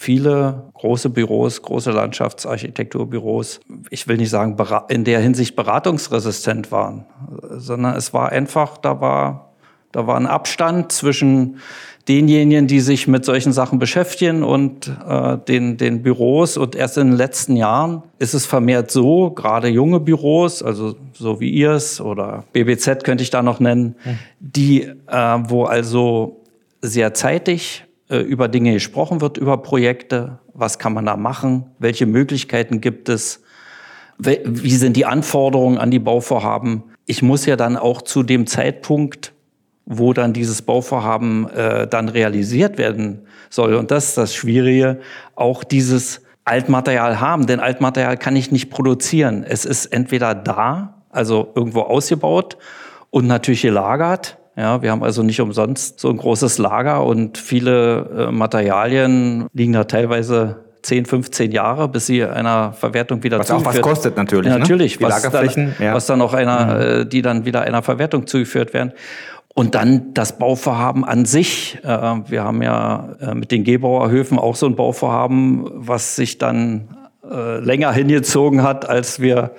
viele 0.00 0.70
große 0.74 1.10
Büros, 1.10 1.60
große 1.60 1.90
Landschaftsarchitekturbüros, 1.90 3.58
ich 3.90 4.06
will 4.06 4.16
nicht 4.16 4.30
sagen 4.30 4.56
in 4.88 5.02
der 5.02 5.18
Hinsicht 5.18 5.56
beratungsresistent 5.56 6.70
waren, 6.70 7.04
sondern 7.50 7.96
es 7.96 8.14
war 8.14 8.30
einfach, 8.30 8.78
da 8.78 9.00
war, 9.00 9.54
da 9.90 10.06
war 10.06 10.16
ein 10.16 10.28
Abstand 10.28 10.92
zwischen 10.92 11.58
denjenigen, 12.06 12.68
die 12.68 12.78
sich 12.78 13.08
mit 13.08 13.24
solchen 13.24 13.52
Sachen 13.52 13.80
beschäftigen 13.80 14.44
und 14.44 14.86
äh, 15.04 15.36
den, 15.36 15.78
den 15.78 16.04
Büros. 16.04 16.56
Und 16.56 16.76
erst 16.76 16.96
in 16.96 17.08
den 17.08 17.16
letzten 17.16 17.56
Jahren 17.56 18.04
ist 18.20 18.34
es 18.34 18.46
vermehrt 18.46 18.92
so, 18.92 19.30
gerade 19.32 19.66
junge 19.66 19.98
Büros, 19.98 20.62
also 20.62 20.94
so 21.12 21.40
wie 21.40 21.50
ihr 21.50 21.72
es 21.72 22.00
oder 22.00 22.44
BBZ 22.52 23.02
könnte 23.02 23.24
ich 23.24 23.30
da 23.30 23.42
noch 23.42 23.58
nennen, 23.58 23.96
mhm. 24.04 24.18
die, 24.38 24.82
äh, 25.08 25.38
wo 25.48 25.64
also 25.64 26.40
sehr 26.82 27.14
zeitig 27.14 27.87
über 28.16 28.48
Dinge 28.48 28.72
gesprochen 28.72 29.20
wird, 29.20 29.36
über 29.36 29.58
Projekte, 29.58 30.38
was 30.54 30.78
kann 30.78 30.94
man 30.94 31.06
da 31.06 31.16
machen, 31.16 31.66
welche 31.78 32.06
Möglichkeiten 32.06 32.80
gibt 32.80 33.08
es, 33.08 33.42
wie 34.18 34.70
sind 34.70 34.96
die 34.96 35.06
Anforderungen 35.06 35.78
an 35.78 35.90
die 35.90 35.98
Bauvorhaben. 36.00 36.82
Ich 37.06 37.22
muss 37.22 37.46
ja 37.46 37.56
dann 37.56 37.76
auch 37.76 38.02
zu 38.02 38.22
dem 38.22 38.46
Zeitpunkt 38.46 39.32
wo 39.90 40.12
dann 40.12 40.34
dieses 40.34 40.60
Bauvorhaben 40.60 41.48
äh, 41.48 41.88
dann 41.88 42.10
realisiert 42.10 42.76
werden 42.76 43.22
soll. 43.48 43.74
Und 43.74 43.90
das 43.90 44.10
ist 44.10 44.18
das 44.18 44.34
Schwierige, 44.34 45.00
auch 45.34 45.64
dieses 45.64 46.20
Altmaterial 46.44 47.20
haben. 47.20 47.46
Denn 47.46 47.58
Altmaterial 47.58 48.18
kann 48.18 48.36
ich 48.36 48.52
nicht 48.52 48.68
produzieren. 48.68 49.44
Es 49.48 49.64
ist 49.64 49.86
entweder 49.86 50.34
da, 50.34 51.02
also 51.08 51.52
irgendwo 51.54 51.80
ausgebaut 51.80 52.58
und 53.08 53.26
natürlich 53.26 53.62
gelagert. 53.62 54.36
Ja, 54.58 54.82
wir 54.82 54.90
haben 54.90 55.04
also 55.04 55.22
nicht 55.22 55.40
umsonst 55.40 56.00
so 56.00 56.10
ein 56.10 56.16
großes 56.16 56.58
Lager 56.58 57.04
und 57.04 57.38
viele 57.38 58.26
äh, 58.28 58.32
Materialien 58.32 59.46
liegen 59.52 59.72
da 59.72 59.84
teilweise 59.84 60.64
10, 60.82 61.06
15 61.06 61.52
Jahre, 61.52 61.86
bis 61.86 62.06
sie 62.06 62.24
einer 62.24 62.72
Verwertung 62.72 63.22
wieder 63.22 63.38
was 63.38 63.46
zugeführt. 63.46 63.68
Was 63.68 63.74
auch 63.76 63.78
was 63.78 63.88
kostet 63.88 64.16
natürlich. 64.16 64.50
Ja, 64.50 64.58
natürlich, 64.58 64.98
ne? 64.98 65.06
was, 65.06 65.22
dann, 65.22 65.74
ja. 65.78 65.94
was 65.94 66.06
dann 66.06 66.20
auch 66.20 66.34
einer, 66.34 66.64
mhm. 66.64 67.02
Äh, 67.02 67.06
die 67.06 67.22
dann 67.22 67.44
wieder 67.44 67.60
einer 67.60 67.82
Verwertung 67.82 68.26
zugeführt 68.26 68.74
werden. 68.74 68.92
Und 69.54 69.76
dann 69.76 70.12
das 70.14 70.38
Bauvorhaben 70.38 71.04
an 71.04 71.24
sich. 71.24 71.78
Äh, 71.84 71.86
wir 71.86 72.42
haben 72.42 72.60
ja 72.60 73.10
äh, 73.20 73.34
mit 73.34 73.52
den 73.52 73.62
Gebauerhöfen 73.62 74.40
auch 74.40 74.56
so 74.56 74.66
ein 74.66 74.74
Bauvorhaben, 74.74 75.70
was 75.72 76.16
sich 76.16 76.38
dann 76.38 76.88
länger 77.60 77.92
hingezogen 77.92 78.62
hat, 78.62 78.88
als 78.88 79.20
wir 79.20 79.50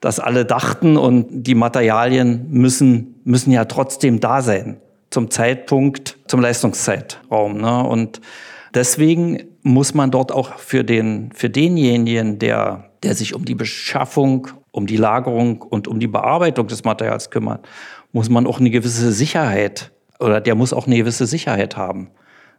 das 0.00 0.20
alle 0.20 0.44
dachten. 0.44 0.96
Und 0.96 1.26
die 1.30 1.56
Materialien 1.56 2.46
müssen, 2.50 3.17
müssen 3.28 3.52
ja 3.52 3.66
trotzdem 3.66 4.20
da 4.20 4.42
sein 4.42 4.80
zum 5.10 5.30
Zeitpunkt, 5.30 6.18
zum 6.26 6.40
Leistungszeitraum. 6.40 7.58
Ne? 7.58 7.82
Und 7.82 8.20
deswegen 8.74 9.44
muss 9.62 9.94
man 9.94 10.10
dort 10.10 10.32
auch 10.32 10.58
für, 10.58 10.82
den, 10.82 11.30
für 11.34 11.50
denjenigen, 11.50 12.38
der, 12.38 12.90
der 13.02 13.14
sich 13.14 13.34
um 13.34 13.44
die 13.44 13.54
Beschaffung, 13.54 14.48
um 14.70 14.86
die 14.86 14.96
Lagerung 14.96 15.62
und 15.62 15.88
um 15.88 16.00
die 16.00 16.06
Bearbeitung 16.06 16.66
des 16.66 16.84
Materials 16.84 17.30
kümmert, 17.30 17.66
muss 18.12 18.30
man 18.30 18.46
auch 18.46 18.60
eine 18.60 18.70
gewisse 18.70 19.12
Sicherheit 19.12 19.92
oder 20.18 20.40
der 20.40 20.54
muss 20.54 20.72
auch 20.72 20.86
eine 20.86 20.96
gewisse 20.96 21.26
Sicherheit 21.26 21.76
haben. 21.76 22.10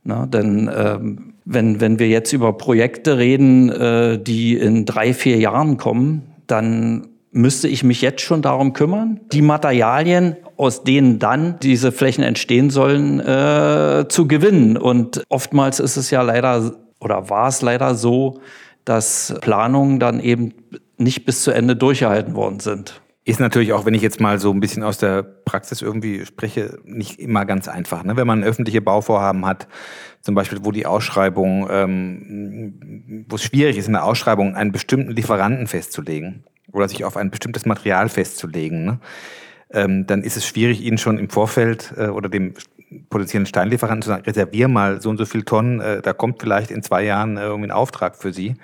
Ne? 0.04 0.28
Denn 0.32 0.70
ähm, 0.74 1.34
wenn, 1.46 1.82
wenn 1.82 2.00
wir 2.00 2.08
jetzt 2.08 2.32
über 2.32 2.54
Projekte 2.54 3.18
reden, 3.18 3.70
äh, 3.70 4.20
die 4.22 4.56
in 4.56 4.86
drei, 4.86 5.14
vier 5.14 5.38
Jahren 5.38 5.78
kommen, 5.78 6.36
dann 6.48 7.08
müsste 7.32 7.68
ich 7.68 7.84
mich 7.84 8.02
jetzt 8.02 8.22
schon 8.22 8.42
darum 8.42 8.74
kümmern, 8.74 9.20
die 9.32 9.42
Materialien, 9.42 10.36
aus 10.58 10.84
denen 10.84 11.20
dann 11.20 11.60
diese 11.62 11.92
Flächen 11.92 12.24
entstehen 12.24 12.70
sollen, 12.70 13.20
äh, 13.20 14.06
zu 14.10 14.28
gewinnen. 14.28 14.78
Und 14.78 15.24
oftmals 15.30 15.80
ist 15.80 15.98
es 15.98 16.10
ja 16.12 16.22
leider 16.22 16.74
oder 17.00 17.30
war 17.30 17.48
es 17.48 17.62
leider 17.62 17.96
so, 17.96 18.42
dass 18.86 19.36
Planungen 19.42 20.00
dann 20.00 20.20
eben 20.20 20.54
nicht 20.98 21.26
bis 21.26 21.44
zu 21.44 21.52
Ende 21.52 21.76
durchgehalten 21.76 22.36
worden 22.36 22.60
sind. 22.60 23.02
Ist 23.26 23.40
natürlich 23.40 23.74
auch, 23.74 23.86
wenn 23.86 23.94
ich 23.94 24.02
jetzt 24.02 24.20
mal 24.20 24.40
so 24.40 24.52
ein 24.52 24.60
bisschen 24.60 24.82
aus 24.82 24.98
der 24.98 25.22
Praxis 25.22 25.82
irgendwie 25.82 26.26
spreche, 26.26 26.80
nicht 26.84 27.20
immer 27.20 27.46
ganz 27.46 27.68
einfach. 27.68 28.04
Ne? 28.04 28.18
Wenn 28.18 28.26
man 28.26 28.44
öffentliche 28.44 28.82
Bauvorhaben 28.82 29.46
hat, 29.46 29.68
zum 30.22 30.36
Beispiel, 30.36 30.60
wo 30.64 30.72
die 30.72 30.86
Ausschreibung, 30.86 31.68
ähm, 31.70 33.26
wo 33.30 33.36
es 33.36 33.44
schwierig 33.44 33.78
ist, 33.78 33.88
in 33.88 33.94
der 33.94 34.04
Ausschreibung 34.04 34.56
einen 34.56 34.72
bestimmten 34.72 35.12
Lieferanten 35.12 35.68
festzulegen. 35.68 36.44
Oder 36.72 36.88
sich 36.88 37.04
auf 37.04 37.18
ein 37.18 37.32
bestimmtes 37.32 37.66
Material 37.66 38.10
festzulegen, 38.10 38.86
ne? 38.86 39.00
ähm, 39.72 40.08
dann 40.08 40.24
ist 40.24 40.38
es 40.38 40.46
schwierig, 40.46 40.82
ihnen 40.82 40.98
schon 40.98 41.18
im 41.18 41.30
Vorfeld 41.30 41.94
äh, 41.98 42.08
oder 42.08 42.30
dem 42.30 42.54
potenziellen 43.10 43.46
Steinlieferanten 43.46 44.02
zu 44.02 44.10
sagen, 44.10 44.24
reservier 44.24 44.68
mal 44.68 45.02
so 45.02 45.10
und 45.10 45.18
so 45.18 45.26
viel 45.26 45.44
Tonnen, 45.44 45.80
äh, 45.80 46.02
da 46.02 46.14
kommt 46.14 46.42
vielleicht 46.42 46.72
in 46.72 46.82
zwei 46.82 47.04
Jahren 47.04 47.38
äh, 47.38 47.44
irgendwie 47.44 47.70
ein 47.70 47.72
Auftrag 47.72 48.16
für 48.16 48.34
Sie. 48.34 48.56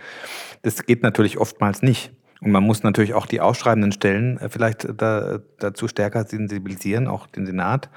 Das 0.64 0.84
geht 0.84 1.04
natürlich 1.04 1.38
oftmals 1.38 1.82
nicht. 1.82 2.12
Und 2.42 2.52
man 2.52 2.64
muss 2.64 2.84
natürlich 2.84 3.14
auch 3.14 3.28
die 3.28 3.42
ausschreibenden 3.42 3.92
Stellen 3.92 4.40
äh, 4.40 4.50
vielleicht 4.50 4.88
da, 4.98 5.40
dazu 5.60 5.88
stärker 5.88 6.26
sensibilisieren, 6.26 7.08
auch 7.08 7.28
den 7.28 7.46
Senat 7.46 7.90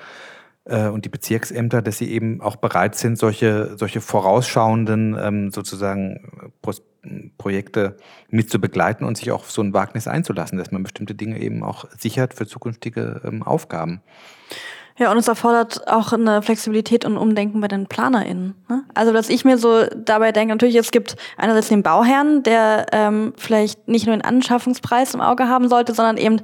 äh, 0.65 0.89
und 0.89 1.05
die 1.05 1.09
Bezirksämter, 1.09 1.83
dass 1.83 1.99
sie 1.99 2.11
eben 2.11 2.41
auch 2.41 2.57
bereit 2.57 2.95
sind, 2.95 3.19
solche, 3.19 3.77
solche 3.77 4.01
vorausschauenden 4.01 5.17
ähm, 5.21 5.51
sozusagen 5.51 6.53
Projekte 7.39 7.97
mit 8.29 8.51
zu 8.51 8.61
begleiten 8.61 9.05
und 9.05 9.17
sich 9.17 9.31
auch 9.31 9.41
auf 9.41 9.51
so 9.51 9.63
ein 9.63 9.73
Wagnis 9.73 10.09
einzulassen, 10.09 10.59
dass 10.59 10.73
man 10.73 10.83
bestimmte 10.83 11.15
Dinge 11.15 11.41
eben 11.41 11.63
auch 11.63 11.87
sichert 11.97 12.35
für 12.35 12.47
zukünftige 12.47 13.21
ähm, 13.25 13.43
Aufgaben. 13.43 14.01
Ja, 14.99 15.13
und 15.13 15.19
es 15.19 15.29
erfordert 15.29 15.87
auch 15.87 16.13
eine 16.13 16.43
Flexibilität 16.43 17.05
und 17.05 17.17
Umdenken 17.17 17.61
bei 17.61 17.69
den 17.69 17.87
PlanerInnen. 17.87 18.57
Ne? 18.69 18.83
Also, 18.95 19.13
dass 19.13 19.29
ich 19.29 19.45
mir 19.45 19.57
so 19.57 19.87
dabei 19.95 20.33
denke, 20.33 20.53
natürlich, 20.53 20.75
es 20.75 20.91
gibt 20.91 21.15
einerseits 21.37 21.69
den 21.69 21.85
Bauherrn, 21.85 22.43
der 22.43 22.87
ähm, 22.91 23.33
vielleicht 23.37 23.87
nicht 23.87 24.07
nur 24.07 24.17
den 24.17 24.25
Anschaffungspreis 24.25 25.15
im 25.15 25.21
Auge 25.21 25.47
haben 25.47 25.69
sollte, 25.69 25.95
sondern 25.95 26.17
eben 26.17 26.41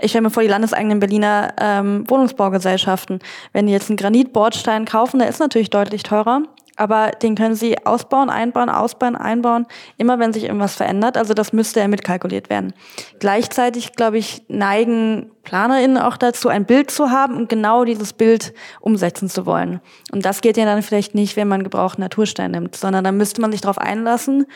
ich 0.00 0.10
stelle 0.10 0.22
mir 0.22 0.30
vor, 0.30 0.42
die 0.42 0.48
landeseigenen 0.48 0.98
Berliner 0.98 1.54
ähm, 1.60 2.04
Wohnungsbaugesellschaften, 2.08 3.20
wenn 3.52 3.66
die 3.66 3.72
jetzt 3.72 3.88
einen 3.88 3.96
Granitbordstein 3.96 4.84
kaufen, 4.84 5.20
der 5.20 5.28
ist 5.28 5.38
natürlich 5.38 5.70
deutlich 5.70 6.02
teurer, 6.02 6.42
aber 6.76 7.10
den 7.10 7.34
können 7.34 7.54
sie 7.54 7.84
ausbauen, 7.86 8.30
einbauen, 8.30 8.68
ausbauen, 8.68 9.16
einbauen, 9.16 9.66
immer 9.98 10.18
wenn 10.18 10.32
sich 10.32 10.44
irgendwas 10.44 10.74
verändert. 10.74 11.16
Also 11.16 11.34
das 11.34 11.52
müsste 11.52 11.80
ja 11.80 11.88
mitkalkuliert 11.88 12.50
werden. 12.50 12.72
Gleichzeitig, 13.18 13.92
glaube 13.92 14.18
ich, 14.18 14.42
neigen 14.48 15.30
PlanerInnen 15.44 15.98
auch 15.98 16.16
dazu, 16.16 16.48
ein 16.48 16.64
Bild 16.64 16.90
zu 16.90 17.10
haben 17.10 17.36
und 17.36 17.48
genau 17.48 17.84
dieses 17.84 18.12
Bild 18.12 18.54
umsetzen 18.80 19.28
zu 19.28 19.44
wollen. 19.44 19.80
Und 20.12 20.24
das 20.24 20.40
geht 20.40 20.56
ja 20.56 20.64
dann 20.64 20.82
vielleicht 20.82 21.14
nicht, 21.14 21.36
wenn 21.36 21.48
man 21.48 21.62
gebrauchten 21.62 22.02
Naturstein 22.02 22.52
nimmt, 22.52 22.76
sondern 22.76 23.04
da 23.04 23.12
müsste 23.12 23.40
man 23.40 23.52
sich 23.52 23.60
darauf 23.60 23.78
einlassen, 23.78 24.46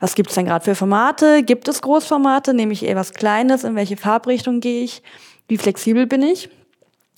was 0.00 0.14
gibt 0.14 0.30
es 0.30 0.34
denn 0.34 0.46
gerade 0.46 0.64
für 0.64 0.74
Formate? 0.74 1.42
Gibt 1.42 1.68
es 1.68 1.82
Großformate? 1.82 2.54
Nehme 2.54 2.72
ich 2.72 2.86
eher 2.86 2.96
was 2.96 3.12
Kleines? 3.12 3.64
In 3.64 3.76
welche 3.76 3.98
Farbrichtung 3.98 4.60
gehe 4.60 4.82
ich? 4.82 5.02
Wie 5.46 5.58
flexibel 5.58 6.06
bin 6.06 6.22
ich? 6.22 6.48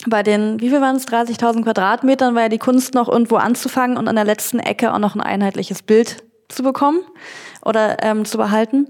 Bei 0.07 0.23
den, 0.23 0.61
wie 0.61 0.71
viel 0.71 0.81
waren 0.81 0.97
es, 0.97 1.07
30.000 1.07 1.63
Quadratmetern, 1.63 2.35
war 2.35 2.43
ja 2.43 2.49
die 2.49 2.59
Kunst 2.59 2.95
noch 2.95 3.09
irgendwo 3.09 3.37
anzufangen 3.37 3.97
und 3.97 4.09
an 4.09 4.17
der 4.17 4.25
letzten 4.25 4.59
Ecke 4.59 4.93
auch 4.93 4.99
noch 4.99 5.15
ein 5.15 5.21
einheitliches 5.21 5.83
Bild 5.83 6.25
zu 6.49 6.63
bekommen 6.63 7.01
oder 7.65 8.03
ähm, 8.03 8.25
zu 8.25 8.37
behalten. 8.39 8.89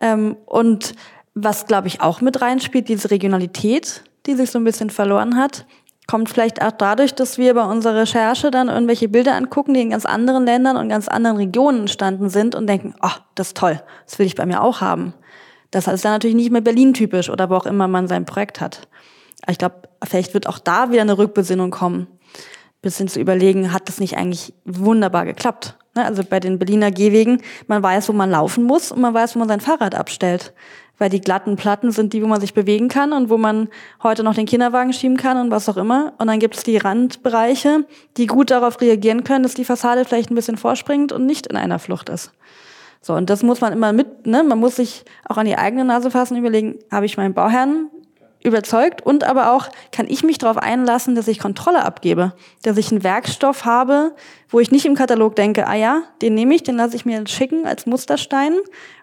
Ähm, 0.00 0.36
und 0.46 0.94
was, 1.34 1.66
glaube 1.66 1.88
ich, 1.88 2.00
auch 2.00 2.20
mit 2.20 2.40
reinspielt, 2.40 2.88
diese 2.88 3.10
Regionalität, 3.10 4.04
die 4.26 4.34
sich 4.34 4.50
so 4.50 4.58
ein 4.58 4.64
bisschen 4.64 4.90
verloren 4.90 5.36
hat, 5.36 5.66
kommt 6.06 6.28
vielleicht 6.28 6.62
auch 6.62 6.72
dadurch, 6.72 7.14
dass 7.14 7.38
wir 7.38 7.54
bei 7.54 7.64
unserer 7.64 7.96
Recherche 7.96 8.50
dann 8.50 8.68
irgendwelche 8.68 9.08
Bilder 9.08 9.34
angucken, 9.34 9.74
die 9.74 9.80
in 9.80 9.90
ganz 9.90 10.04
anderen 10.04 10.44
Ländern 10.44 10.76
und 10.76 10.88
ganz 10.88 11.08
anderen 11.08 11.36
Regionen 11.36 11.80
entstanden 11.80 12.28
sind 12.28 12.54
und 12.54 12.66
denken, 12.66 12.94
oh, 13.02 13.16
das 13.34 13.48
ist 13.48 13.56
toll, 13.56 13.82
das 14.06 14.18
will 14.18 14.26
ich 14.26 14.34
bei 14.34 14.46
mir 14.46 14.62
auch 14.62 14.80
haben. 14.80 15.14
Das 15.70 15.88
ist 15.88 16.04
dann 16.04 16.12
natürlich 16.12 16.36
nicht 16.36 16.52
mehr 16.52 16.60
Berlin-typisch 16.60 17.30
oder 17.30 17.50
wo 17.50 17.54
auch 17.54 17.66
immer 17.66 17.88
man 17.88 18.06
sein 18.06 18.26
Projekt 18.26 18.60
hat. 18.60 18.86
Ich 19.48 19.58
glaube, 19.58 19.88
vielleicht 20.04 20.34
wird 20.34 20.46
auch 20.46 20.58
da 20.58 20.90
wieder 20.90 21.02
eine 21.02 21.18
Rückbesinnung 21.18 21.70
kommen, 21.70 22.06
bis 22.82 22.98
hin 22.98 23.08
zu 23.08 23.20
überlegen, 23.20 23.72
hat 23.72 23.88
das 23.88 24.00
nicht 24.00 24.16
eigentlich 24.16 24.54
wunderbar 24.64 25.24
geklappt? 25.24 25.76
Ne, 25.96 26.04
also 26.04 26.24
bei 26.24 26.40
den 26.40 26.58
Berliner 26.58 26.90
Gehwegen, 26.90 27.40
man 27.68 27.82
weiß, 27.82 28.08
wo 28.08 28.12
man 28.12 28.30
laufen 28.30 28.64
muss 28.64 28.90
und 28.90 29.00
man 29.00 29.14
weiß, 29.14 29.34
wo 29.34 29.38
man 29.38 29.48
sein 29.48 29.60
Fahrrad 29.60 29.94
abstellt. 29.94 30.52
Weil 30.98 31.10
die 31.10 31.20
glatten 31.20 31.56
Platten 31.56 31.90
sind 31.90 32.12
die, 32.12 32.22
wo 32.22 32.26
man 32.26 32.40
sich 32.40 32.54
bewegen 32.54 32.88
kann 32.88 33.12
und 33.12 33.28
wo 33.28 33.36
man 33.36 33.68
heute 34.02 34.22
noch 34.22 34.34
den 34.34 34.46
Kinderwagen 34.46 34.92
schieben 34.92 35.16
kann 35.16 35.38
und 35.38 35.50
was 35.50 35.68
auch 35.68 35.76
immer. 35.76 36.14
Und 36.18 36.28
dann 36.28 36.38
gibt 36.38 36.56
es 36.56 36.62
die 36.62 36.76
Randbereiche, 36.76 37.84
die 38.16 38.26
gut 38.26 38.50
darauf 38.50 38.80
reagieren 38.80 39.24
können, 39.24 39.42
dass 39.42 39.54
die 39.54 39.64
Fassade 39.64 40.04
vielleicht 40.04 40.30
ein 40.30 40.36
bisschen 40.36 40.56
vorspringt 40.56 41.12
und 41.12 41.26
nicht 41.26 41.48
in 41.48 41.56
einer 41.56 41.80
Flucht 41.80 42.08
ist. 42.08 42.32
So, 43.00 43.14
und 43.14 43.28
das 43.28 43.42
muss 43.42 43.60
man 43.60 43.72
immer 43.72 43.92
mit, 43.92 44.26
ne? 44.26 44.42
Man 44.42 44.58
muss 44.58 44.76
sich 44.76 45.04
auch 45.28 45.36
an 45.36 45.46
die 45.46 45.58
eigene 45.58 45.84
Nase 45.84 46.10
fassen, 46.10 46.36
überlegen, 46.36 46.78
habe 46.90 47.06
ich 47.06 47.16
meinen 47.16 47.34
Bauherrn 47.34 47.90
überzeugt 48.44 49.04
und 49.04 49.24
aber 49.24 49.52
auch 49.52 49.68
kann 49.90 50.06
ich 50.08 50.22
mich 50.22 50.38
darauf 50.38 50.58
einlassen, 50.58 51.14
dass 51.14 51.26
ich 51.26 51.38
Kontrolle 51.38 51.84
abgebe, 51.84 52.34
dass 52.62 52.76
ich 52.76 52.92
einen 52.92 53.02
Werkstoff 53.02 53.64
habe, 53.64 54.14
wo 54.48 54.60
ich 54.60 54.70
nicht 54.70 54.84
im 54.84 54.94
Katalog 54.94 55.34
denke, 55.34 55.66
ah 55.66 55.74
ja, 55.74 56.02
den 56.22 56.34
nehme 56.34 56.54
ich, 56.54 56.62
den 56.62 56.76
lasse 56.76 56.94
ich 56.94 57.04
mir 57.04 57.26
schicken 57.26 57.66
als 57.66 57.86
Musterstein 57.86 58.54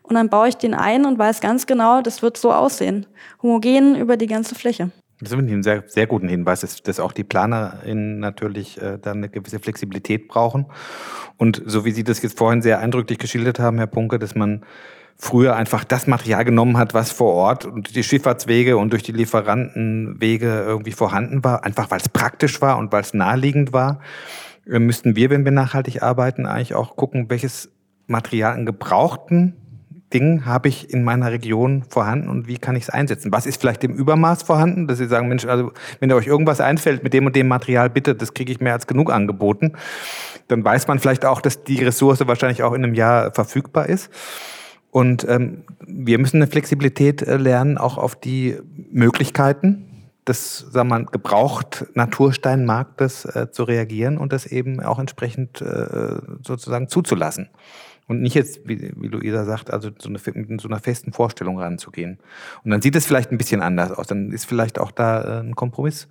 und 0.03 0.15
dann 0.15 0.29
baue 0.29 0.47
ich 0.47 0.55
den 0.55 0.73
ein 0.73 1.05
und 1.05 1.17
weiß 1.17 1.41
ganz 1.41 1.65
genau, 1.65 2.01
das 2.01 2.21
wird 2.21 2.37
so 2.37 2.53
aussehen, 2.53 3.07
homogen 3.41 3.95
über 3.95 4.15
die 4.15 4.27
ganze 4.27 4.55
Fläche. 4.55 4.91
Das 5.19 5.29
finde 5.29 5.45
ich 5.45 5.53
einen 5.53 5.63
sehr, 5.63 5.83
sehr 5.87 6.07
guten 6.07 6.27
Hinweis, 6.27 6.61
dass, 6.61 6.81
dass 6.81 6.99
auch 6.99 7.11
die 7.11 7.23
PlanerInnen 7.23 8.19
natürlich 8.19 8.81
äh, 8.81 8.97
dann 8.99 9.17
eine 9.17 9.29
gewisse 9.29 9.59
Flexibilität 9.59 10.27
brauchen. 10.27 10.65
Und 11.37 11.61
so 11.65 11.85
wie 11.85 11.91
Sie 11.91 12.03
das 12.03 12.21
jetzt 12.23 12.37
vorhin 12.39 12.63
sehr 12.63 12.79
eindrücklich 12.79 13.19
geschildert 13.19 13.59
haben, 13.59 13.77
Herr 13.77 13.87
Punke, 13.87 14.17
dass 14.17 14.33
man 14.33 14.65
früher 15.18 15.55
einfach 15.55 15.84
das 15.84 16.07
Material 16.07 16.45
genommen 16.45 16.78
hat, 16.78 16.93
was 16.93 17.12
vor 17.12 17.34
Ort 17.34 17.66
und 17.66 17.95
die 17.95 18.03
Schifffahrtswege 18.03 18.78
und 18.78 18.91
durch 18.91 19.03
die 19.03 19.12
Lieferantenwege 19.12 20.64
irgendwie 20.66 20.91
vorhanden 20.91 21.43
war, 21.43 21.64
einfach 21.64 21.91
weil 21.91 21.99
es 21.99 22.09
praktisch 22.09 22.62
war 22.62 22.78
und 22.78 22.91
weil 22.91 23.01
es 23.01 23.14
naheliegend 23.14 23.74
war, 23.74 23.99
äh, 24.70 24.80
müssten 24.80 25.16
wir, 25.16 25.30
wenn 25.30 25.45
wir 25.45 25.51
nachhaltig 25.51 26.01
arbeiten, 26.01 26.45
eigentlich 26.45 26.74
auch 26.74 26.95
gucken, 26.95 27.30
welches 27.30 27.70
Material 28.07 28.53
an 28.53 28.66
gebrauchten 28.66 29.55
Dingen 30.14 30.45
habe 30.45 30.68
ich 30.68 30.93
in 30.93 31.03
meiner 31.03 31.32
Region 31.32 31.84
vorhanden 31.88 32.30
und 32.30 32.47
wie 32.47 32.57
kann 32.57 32.76
ich 32.76 32.84
es 32.84 32.89
einsetzen? 32.89 33.32
Was 33.32 33.45
ist 33.45 33.62
vielleicht 33.62 33.84
im 33.84 33.93
Übermaß 33.93 34.43
vorhanden, 34.43 34.88
dass 34.88 34.97
Sie 34.97 35.07
sagen, 35.07 35.28
Mensch, 35.28 35.45
also 35.45 35.72
wenn 35.99 36.12
euch 36.12 36.28
irgendwas 36.28 36.59
einfällt 36.62 37.03
mit 37.03 37.14
dem 37.14 37.26
und 37.26 37.36
dem 37.36 37.47
Material, 37.47 37.89
bitte, 37.89 38.16
das 38.16 38.34
kriege 38.34 38.51
ich 38.51 38.59
mehr 38.59 38.74
als 38.74 38.88
genug 38.88 39.12
angeboten, 39.12 39.74
dann 40.47 40.64
weiß 40.64 40.88
man 40.88 40.99
vielleicht 40.99 41.26
auch, 41.26 41.41
dass 41.41 41.64
die 41.64 41.84
Ressource 41.84 42.28
wahrscheinlich 42.28 42.64
auch 42.64 42.74
in 42.74 42.84
einem 42.84 42.93
Jahr 42.93 43.32
verfügbar 43.32 43.88
ist. 43.88 44.09
Und 44.91 45.25
ähm, 45.27 45.63
wir 45.87 46.19
müssen 46.19 46.37
eine 46.37 46.47
Flexibilität 46.47 47.21
äh, 47.21 47.37
lernen, 47.37 47.77
auch 47.77 47.97
auf 47.97 48.15
die 48.15 48.57
Möglichkeiten 48.91 49.87
des 50.27 50.59
sagen 50.59 50.89
wir 50.89 50.99
mal, 50.99 51.05
gebraucht 51.05 51.85
Natursteinmarktes 51.95 53.25
äh, 53.25 53.51
zu 53.51 53.63
reagieren 53.63 54.17
und 54.17 54.31
das 54.33 54.45
eben 54.45 54.79
auch 54.79 54.99
entsprechend 54.99 55.61
äh, 55.61 56.19
sozusagen 56.43 56.89
zuzulassen. 56.89 57.49
Und 58.07 58.21
nicht 58.21 58.35
jetzt, 58.35 58.67
wie, 58.67 58.91
wie 58.95 59.07
Luisa 59.07 59.45
sagt, 59.45 59.71
also 59.71 59.89
so 59.97 60.09
eine, 60.09 60.19
mit 60.35 60.61
so 60.61 60.67
einer 60.67 60.79
festen 60.79 61.13
Vorstellung 61.13 61.59
ranzugehen. 61.59 62.19
Und 62.63 62.71
dann 62.71 62.81
sieht 62.81 62.95
es 62.95 63.05
vielleicht 63.05 63.31
ein 63.31 63.37
bisschen 63.37 63.61
anders 63.61 63.91
aus. 63.91 64.07
Dann 64.07 64.31
ist 64.31 64.45
vielleicht 64.45 64.79
auch 64.79 64.91
da 64.91 65.39
äh, 65.39 65.43
ein 65.43 65.55
Kompromiss 65.55 66.07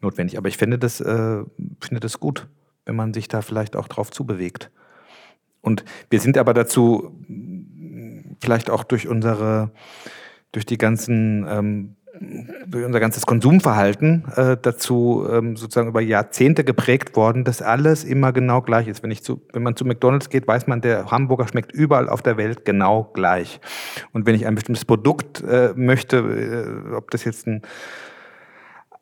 notwendig. 0.00 0.38
Aber 0.38 0.48
ich 0.48 0.56
finde 0.56 0.78
das, 0.78 1.00
äh, 1.00 1.44
finde 1.80 2.00
das 2.00 2.20
gut, 2.20 2.48
wenn 2.86 2.96
man 2.96 3.12
sich 3.12 3.28
da 3.28 3.42
vielleicht 3.42 3.76
auch 3.76 3.86
drauf 3.86 4.10
zubewegt. 4.10 4.70
Und 5.60 5.84
wir 6.10 6.20
sind 6.20 6.38
aber 6.38 6.54
dazu 6.54 7.12
vielleicht 8.40 8.70
auch 8.70 8.84
durch 8.84 9.08
unsere, 9.08 9.70
durch 10.52 10.66
die 10.66 10.78
ganzen, 10.78 11.46
ähm, 11.48 11.96
durch 12.66 12.84
unser 12.84 13.00
ganzes 13.00 13.26
Konsumverhalten 13.26 14.24
äh, 14.36 14.56
dazu 14.60 15.26
ähm, 15.30 15.56
sozusagen 15.56 15.88
über 15.88 16.00
Jahrzehnte 16.00 16.64
geprägt 16.64 17.14
worden, 17.14 17.44
dass 17.44 17.60
alles 17.60 18.04
immer 18.04 18.32
genau 18.32 18.62
gleich 18.62 18.88
ist. 18.88 19.02
Wenn, 19.02 19.10
ich 19.10 19.22
zu, 19.22 19.42
wenn 19.52 19.62
man 19.62 19.76
zu 19.76 19.84
McDonalds 19.84 20.30
geht, 20.30 20.48
weiß 20.48 20.66
man, 20.66 20.80
der 20.80 21.10
Hamburger 21.10 21.46
schmeckt 21.46 21.72
überall 21.72 22.08
auf 22.08 22.22
der 22.22 22.36
Welt 22.38 22.64
genau 22.64 23.10
gleich. 23.12 23.60
Und 24.12 24.26
wenn 24.26 24.34
ich 24.34 24.46
ein 24.46 24.54
bestimmtes 24.54 24.84
Produkt 24.84 25.42
äh, 25.42 25.72
möchte, 25.76 26.16
äh, 26.18 26.94
ob 26.94 27.10
das 27.10 27.24
jetzt 27.24 27.46
ein 27.46 27.62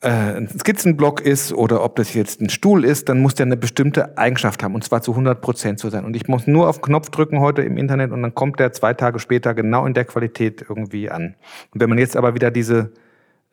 ein 0.09 0.49
Skizzenblock 0.49 1.21
ist 1.21 1.53
oder 1.53 1.83
ob 1.83 1.97
das 1.97 2.15
jetzt 2.15 2.41
ein 2.41 2.51
Stuhl 2.51 2.85
ist, 2.85 3.09
dann 3.09 3.21
muss 3.21 3.35
der 3.35 3.47
eine 3.47 3.57
bestimmte 3.57 4.19
Eigenschaft 4.19 4.63
haben 4.63 4.75
und 4.75 4.85
zwar 4.85 5.03
zu 5.03 5.13
100 5.13 5.41
Prozent 5.41 5.79
so 5.79 5.89
sein. 5.89 6.05
Und 6.05 6.15
ich 6.15 6.29
muss 6.29 6.47
nur 6.47 6.69
auf 6.69 6.83
Knopf 6.83 7.11
drücken 7.11 7.41
heute 7.41 7.63
im 7.63 7.77
Internet 7.79 8.13
und 8.13 8.23
dann 8.23 8.35
kommt 8.35 8.61
der 8.61 8.73
zwei 8.73 8.95
Tage 8.95 9.19
später 9.19 9.55
genau 9.55 9.87
in 9.87 9.95
der 9.95 10.05
Qualität 10.05 10.65
irgendwie 10.69 11.11
an. 11.11 11.37
Und 11.73 11.81
wenn 11.81 11.89
man 11.89 11.99
jetzt 11.99 12.17
aber 12.17 12.35
wieder 12.35 12.51
diese, 12.51 12.93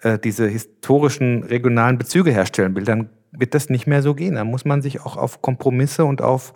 äh, 0.02 0.20
diese 0.20 0.48
historischen 0.48 1.44
regionalen 1.44 1.98
Bezüge 1.98 2.32
herstellen 2.32 2.76
will, 2.76 2.84
dann 2.84 3.10
wird 3.32 3.54
das 3.54 3.70
nicht 3.70 3.88
mehr 3.88 4.02
so 4.02 4.14
gehen. 4.14 4.36
Da 4.36 4.44
muss 4.44 4.66
man 4.66 4.82
sich 4.82 5.02
auch 5.02 5.18
auf 5.18 5.42
Kompromisse 5.42 6.06
und 6.06 6.22
auf, 6.22 6.54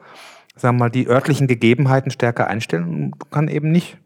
sagen 0.55 0.77
wir 0.77 0.85
mal, 0.85 0.89
die 0.89 1.07
örtlichen 1.07 1.47
Gegebenheiten 1.47 2.11
stärker 2.11 2.47
einstellen 2.47 3.13
und 3.13 3.31
kann 3.31 3.47
eben 3.47 3.71
nicht 3.71 3.97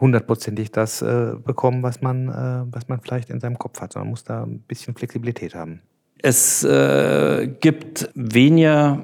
hundertprozentig 0.00 0.72
das 0.72 1.02
äh, 1.02 1.34
bekommen, 1.44 1.82
was 1.82 2.00
man, 2.00 2.28
äh, 2.28 2.72
was 2.72 2.88
man 2.88 3.00
vielleicht 3.00 3.30
in 3.30 3.40
seinem 3.40 3.58
Kopf 3.58 3.80
hat, 3.80 3.92
sondern 3.92 4.10
muss 4.10 4.24
da 4.24 4.44
ein 4.44 4.60
bisschen 4.60 4.94
Flexibilität 4.94 5.54
haben. 5.54 5.82
Es 6.22 6.64
äh, 6.64 7.48
gibt 7.60 8.10
weniger 8.14 9.02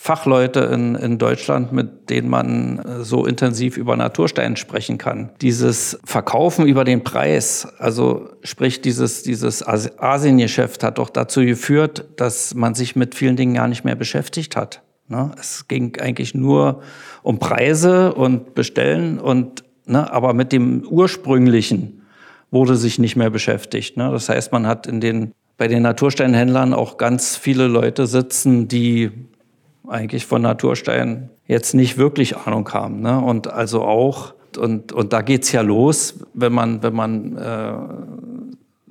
Fachleute 0.00 0.60
in, 0.60 0.94
in 0.94 1.18
Deutschland, 1.18 1.72
mit 1.72 2.08
denen 2.08 2.28
man 2.28 2.78
äh, 2.78 3.04
so 3.04 3.26
intensiv 3.26 3.76
über 3.76 3.96
Naturstein 3.96 4.56
sprechen 4.56 4.96
kann. 4.96 5.30
Dieses 5.40 5.98
Verkaufen 6.04 6.66
über 6.66 6.84
den 6.84 7.02
Preis, 7.02 7.66
also 7.78 8.30
sprich 8.42 8.80
dieses, 8.80 9.24
dieses 9.24 9.66
Asiengeschäft 9.66 10.84
hat 10.84 10.98
doch 10.98 11.10
dazu 11.10 11.40
geführt, 11.40 12.06
dass 12.16 12.54
man 12.54 12.74
sich 12.74 12.96
mit 12.96 13.16
vielen 13.16 13.36
Dingen 13.36 13.54
gar 13.54 13.66
nicht 13.66 13.84
mehr 13.84 13.96
beschäftigt 13.96 14.56
hat. 14.56 14.82
Ne? 15.08 15.32
Es 15.38 15.66
ging 15.68 15.98
eigentlich 16.00 16.32
nur 16.32 16.80
um 17.22 17.38
Preise 17.38 18.14
und 18.14 18.54
Bestellen 18.54 19.18
und 19.18 19.64
Ne? 19.88 20.12
Aber 20.12 20.34
mit 20.34 20.52
dem 20.52 20.82
ursprünglichen, 20.88 22.02
wurde 22.50 22.76
sich 22.76 22.98
nicht 22.98 23.16
mehr 23.16 23.30
beschäftigt. 23.30 23.96
Ne? 23.96 24.10
Das 24.10 24.28
heißt, 24.28 24.52
man 24.52 24.66
hat 24.66 24.86
in 24.86 25.00
den, 25.00 25.32
bei 25.56 25.68
den 25.68 25.82
Natursteinhändlern 25.82 26.72
auch 26.72 26.96
ganz 26.96 27.36
viele 27.36 27.66
Leute 27.66 28.06
sitzen, 28.06 28.68
die 28.68 29.10
eigentlich 29.86 30.26
von 30.26 30.42
Naturstein 30.42 31.30
jetzt 31.46 31.74
nicht 31.74 31.98
wirklich 31.98 32.36
Ahnung 32.36 32.68
haben. 32.72 33.00
Ne? 33.00 33.20
Und 33.20 33.52
also 33.52 33.82
auch, 33.82 34.34
und, 34.56 34.92
und 34.92 35.12
da 35.12 35.20
geht's 35.20 35.52
ja 35.52 35.60
los, 35.60 36.24
wenn 36.32 36.52
man, 36.52 36.82
wenn 36.82 36.94
man 36.94 37.36
äh, 37.36 37.72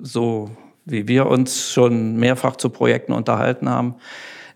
so 0.00 0.50
wie 0.90 1.06
wir 1.06 1.26
uns 1.26 1.70
schon 1.70 2.16
mehrfach 2.16 2.56
zu 2.56 2.70
Projekten 2.70 3.12
unterhalten 3.12 3.68
haben, 3.68 3.96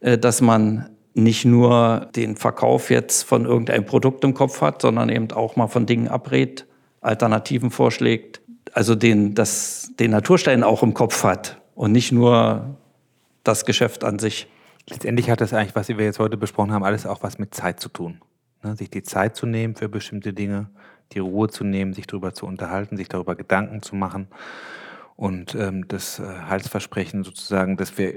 äh, 0.01 0.19
dass 0.19 0.41
man 0.41 0.89
nicht 1.15 1.45
nur 1.45 2.09
den 2.17 2.37
Verkauf 2.37 2.91
jetzt 2.91 3.23
von 3.23 3.45
irgendeinem 3.45 3.85
Produkt 3.85 4.25
im 4.25 4.35
Kopf 4.35 4.61
hat, 4.61 4.83
sondern 4.83 5.09
eben 5.09 5.31
auch 5.33 5.57
mal 5.57 5.69
von 5.69 5.87
Dingen 5.87 6.09
abrät, 6.09 6.67
Alternativen 7.01 7.71
vorschlägt, 7.71 8.41
also 8.73 8.95
den, 8.95 9.35
das, 9.35 9.91
den 9.99 10.11
Naturstein 10.13 10.63
auch 10.63 10.83
im 10.83 10.95
Kopf 10.95 11.25
hat 11.25 11.61
und 11.75 11.93
nicht 11.93 12.13
nur 12.13 12.77
das 13.45 13.65
Geschäft 13.65 14.05
an 14.05 14.19
sich. 14.19 14.49
Letztendlich 14.89 15.31
hat 15.31 15.41
das 15.41 15.53
eigentlich, 15.53 15.75
was 15.75 15.89
wir 15.89 15.97
jetzt 16.05 16.19
heute 16.19 16.37
besprochen 16.37 16.73
haben, 16.73 16.85
alles 16.85 17.07
auch 17.07 17.23
was 17.23 17.39
mit 17.39 17.55
Zeit 17.55 17.81
zu 17.81 17.89
tun. 17.89 18.21
Ne? 18.63 18.77
Sich 18.77 18.91
die 18.91 19.03
Zeit 19.03 19.37
zu 19.37 19.47
nehmen 19.47 19.75
für 19.75 19.89
bestimmte 19.89 20.33
Dinge, 20.33 20.71
die 21.13 21.19
Ruhe 21.19 21.49
zu 21.49 21.65
nehmen, 21.65 21.93
sich 21.93 22.07
darüber 22.07 22.33
zu 22.33 22.47
unterhalten, 22.47 22.97
sich 22.97 23.09
darüber 23.09 23.35
Gedanken 23.35 23.83
zu 23.83 23.97
machen 23.97 24.29
und 25.17 25.55
ähm, 25.55 25.87
das 25.89 26.19
äh, 26.19 26.23
Heilsversprechen 26.49 27.25
sozusagen, 27.25 27.77
dass 27.77 27.99
wir 27.99 28.15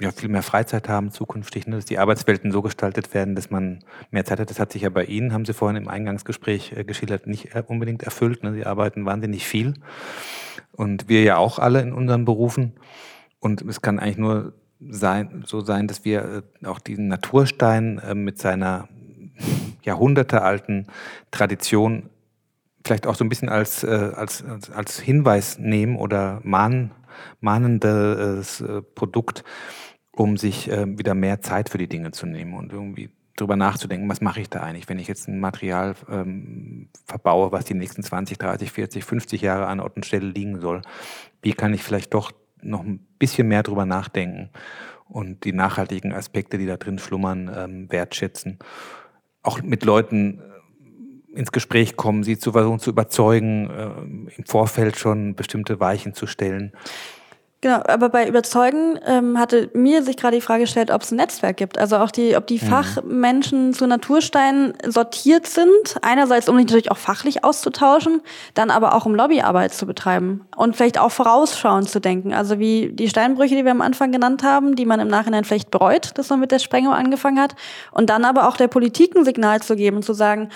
ja 0.00 0.10
viel 0.10 0.28
mehr 0.28 0.42
Freizeit 0.42 0.88
haben 0.88 1.10
zukünftig, 1.10 1.66
ne? 1.66 1.76
dass 1.76 1.84
die 1.84 1.98
Arbeitswelten 1.98 2.50
so 2.50 2.62
gestaltet 2.62 3.14
werden, 3.14 3.36
dass 3.36 3.50
man 3.50 3.84
mehr 4.10 4.24
Zeit 4.24 4.40
hat. 4.40 4.50
Das 4.50 4.58
hat 4.58 4.72
sich 4.72 4.82
ja 4.82 4.90
bei 4.90 5.04
Ihnen, 5.04 5.32
haben 5.32 5.44
Sie 5.44 5.54
vorhin 5.54 5.80
im 5.80 5.88
Eingangsgespräch 5.88 6.72
äh, 6.72 6.84
geschildert, 6.84 7.26
nicht 7.26 7.54
äh, 7.54 7.62
unbedingt 7.66 8.02
erfüllt. 8.02 8.42
Ne? 8.42 8.52
Sie 8.54 8.66
arbeiten 8.66 9.06
wahnsinnig 9.06 9.46
viel 9.46 9.74
und 10.72 11.08
wir 11.08 11.22
ja 11.22 11.36
auch 11.36 11.58
alle 11.58 11.80
in 11.80 11.92
unseren 11.92 12.24
Berufen. 12.24 12.72
Und 13.38 13.62
es 13.62 13.82
kann 13.82 13.98
eigentlich 13.98 14.18
nur 14.18 14.54
sein, 14.80 15.44
so 15.46 15.60
sein, 15.60 15.86
dass 15.86 16.04
wir 16.04 16.44
äh, 16.62 16.66
auch 16.66 16.80
diesen 16.80 17.08
Naturstein 17.08 17.98
äh, 17.98 18.14
mit 18.14 18.38
seiner 18.38 18.88
jahrhundertealten 19.82 20.86
Tradition 21.30 22.10
vielleicht 22.84 23.06
auch 23.06 23.14
so 23.14 23.24
ein 23.24 23.28
bisschen 23.28 23.48
als, 23.48 23.84
äh, 23.84 24.12
als, 24.14 24.44
als 24.74 24.98
Hinweis 24.98 25.58
nehmen 25.58 25.96
oder 25.96 26.40
mahn, 26.42 26.90
mahnendes 27.40 28.60
äh, 28.60 28.82
Produkt, 28.82 29.44
um 30.16 30.36
sich 30.36 30.70
äh, 30.70 30.86
wieder 30.98 31.14
mehr 31.14 31.40
Zeit 31.40 31.68
für 31.68 31.78
die 31.78 31.88
Dinge 31.88 32.12
zu 32.12 32.26
nehmen 32.26 32.54
und 32.54 32.72
irgendwie 32.72 33.10
drüber 33.36 33.56
nachzudenken, 33.56 34.08
was 34.08 34.20
mache 34.20 34.40
ich 34.40 34.48
da 34.48 34.60
eigentlich, 34.60 34.88
wenn 34.88 34.98
ich 34.98 35.08
jetzt 35.08 35.28
ein 35.28 35.40
Material 35.40 35.96
ähm, 36.08 36.88
verbaue, 37.04 37.50
was 37.50 37.64
die 37.64 37.74
nächsten 37.74 38.02
20, 38.02 38.38
30, 38.38 38.70
40, 38.70 39.04
50 39.04 39.42
Jahre 39.42 39.66
an 39.66 39.80
Ort 39.80 39.96
und 39.96 40.06
Stelle 40.06 40.28
liegen 40.28 40.60
soll. 40.60 40.82
Wie 41.42 41.52
kann 41.52 41.74
ich 41.74 41.82
vielleicht 41.82 42.14
doch 42.14 42.32
noch 42.62 42.84
ein 42.84 43.04
bisschen 43.18 43.48
mehr 43.48 43.62
drüber 43.62 43.86
nachdenken 43.86 44.50
und 45.08 45.44
die 45.44 45.52
nachhaltigen 45.52 46.12
Aspekte, 46.12 46.58
die 46.58 46.66
da 46.66 46.76
drin 46.76 46.98
schlummern, 46.98 47.50
ähm, 47.54 47.92
wertschätzen. 47.92 48.58
Auch 49.42 49.60
mit 49.62 49.84
Leuten 49.84 50.40
ins 51.34 51.52
Gespräch 51.52 51.96
kommen, 51.96 52.22
sie 52.22 52.38
zu 52.38 52.52
versuchen 52.52 52.78
zu 52.78 52.90
überzeugen, 52.90 53.68
äh, 53.68 54.36
im 54.36 54.46
Vorfeld 54.46 54.96
schon 54.96 55.34
bestimmte 55.34 55.80
Weichen 55.80 56.14
zu 56.14 56.26
stellen. 56.26 56.72
Genau, 57.64 57.80
aber 57.86 58.10
bei 58.10 58.28
Überzeugen 58.28 59.00
ähm, 59.06 59.38
hatte 59.38 59.70
mir 59.72 60.02
sich 60.02 60.18
gerade 60.18 60.36
die 60.36 60.42
Frage 60.42 60.64
gestellt, 60.64 60.90
ob 60.90 61.00
es 61.00 61.10
ein 61.10 61.16
Netzwerk 61.16 61.56
gibt. 61.56 61.78
Also 61.78 61.96
auch 61.96 62.10
die, 62.10 62.36
ob 62.36 62.46
die 62.46 62.60
mhm. 62.62 62.66
Fachmenschen 62.66 63.72
zu 63.72 63.86
Natursteinen 63.86 64.74
sortiert 64.86 65.46
sind. 65.46 65.96
Einerseits, 66.02 66.46
um 66.50 66.58
sich 66.58 66.66
natürlich 66.66 66.90
auch 66.90 66.98
fachlich 66.98 67.42
auszutauschen, 67.42 68.20
dann 68.52 68.68
aber 68.68 68.94
auch 68.94 69.06
um 69.06 69.14
Lobbyarbeit 69.14 69.72
zu 69.72 69.86
betreiben 69.86 70.44
und 70.54 70.76
vielleicht 70.76 70.98
auch 70.98 71.10
vorausschauend 71.10 71.88
zu 71.88 72.02
denken. 72.02 72.34
Also 72.34 72.58
wie 72.58 72.90
die 72.92 73.08
Steinbrüche, 73.08 73.56
die 73.56 73.64
wir 73.64 73.70
am 73.70 73.80
Anfang 73.80 74.12
genannt 74.12 74.42
haben, 74.42 74.76
die 74.76 74.84
man 74.84 75.00
im 75.00 75.08
Nachhinein 75.08 75.44
vielleicht 75.44 75.70
bereut, 75.70 76.10
dass 76.18 76.28
man 76.28 76.40
mit 76.40 76.52
der 76.52 76.58
Sprengung 76.58 76.92
angefangen 76.92 77.40
hat. 77.40 77.54
Und 77.92 78.10
dann 78.10 78.26
aber 78.26 78.46
auch 78.46 78.58
der 78.58 78.68
Politik 78.68 79.16
ein 79.16 79.24
Signal 79.24 79.62
zu 79.62 79.74
geben 79.74 79.96
und 79.96 80.02
zu 80.02 80.12
sagen, 80.12 80.50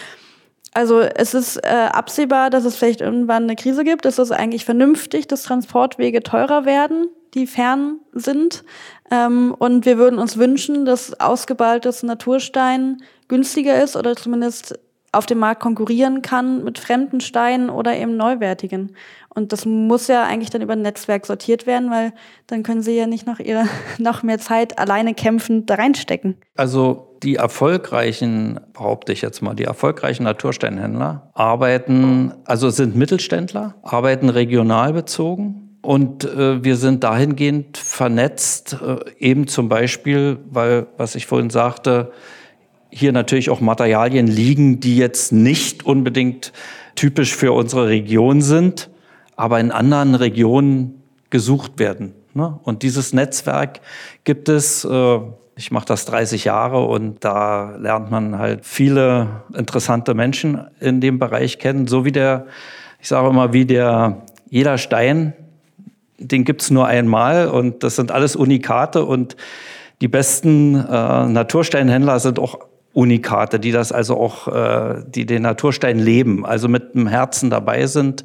also 0.74 1.00
es 1.00 1.34
ist 1.34 1.56
äh, 1.58 1.88
absehbar, 1.92 2.50
dass 2.50 2.64
es 2.64 2.76
vielleicht 2.76 3.00
irgendwann 3.00 3.44
eine 3.44 3.56
Krise 3.56 3.84
gibt. 3.84 4.06
Es 4.06 4.18
ist 4.18 4.30
eigentlich 4.30 4.64
vernünftig, 4.64 5.26
dass 5.26 5.42
Transportwege 5.42 6.22
teurer 6.22 6.64
werden, 6.64 7.08
die 7.34 7.46
fern 7.46 8.00
sind. 8.12 8.64
Ähm, 9.10 9.54
und 9.58 9.86
wir 9.86 9.98
würden 9.98 10.18
uns 10.18 10.36
wünschen, 10.36 10.84
dass 10.84 11.18
ausgeballtes 11.18 12.02
Naturstein 12.02 12.98
günstiger 13.28 13.82
ist 13.82 13.96
oder 13.96 14.16
zumindest 14.16 14.78
auf 15.12 15.26
dem 15.26 15.38
Markt 15.38 15.62
konkurrieren 15.62 16.20
kann 16.20 16.64
mit 16.64 16.78
fremden 16.78 17.20
Steinen 17.20 17.70
oder 17.70 17.96
eben 17.96 18.16
neuwertigen. 18.16 18.94
Und 19.34 19.52
das 19.52 19.64
muss 19.64 20.08
ja 20.08 20.24
eigentlich 20.24 20.50
dann 20.50 20.62
über 20.62 20.74
ein 20.74 20.82
Netzwerk 20.82 21.24
sortiert 21.24 21.66
werden, 21.66 21.90
weil 21.90 22.12
dann 22.46 22.62
können 22.62 22.82
sie 22.82 22.96
ja 22.96 23.06
nicht 23.06 23.26
noch 23.26 23.38
ihre 23.38 23.66
noch 23.98 24.22
mehr 24.22 24.38
Zeit 24.38 24.78
alleine 24.78 25.14
kämpfend 25.14 25.70
da 25.70 25.76
reinstecken. 25.76 26.36
Also 26.56 27.07
die 27.22 27.36
erfolgreichen, 27.36 28.60
behaupte 28.72 29.12
ich 29.12 29.22
jetzt 29.22 29.42
mal, 29.42 29.54
die 29.54 29.64
erfolgreichen 29.64 30.24
Natursteinhändler 30.24 31.30
arbeiten, 31.34 32.32
also 32.44 32.70
sind 32.70 32.96
Mittelständler, 32.96 33.74
arbeiten 33.82 34.28
regional 34.28 34.92
bezogen. 34.92 35.78
Und 35.80 36.24
äh, 36.24 36.62
wir 36.64 36.76
sind 36.76 37.04
dahingehend 37.04 37.78
vernetzt, 37.78 38.76
äh, 38.84 38.96
eben 39.18 39.46
zum 39.46 39.68
Beispiel, 39.68 40.38
weil, 40.50 40.86
was 40.96 41.14
ich 41.14 41.26
vorhin 41.26 41.50
sagte, 41.50 42.12
hier 42.90 43.12
natürlich 43.12 43.50
auch 43.50 43.60
Materialien 43.60 44.26
liegen, 44.26 44.80
die 44.80 44.96
jetzt 44.96 45.32
nicht 45.32 45.86
unbedingt 45.86 46.52
typisch 46.94 47.34
für 47.34 47.52
unsere 47.52 47.88
Region 47.88 48.40
sind, 48.42 48.90
aber 49.36 49.60
in 49.60 49.70
anderen 49.70 50.14
Regionen 50.14 51.02
gesucht 51.30 51.78
werden. 51.78 52.14
Ne? 52.34 52.58
Und 52.62 52.82
dieses 52.82 53.12
Netzwerk 53.12 53.80
gibt 54.24 54.48
es, 54.48 54.84
äh, 54.84 55.20
ich 55.58 55.72
mache 55.72 55.86
das 55.86 56.04
30 56.04 56.44
Jahre 56.44 56.84
und 56.84 57.24
da 57.24 57.74
lernt 57.76 58.12
man 58.12 58.38
halt 58.38 58.64
viele 58.64 59.42
interessante 59.56 60.14
Menschen 60.14 60.68
in 60.78 61.00
dem 61.00 61.18
Bereich 61.18 61.58
kennen, 61.58 61.88
so 61.88 62.04
wie 62.04 62.12
der, 62.12 62.46
ich 63.00 63.08
sage 63.08 63.28
immer, 63.28 63.52
wie 63.52 63.66
der, 63.66 64.22
jeder 64.48 64.78
Stein, 64.78 65.32
den 66.16 66.44
gibt's 66.44 66.70
nur 66.70 66.86
einmal 66.86 67.48
und 67.48 67.82
das 67.82 67.96
sind 67.96 68.12
alles 68.12 68.36
Unikate 68.36 69.04
und 69.04 69.36
die 70.00 70.06
besten 70.06 70.76
äh, 70.76 71.26
Natursteinhändler 71.26 72.20
sind 72.20 72.38
auch 72.38 72.60
Unikate, 72.92 73.58
die 73.58 73.72
das 73.72 73.90
also 73.90 74.16
auch, 74.16 74.46
äh, 74.46 75.02
die 75.08 75.26
den 75.26 75.42
Naturstein 75.42 75.98
leben, 75.98 76.46
also 76.46 76.68
mit 76.68 76.94
dem 76.94 77.08
Herzen 77.08 77.50
dabei 77.50 77.86
sind. 77.86 78.24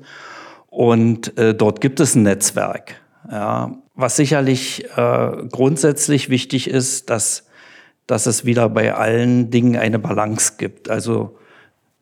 Und 0.70 1.36
äh, 1.38 1.56
dort 1.56 1.82
gibt 1.82 2.00
es 2.00 2.16
ein 2.16 2.24
Netzwerk. 2.24 2.96
Ja. 3.30 3.72
Was 3.96 4.16
sicherlich 4.16 4.86
äh, 4.96 5.32
grundsätzlich 5.52 6.30
wichtig 6.30 6.70
ist, 6.70 7.10
dass, 7.10 7.46
dass 8.08 8.26
es 8.26 8.44
wieder 8.44 8.70
bei 8.70 8.94
allen 8.94 9.52
Dingen 9.52 9.78
eine 9.78 10.00
Balance 10.00 10.54
gibt. 10.58 10.90
Also 10.90 11.38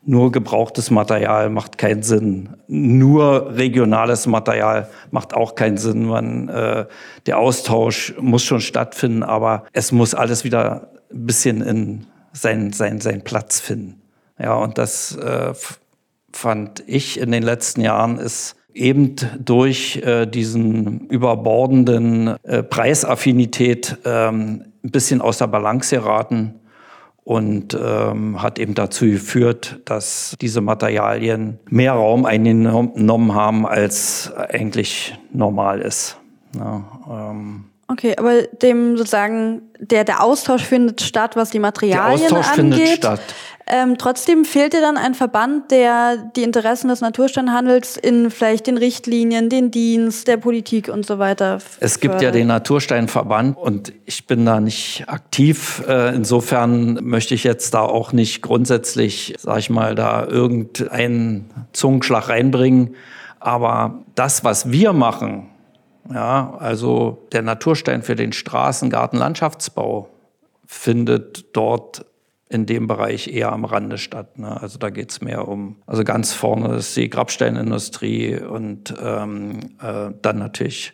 nur 0.04 0.32
gebrauchtes 0.32 0.90
Material 0.90 1.50
macht 1.50 1.78
keinen 1.78 2.02
Sinn. 2.02 2.58
Nur 2.68 3.56
regionales 3.56 4.26
Material 4.26 4.90
macht 5.12 5.34
auch 5.34 5.56
keinen 5.56 5.78
Sinn. 5.78 6.06
Man, 6.06 6.50
äh, 6.50 6.86
der 7.28 7.38
Austausch 7.38 8.16
muss 8.20 8.44
schon 8.44 8.62
stattfinden, 8.62 9.24
aber 9.24 9.66
es 9.74 9.92
muss 9.92 10.16
alles 10.16 10.44
wieder 10.44 10.92
ein 11.12 11.26
bisschen 11.26 11.62
in 11.62 12.08
seinen 12.34 12.74
sein, 12.74 13.02
sein 13.02 13.24
Platz 13.24 13.60
finden. 13.60 14.02
Ja, 14.40 14.56
und 14.56 14.78
das 14.78 15.16
äh, 15.18 15.54
fand 16.34 16.84
ich 16.88 17.20
in 17.20 17.32
den 17.32 17.44
letzten 17.44 17.82
Jahren 17.82 18.18
ist 18.18 18.56
eben 18.74 19.16
durch 19.40 19.98
äh, 19.98 20.26
diesen 20.26 21.08
überbordenden 21.08 22.36
äh, 22.44 22.64
Preisaffinität 22.64 23.98
ähm, 24.06 24.66
ein 24.84 24.92
bisschen 24.92 25.22
aus 25.22 25.38
der 25.38 25.48
Balance 25.48 25.96
geraten 25.96 26.56
und 27.24 27.78
ähm, 27.80 28.42
hat 28.42 28.60
eben 28.60 28.74
dazu 28.74 29.06
geführt, 29.06 29.80
dass 29.86 30.36
diese 30.42 30.62
Materialien 30.62 31.60
mehr 31.70 31.94
Raum 31.94 32.26
eingenommen 32.26 33.36
haben, 33.36 33.68
als 33.68 34.34
eigentlich 34.36 35.18
normal 35.32 35.82
ist. 35.82 36.18
Ja, 36.56 36.84
ähm 37.10 37.66
Okay, 37.92 38.16
aber 38.18 38.44
dem 38.44 38.96
sozusagen, 38.96 39.64
der, 39.78 40.06
der 40.06 40.24
Austausch 40.24 40.64
findet 40.64 41.02
statt, 41.02 41.36
was 41.36 41.50
die 41.50 41.60
Materialien 41.60 42.20
der 42.30 42.38
Austausch 42.38 42.58
angeht. 42.58 42.80
Findet 42.80 42.98
statt. 42.98 43.22
Ähm, 43.68 43.98
trotzdem 43.98 44.46
fehlt 44.46 44.74
dir 44.74 44.82
dann 44.82 44.98
ein 44.98 45.14
Verband, 45.14 45.72
der 45.72 46.18
die 46.36 46.44
Interessen 46.44 46.88
des 46.88 47.02
Natursteinhandels 47.02 47.98
in 47.98 48.32
vielleicht 48.32 48.68
den 48.68 48.78
Richtlinien, 48.78 49.50
den 49.50 49.72
Dienst, 49.72 50.28
der 50.28 50.38
Politik 50.38 50.90
und 50.90 51.06
so 51.06 51.20
weiter. 51.20 51.60
Es 51.80 52.00
gibt 52.00 52.14
fördert. 52.14 52.22
ja 52.22 52.32
den 52.32 52.48
Natursteinverband 52.48 53.58
und 53.58 53.94
ich 54.06 54.28
bin 54.28 54.46
da 54.46 54.60
nicht 54.60 55.06
aktiv. 55.08 55.84
Äh, 55.88 56.16
insofern 56.16 57.00
möchte 57.02 57.34
ich 57.34 57.44
jetzt 57.44 57.74
da 57.74 57.82
auch 57.82 58.14
nicht 58.14 58.42
grundsätzlich, 58.42 59.36
sag 59.40 59.60
ich 59.60 59.70
mal, 59.70 59.96
da 59.96 60.26
irgendeinen 60.26 61.50
Zungenschlag 61.74 62.30
reinbringen. 62.30 62.96
Aber 63.40 64.04
das, 64.16 64.44
was 64.44 64.72
wir 64.72 64.94
machen, 64.94 65.50
ja, 66.14 66.56
also 66.60 67.28
der 67.32 67.42
Naturstein 67.42 68.04
für 68.04 68.16
den 68.16 68.34
Straßengarten 68.34 69.18
Landschaftsbau 69.18 70.10
findet 70.66 71.56
dort 71.56 72.06
in 72.52 72.66
dem 72.66 72.88
Bereich 72.88 73.28
eher 73.28 73.52
am 73.52 73.66
Rande 73.66 73.98
statt. 73.98 74.38
Ne? 74.38 74.62
Also 74.62 74.78
da 74.78 74.90
geht 74.90 75.12
es 75.12 75.22
mehr 75.22 75.48
um, 75.48 75.78
also 75.86 76.04
ganz 76.04 76.34
vorne 76.34 76.76
ist 76.76 76.96
die 76.98 77.10
Grabsteinindustrie 77.10 78.40
und 78.40 78.94
ähm, 79.02 79.60
äh, 79.82 80.12
dann 80.22 80.38
natürlich 80.38 80.94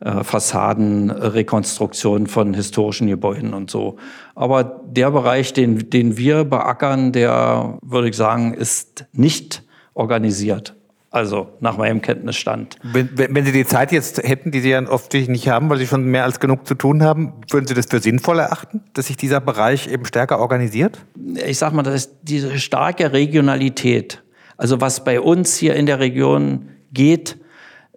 äh, 0.00 0.22
Fassadenrekonstruktion 0.22 2.26
von 2.26 2.54
historischen 2.54 3.08
Gebäuden 3.08 3.54
und 3.54 3.70
so. 3.70 3.96
Aber 4.34 4.82
der 4.86 5.10
Bereich, 5.10 5.52
den, 5.52 5.90
den 5.90 6.16
wir 6.16 6.44
beackern, 6.44 7.12
der, 7.12 7.78
würde 7.82 8.08
ich 8.08 8.16
sagen, 8.16 8.54
ist 8.54 9.06
nicht 9.12 9.64
organisiert. 9.94 10.77
Also 11.10 11.48
nach 11.60 11.78
meinem 11.78 12.02
Kenntnisstand. 12.02 12.76
Wenn, 12.82 13.10
wenn 13.16 13.44
Sie 13.44 13.52
die 13.52 13.64
Zeit 13.64 13.92
jetzt 13.92 14.18
hätten, 14.22 14.50
die 14.50 14.60
Sie 14.60 14.70
ja 14.70 14.86
oft 14.88 15.14
nicht 15.14 15.48
haben, 15.48 15.70
weil 15.70 15.78
Sie 15.78 15.86
schon 15.86 16.04
mehr 16.04 16.24
als 16.24 16.38
genug 16.38 16.66
zu 16.66 16.74
tun 16.74 17.02
haben, 17.02 17.32
würden 17.50 17.66
Sie 17.66 17.72
das 17.72 17.86
für 17.86 18.00
sinnvoll 18.00 18.40
erachten, 18.40 18.82
dass 18.92 19.06
sich 19.06 19.16
dieser 19.16 19.40
Bereich 19.40 19.90
eben 19.90 20.04
stärker 20.04 20.38
organisiert? 20.38 20.98
Ich 21.46 21.56
sag 21.56 21.72
mal, 21.72 21.82
das 21.82 21.94
ist 21.94 22.16
diese 22.22 22.58
starke 22.58 23.12
Regionalität. 23.12 24.22
Also 24.58 24.82
was 24.82 25.02
bei 25.02 25.20
uns 25.20 25.56
hier 25.56 25.76
in 25.76 25.86
der 25.86 25.98
Region 25.98 26.68
geht, 26.92 27.38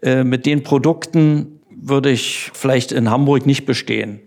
äh, 0.01 0.24
mit 0.24 0.45
den 0.45 0.64
Produkten 0.64 1.59
würde 1.70 2.12
ich 2.12 2.51
vielleicht 2.53 2.91
in 2.91 3.09
Hamburg 3.09 3.45
nicht 3.45 3.66
bestehen. 3.66 4.22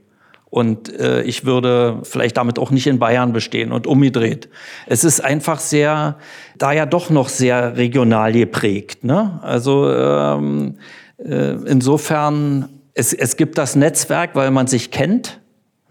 Und 0.55 0.97
äh, 1.01 1.23
ich 1.23 1.45
würde 1.45 1.99
vielleicht 2.05 2.37
damit 2.37 2.61
auch 2.61 2.71
nicht 2.71 2.87
in 2.87 3.01
Bayern 3.01 3.33
bestehen 3.33 3.73
und 3.73 3.89
umgedreht. 3.89 4.49
Es 4.87 5.03
ist 5.03 5.19
einfach 5.19 5.59
sehr, 5.59 6.17
da 6.57 6.71
ja 6.71 6.87
doch 6.87 7.11
noch 7.11 7.29
sehr 7.29 7.77
regional 7.77 8.33
geprägt. 8.33 9.03
Ne? 9.03 9.41
Also 9.43 9.93
ähm, 9.93 10.77
äh, 11.19 11.55
insofern, 11.67 12.69
es, 12.93 13.13
es 13.13 13.37
gibt 13.37 13.59
das 13.59 13.75
Netzwerk, 13.75 14.37
weil 14.37 14.53
man 14.53 14.69
sich 14.69 14.93
kennt. 14.93 15.41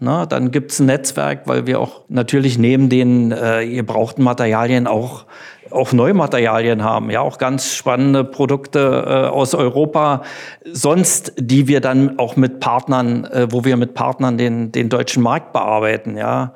Ne? 0.04 0.26
Dann 0.28 0.50
gibt's 0.50 0.78
ein 0.78 0.86
Netzwerk, 0.86 1.42
weil 1.46 1.66
wir 1.66 1.80
auch 1.80 2.02
natürlich 2.08 2.58
neben 2.58 2.88
den 2.88 3.32
äh, 3.32 3.66
gebrauchten 3.66 4.22
Materialien 4.22 4.86
auch 4.86 5.26
auch 5.70 5.92
Neumaterialien 5.92 6.84
haben, 6.84 7.10
ja, 7.10 7.20
auch 7.20 7.38
ganz 7.38 7.74
spannende 7.74 8.22
Produkte 8.22 9.04
äh, 9.06 9.28
aus 9.28 9.54
Europa, 9.54 10.22
sonst, 10.64 11.32
die 11.36 11.66
wir 11.66 11.80
dann 11.80 12.18
auch 12.18 12.36
mit 12.36 12.60
Partnern, 12.60 13.24
äh, 13.24 13.48
wo 13.50 13.64
wir 13.64 13.76
mit 13.76 13.94
Partnern 13.94 14.38
den, 14.38 14.70
den 14.72 14.88
deutschen 14.88 15.22
Markt 15.22 15.52
bearbeiten, 15.52 16.16
ja. 16.16 16.54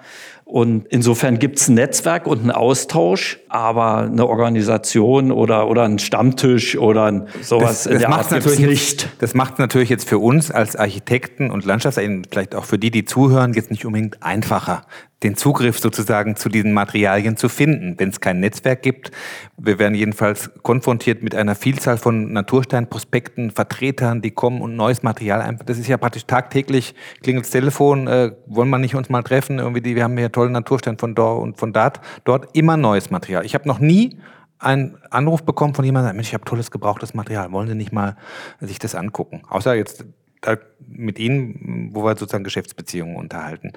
Und 0.49 0.87
insofern 0.89 1.39
gibt's 1.39 1.69
ein 1.69 1.75
Netzwerk 1.75 2.27
und 2.27 2.41
einen 2.41 2.53
Austausch, 2.53 3.39
aber 3.51 4.05
eine 4.05 4.27
Organisation 4.27 5.31
oder, 5.31 5.69
oder 5.69 5.83
ein 5.83 5.99
Stammtisch 5.99 6.79
oder 6.79 7.05
ein, 7.05 7.29
sowas 7.43 7.69
das, 7.69 7.83
das 7.83 7.93
in 7.93 7.99
der 7.99 8.09
Art 8.09 8.31
natürlich 8.31 8.59
nicht. 8.61 9.03
Jetzt, 9.03 9.13
das 9.19 9.35
macht 9.35 9.53
es 9.53 9.59
natürlich 9.59 9.91
jetzt 9.91 10.09
für 10.09 10.19
uns 10.19 10.51
als 10.51 10.75
Architekten 10.75 11.51
und 11.51 11.67
Landschaftsarchitekten, 11.67 12.31
vielleicht 12.31 12.55
auch 12.55 12.65
für 12.65 12.79
die, 12.79 12.91
die 12.91 13.05
zuhören, 13.05 13.53
jetzt 13.53 13.71
nicht 13.71 13.85
unbedingt 13.85 14.23
einfacher 14.23 14.87
den 15.23 15.37
Zugriff 15.37 15.81
sozusagen 15.81 16.37
zu 16.37 16.49
diesen 16.49 16.73
Materialien 16.73 17.37
zu 17.37 17.49
finden, 17.49 17.95
wenn 17.99 18.11
es 18.11 18.21
kein 18.21 18.39
Netzwerk 18.39 18.83
gibt. 18.83 19.11
Wir 19.57 19.79
werden 19.79 19.95
jedenfalls 19.95 20.51
konfrontiert 20.63 21.23
mit 21.23 21.35
einer 21.35 21.57
Vielzahl 21.57 21.99
von 21.99 22.33
Natursteinprospekten, 22.33 23.51
Vertretern, 23.51 24.23
die 24.23 24.31
kommen 24.31 24.61
und 24.61 24.77
neues 24.77 25.03
Material 25.03 25.41
einfach. 25.41 25.65
Das 25.65 25.79
ist 25.79 25.89
ja 25.89 25.97
praktisch 25.97 26.27
tagtäglich, 26.27 26.95
klingelt 27.23 27.47
das 27.47 27.51
Telefon, 27.51 28.07
äh, 28.07 28.33
wollen 28.47 28.71
wir 28.71 28.79
nicht 28.79 28.95
uns 28.95 29.09
mal 29.09 29.23
treffen? 29.23 29.59
Irgendwie, 29.59 29.81
die, 29.81 29.97
wir 29.97 30.05
haben 30.05 30.17
ja 30.19 30.29
tollen 30.29 30.53
Naturstein 30.53 30.99
von 30.99 31.17
dort 31.17 31.43
und 31.43 31.59
von 31.59 31.73
dort, 31.73 32.01
dort 32.25 32.57
immer 32.57 32.77
neues 32.77 33.11
Material. 33.11 33.45
Ich 33.45 33.55
habe 33.55 33.67
noch 33.67 33.81
nie 33.81 34.19
einen 34.61 34.99
Anruf 35.11 35.45
bekommen 35.45 35.75
von 35.75 35.85
jemandem, 35.85 36.17
Mensch, 36.17 36.29
ich 36.29 36.35
habe 36.35 36.45
tolles 36.45 36.71
gebrauchtes 36.71 37.15
Material, 37.15 37.51
wollen 37.53 37.69
Sie 37.69 37.75
nicht 37.75 37.93
mal 37.93 38.17
sich 38.61 38.79
das 38.79 38.95
angucken? 38.95 39.43
Außer 39.49 39.75
jetzt 39.75 40.05
mit 40.87 41.19
Ihnen, 41.19 41.91
wo 41.93 42.05
wir 42.05 42.17
sozusagen 42.17 42.45
Geschäftsbeziehungen 42.45 43.17
unterhalten. 43.17 43.73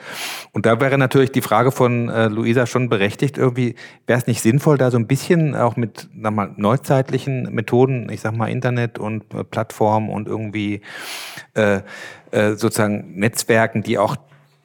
Und 0.54 0.66
da 0.66 0.80
wäre 0.80 0.98
natürlich 0.98 1.32
die 1.32 1.42
Frage 1.42 1.72
von 1.72 2.10
äh, 2.10 2.28
Luisa 2.28 2.66
schon 2.66 2.90
berechtigt, 2.90 3.38
irgendwie 3.38 3.76
wäre 4.08 4.20
es 4.20 4.28
nicht 4.28 4.42
sinnvoll, 4.42 4.78
da 4.78 4.92
so 4.92 4.98
ein 4.98 5.08
bisschen 5.08 5.56
auch 5.56 5.76
mit 5.76 6.10
sag 6.22 6.34
mal, 6.34 6.54
neuzeitlichen 6.56 7.54
Methoden, 7.54 8.10
ich 8.12 8.22
sag 8.22 8.36
mal 8.36 8.48
Internet 8.48 9.00
und 9.00 9.34
äh, 9.34 9.44
Plattformen 9.44 10.10
und 10.10 10.28
irgendwie 10.28 10.82
äh, 11.56 11.82
äh, 12.32 12.54
sozusagen 12.56 13.20
Netzwerken, 13.20 13.84
die 13.84 13.98
auch 13.98 14.16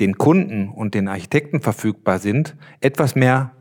den 0.01 0.19
Kunden 0.19 0.69
und 0.69 0.95
den 0.95 1.09
Architekten 1.09 1.61
verfügbar 1.61 2.19
sind, 2.19 2.55
etwas 2.81 3.15
mehr 3.15 3.53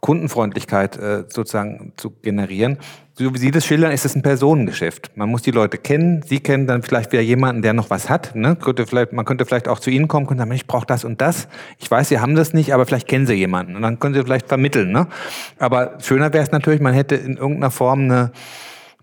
Kundenfreundlichkeit 0.00 0.96
äh, 0.96 1.24
sozusagen 1.28 1.92
zu 1.96 2.10
generieren. 2.10 2.78
So 3.14 3.34
wie 3.34 3.38
Sie 3.38 3.50
das 3.50 3.66
schildern, 3.66 3.92
ist 3.92 4.06
es 4.06 4.14
ein 4.14 4.22
Personengeschäft. 4.22 5.10
Man 5.14 5.28
muss 5.28 5.42
die 5.42 5.50
Leute 5.50 5.76
kennen. 5.76 6.22
Sie 6.26 6.40
kennen 6.40 6.66
dann 6.66 6.82
vielleicht 6.82 7.12
wieder 7.12 7.22
jemanden, 7.22 7.60
der 7.60 7.74
noch 7.74 7.90
was 7.90 8.08
hat. 8.08 8.34
Ne? 8.34 8.56
Könnte 8.56 8.86
vielleicht, 8.86 9.12
man 9.12 9.26
könnte 9.26 9.44
vielleicht 9.44 9.68
auch 9.68 9.78
zu 9.78 9.90
Ihnen 9.90 10.08
kommen 10.08 10.26
und 10.26 10.38
sagen, 10.38 10.52
ich 10.52 10.66
brauche 10.66 10.86
das 10.86 11.04
und 11.04 11.20
das. 11.20 11.48
Ich 11.78 11.90
weiß, 11.90 12.08
Sie 12.08 12.18
haben 12.18 12.34
das 12.34 12.54
nicht, 12.54 12.72
aber 12.72 12.86
vielleicht 12.86 13.08
kennen 13.08 13.26
Sie 13.26 13.34
jemanden. 13.34 13.76
Und 13.76 13.82
dann 13.82 13.98
können 13.98 14.14
Sie 14.14 14.22
vielleicht 14.22 14.48
vermitteln. 14.48 14.90
Ne? 14.90 15.06
Aber 15.58 15.98
schöner 16.00 16.32
wäre 16.32 16.44
es 16.44 16.50
natürlich, 16.50 16.80
man 16.80 16.94
hätte 16.94 17.14
in 17.14 17.36
irgendeiner 17.36 17.70
Form 17.70 18.04
eine 18.04 18.32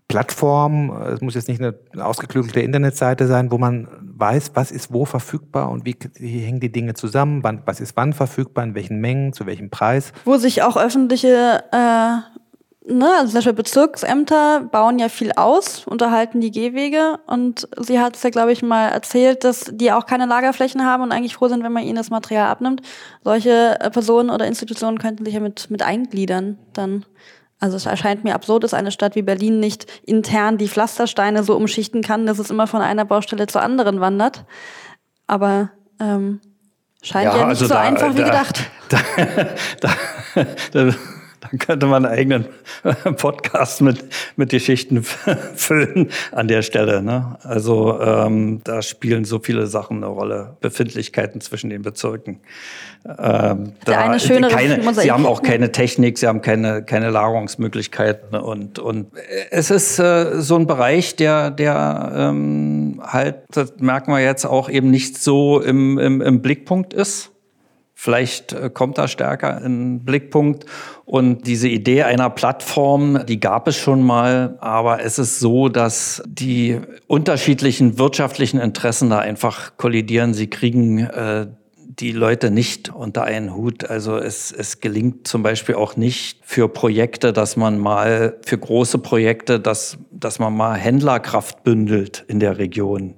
Plattform, 0.08 0.90
es 1.14 1.20
muss 1.20 1.36
jetzt 1.36 1.50
nicht 1.50 1.62
eine 1.62 1.76
ausgeklügelte 1.98 2.62
Internetseite 2.62 3.28
sein, 3.28 3.52
wo 3.52 3.58
man 3.58 3.90
weiß, 4.02 4.52
was 4.54 4.72
ist 4.72 4.94
wo 4.94 5.04
verfügbar 5.04 5.70
und 5.70 5.86
wie, 5.86 5.98
wie 6.16 6.40
hängen 6.40 6.62
die 6.62 6.72
Dinge 6.72 6.94
zusammen, 6.94 7.44
wann, 7.44 7.62
was 7.66 7.82
ist 7.82 7.98
wann 7.98 8.14
verfügbar, 8.14 8.64
in 8.64 8.74
welchen 8.74 9.00
Mengen, 9.00 9.34
zu 9.34 9.46
welchem 9.46 9.70
Preis. 9.70 10.14
Wo 10.24 10.38
sich 10.38 10.64
auch 10.64 10.78
öffentliche, 10.78 11.62
äh, 11.74 12.94
ne, 12.94 13.10
also 13.18 13.32
zum 13.32 13.34
Beispiel 13.34 13.54
Bezirksämter 13.54 14.62
bauen 14.72 14.98
ja 14.98 15.10
viel 15.10 15.34
aus, 15.34 15.86
unterhalten 15.86 16.40
die 16.40 16.52
Gehwege 16.52 17.20
und 17.28 17.68
sie 17.78 18.00
hat 18.00 18.16
es 18.16 18.24
ja, 18.24 18.30
glaube 18.30 18.54
ich, 18.54 18.64
mal 18.64 18.88
erzählt, 18.88 19.44
dass 19.44 19.66
die 19.74 19.92
auch 19.92 20.06
keine 20.06 20.26
Lagerflächen 20.26 20.86
haben 20.86 21.04
und 21.04 21.12
eigentlich 21.12 21.36
froh 21.36 21.50
sind, 21.50 21.66
wenn 21.66 21.74
man 21.74 21.84
ihnen 21.84 21.98
das 21.98 22.12
Material 22.12 22.48
abnimmt. 22.48 22.82
Solche 23.26 23.78
äh, 23.82 23.90
Personen 23.90 24.30
oder 24.30 24.48
Institutionen 24.48 25.00
könnten 25.00 25.26
sich 25.26 25.34
ja 25.34 25.42
mit, 25.42 25.70
mit 25.70 25.84
eingliedern 25.84 26.58
dann. 26.72 27.06
Also 27.60 27.78
es 27.78 27.86
erscheint 27.86 28.24
mir 28.24 28.36
absurd, 28.36 28.64
dass 28.64 28.74
eine 28.74 28.92
Stadt 28.92 29.16
wie 29.16 29.24
Berlin 29.24 29.60
nicht 29.60 29.88
intern 30.04 30.58
die 30.58 30.68
Pflastersteine 30.68 31.44
so 31.44 31.56
umschichten 31.56 32.02
kann, 32.02 32.26
dass 32.26 32.40
es 32.40 32.52
immer 32.52 32.68
von 32.68 32.82
einer 32.82 33.06
Baustelle 33.06 33.48
zur 33.48 33.62
anderen 33.64 34.00
wandert. 34.00 34.46
Aber 35.26 35.72
ähm, 36.00 36.40
scheint 37.02 37.26
ja, 37.26 37.32
ja 37.32 37.38
nicht 37.48 37.62
also 37.62 37.66
so 37.66 37.74
da, 37.74 37.82
einfach 37.82 38.14
wie 38.14 38.20
da, 38.20 38.26
gedacht. 38.26 38.72
Da, 39.82 39.90
da, 40.72 40.94
dann 41.42 41.60
könnte 41.60 41.86
man 41.86 42.06
einen 42.06 42.14
eigenen 42.14 42.46
Podcast 43.18 43.82
mit, 43.82 44.06
mit 44.36 44.50
Geschichten 44.50 45.04
füllen 45.56 46.10
an 46.32 46.48
der 46.48 46.62
Stelle. 46.62 47.02
Ne? 47.02 47.38
Also 47.44 48.00
ähm, 48.00 48.62
da 48.64 48.82
spielen 48.82 49.26
so 49.26 49.40
viele 49.40 49.68
Sachen 49.68 49.98
eine 49.98 50.08
Rolle. 50.08 50.58
Befindlichkeiten 50.62 51.42
zwischen 51.42 51.70
den 51.70 51.82
Bezirken. 51.82 52.40
Ähm, 53.20 53.74
eine 53.86 54.20
schönere 54.20 54.52
keine, 54.52 54.94
Sie 54.94 55.12
haben 55.12 55.26
auch 55.26 55.42
keine 55.42 55.72
Technik, 55.72 56.18
Sie 56.18 56.28
haben 56.28 56.42
keine, 56.42 56.84
keine 56.84 57.10
Lagerungsmöglichkeiten. 57.10 58.38
Und, 58.38 58.80
und 58.80 59.08
es 59.50 59.72
ist 59.72 60.00
äh, 60.00 60.42
so 60.42 60.56
ein 60.56 60.68
Bereich, 60.68 61.16
der, 61.16 61.52
der 61.52 62.12
ähm, 62.16 63.02
halt, 63.06 63.38
das 63.52 63.74
merken 63.80 64.12
wir 64.12 64.20
jetzt 64.20 64.46
auch 64.46 64.70
eben 64.70 64.90
nicht 64.90 65.22
so 65.22 65.62
im, 65.62 65.98
im, 65.98 66.22
im 66.22 66.42
Blickpunkt 66.42 66.94
ist. 66.94 67.32
Vielleicht 68.00 68.54
äh, 68.54 68.70
kommt 68.72 68.98
da 68.98 69.08
stärker 69.08 69.60
in 69.62 70.04
Blickpunkt. 70.04 70.66
Und 71.06 71.48
diese 71.48 71.68
Idee 71.70 72.04
einer 72.04 72.30
Plattform, 72.30 73.26
die 73.26 73.40
gab 73.40 73.68
es 73.68 73.78
schon 73.78 74.04
mal, 74.04 74.58
aber 74.60 75.02
es 75.02 75.18
ist 75.18 75.40
so, 75.40 75.70
dass 75.70 76.22
die 76.28 76.80
unterschiedlichen 77.08 77.98
wirtschaftlichen 77.98 78.60
Interessen 78.60 79.10
da 79.10 79.20
einfach 79.20 79.78
kollidieren. 79.78 80.34
Sie 80.34 80.48
kriegen 80.48 81.00
äh, 81.00 81.48
die 82.00 82.12
Leute 82.12 82.52
nicht 82.52 82.90
unter 82.90 83.24
einen 83.24 83.56
Hut. 83.56 83.90
Also 83.90 84.18
es, 84.18 84.52
es 84.52 84.80
gelingt 84.80 85.28
zum 85.28 85.42
Beispiel 85.42 85.76
auch 85.76 85.96
nicht 85.96 86.40
für 86.44 86.70
Projekte, 86.70 87.34
dass 87.34 87.58
man 87.58 87.80
mal, 87.80 88.38
für 88.46 88.58
große 88.58 89.00
Projekte, 89.00 89.60
dass, 89.60 89.98
dass 90.12 90.40
man 90.40 90.56
mal 90.56 90.76
Händlerkraft 90.76 91.64
bündelt 91.64 92.24
in 92.28 92.40
der 92.40 92.60
Region. 92.60 93.16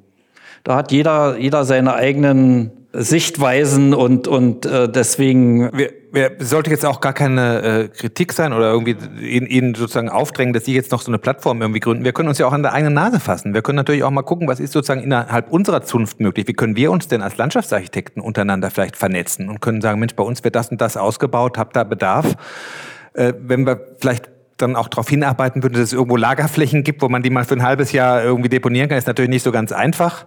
Da 0.70 0.76
hat 0.76 0.92
jeder, 0.92 1.36
jeder 1.40 1.66
seine 1.66 1.96
eigenen 1.96 2.70
Sichtweisen 2.94 3.96
und, 3.96 4.28
und 4.28 4.68
äh, 4.68 4.88
deswegen. 4.88 5.76
Wir, 5.76 5.90
wir, 6.12 6.34
sollte 6.38 6.70
jetzt 6.70 6.86
auch 6.86 7.02
gar 7.02 7.14
keine 7.14 7.62
äh, 7.64 7.88
Kritik 7.88 8.34
sein 8.34 8.54
oder 8.54 8.72
irgendwie 8.72 8.96
Ihnen, 9.20 9.74
sozusagen 9.74 10.10
aufdrängen, 10.10 10.54
dass 10.54 10.66
Sie 10.66 10.76
jetzt 10.76 10.92
noch 10.92 11.02
so 11.02 11.10
eine 11.10 11.18
Plattform 11.18 11.64
irgendwie 11.64 11.80
gründen. 11.80 12.04
Wir 12.04 12.14
können 12.14 12.30
uns 12.30 12.38
ja 12.38 12.46
auch 12.46 12.54
an 12.54 12.62
der 12.62 12.74
eigenen 12.74 12.94
Nase 12.94 13.20
fassen. 13.20 13.56
Wir 13.56 13.64
können 13.64 13.78
natürlich 13.78 14.04
auch 14.04 14.12
mal 14.12 14.22
gucken, 14.22 14.48
was 14.48 14.60
ist 14.60 14.74
sozusagen 14.74 15.02
innerhalb 15.02 15.52
unserer 15.52 15.82
Zunft 15.82 16.20
möglich. 16.20 16.48
Wie 16.48 16.54
können 16.54 16.76
wir 16.76 16.92
uns 16.92 17.08
denn 17.08 17.24
als 17.24 17.36
Landschaftsarchitekten 17.38 18.22
untereinander 18.22 18.70
vielleicht 18.70 18.96
vernetzen 18.96 19.50
und 19.50 19.62
können 19.62 19.82
sagen, 19.82 20.00
Mensch, 20.00 20.14
bei 20.14 20.24
uns 20.24 20.44
wird 20.44 20.54
das 20.54 20.70
und 20.70 20.80
das 20.82 20.98
ausgebaut, 20.98 21.58
habt 21.58 21.76
da 21.76 21.84
Bedarf. 21.84 22.36
Äh, 23.14 23.34
wenn 23.40 23.66
wir 23.66 23.88
vielleicht 24.00 24.30
dann 24.62 24.76
auch 24.76 24.88
darauf 24.88 25.10
hinarbeiten 25.10 25.64
würde, 25.64 25.80
dass 25.80 25.89
es 25.89 25.93
irgendwo 25.93 26.18
Lagerflächen 26.18 26.84
gibt, 26.84 27.01
wo 27.01 27.10
man 27.10 27.24
die 27.24 27.30
mal 27.30 27.45
für 27.45 27.55
ein 27.55 27.64
halbes 27.64 27.91
Jahr 27.91 28.24
irgendwie 28.24 28.49
deponieren 28.49 28.89
kann, 28.89 28.97
ist 28.97 29.07
natürlich 29.07 29.30
nicht 29.30 29.43
so 29.43 29.51
ganz 29.51 29.72
einfach. 29.72 30.26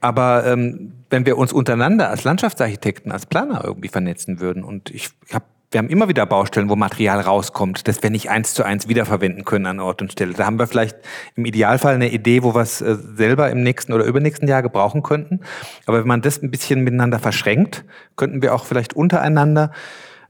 Aber 0.00 0.46
ähm, 0.46 0.92
wenn 1.10 1.26
wir 1.26 1.38
uns 1.38 1.52
untereinander 1.52 2.10
als 2.10 2.24
Landschaftsarchitekten, 2.24 3.12
als 3.12 3.26
Planer 3.26 3.62
irgendwie 3.64 3.88
vernetzen 3.88 4.40
würden 4.40 4.64
und 4.64 4.90
ich 4.90 5.10
habe 5.32 5.44
wir 5.72 5.78
haben 5.78 5.88
immer 5.88 6.08
wieder 6.08 6.24
Baustellen, 6.26 6.68
wo 6.68 6.76
Material 6.76 7.20
rauskommt, 7.20 7.88
das 7.88 8.02
wir 8.02 8.10
nicht 8.10 8.30
eins 8.30 8.54
zu 8.54 8.62
eins 8.62 8.88
wiederverwenden 8.88 9.44
können 9.44 9.66
an 9.66 9.80
Ort 9.80 10.00
und 10.00 10.12
Stelle. 10.12 10.32
Da 10.32 10.46
haben 10.46 10.58
wir 10.58 10.68
vielleicht 10.68 10.96
im 11.34 11.44
Idealfall 11.44 11.94
eine 11.94 12.10
Idee, 12.10 12.44
wo 12.44 12.54
wir 12.54 12.60
es 12.60 12.80
äh, 12.80 12.96
selber 13.16 13.50
im 13.50 13.62
nächsten 13.62 13.92
oder 13.92 14.04
übernächsten 14.04 14.48
Jahr 14.48 14.62
gebrauchen 14.62 15.02
könnten. 15.02 15.40
Aber 15.86 15.98
wenn 15.98 16.06
man 16.06 16.22
das 16.22 16.40
ein 16.40 16.50
bisschen 16.50 16.84
miteinander 16.84 17.18
verschränkt, 17.18 17.84
könnten 18.14 18.42
wir 18.42 18.54
auch 18.54 18.64
vielleicht 18.64 18.94
untereinander 18.94 19.72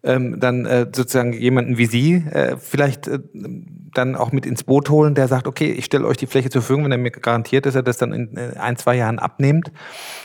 ähm, 0.03 0.39
dann 0.41 0.67
äh, 0.67 0.87
sozusagen 0.95 1.33
jemanden 1.33 1.79
wie 1.79 1.87
Sie 1.87 2.15
äh, 2.15 2.57
vielleicht 2.59 3.09
äh, 3.09 3.19
dann 3.95 4.15
auch 4.15 4.33
mit 4.33 4.47
ins 4.47 4.65
Boot 4.65 4.91
holen, 4.91 5.15
der 5.15 5.29
sagt, 5.29 5.47
okay, 5.47 5.73
ich 5.73 5.87
stelle 5.87 6.07
euch 6.07 6.17
die 6.17 6.27
Fläche 6.27 6.51
zur 6.51 6.63
Verfügung, 6.63 6.85
wenn 6.85 6.93
er 6.93 6.99
mir 6.99 7.11
garantiert, 7.11 7.67
dass 7.67 7.75
er 7.75 7.83
das 7.83 7.99
dann 7.99 8.13
in 8.13 8.37
äh, 8.37 8.59
ein, 8.59 8.77
zwei 8.77 8.97
Jahren 8.97 9.19
abnimmt. 9.19 9.73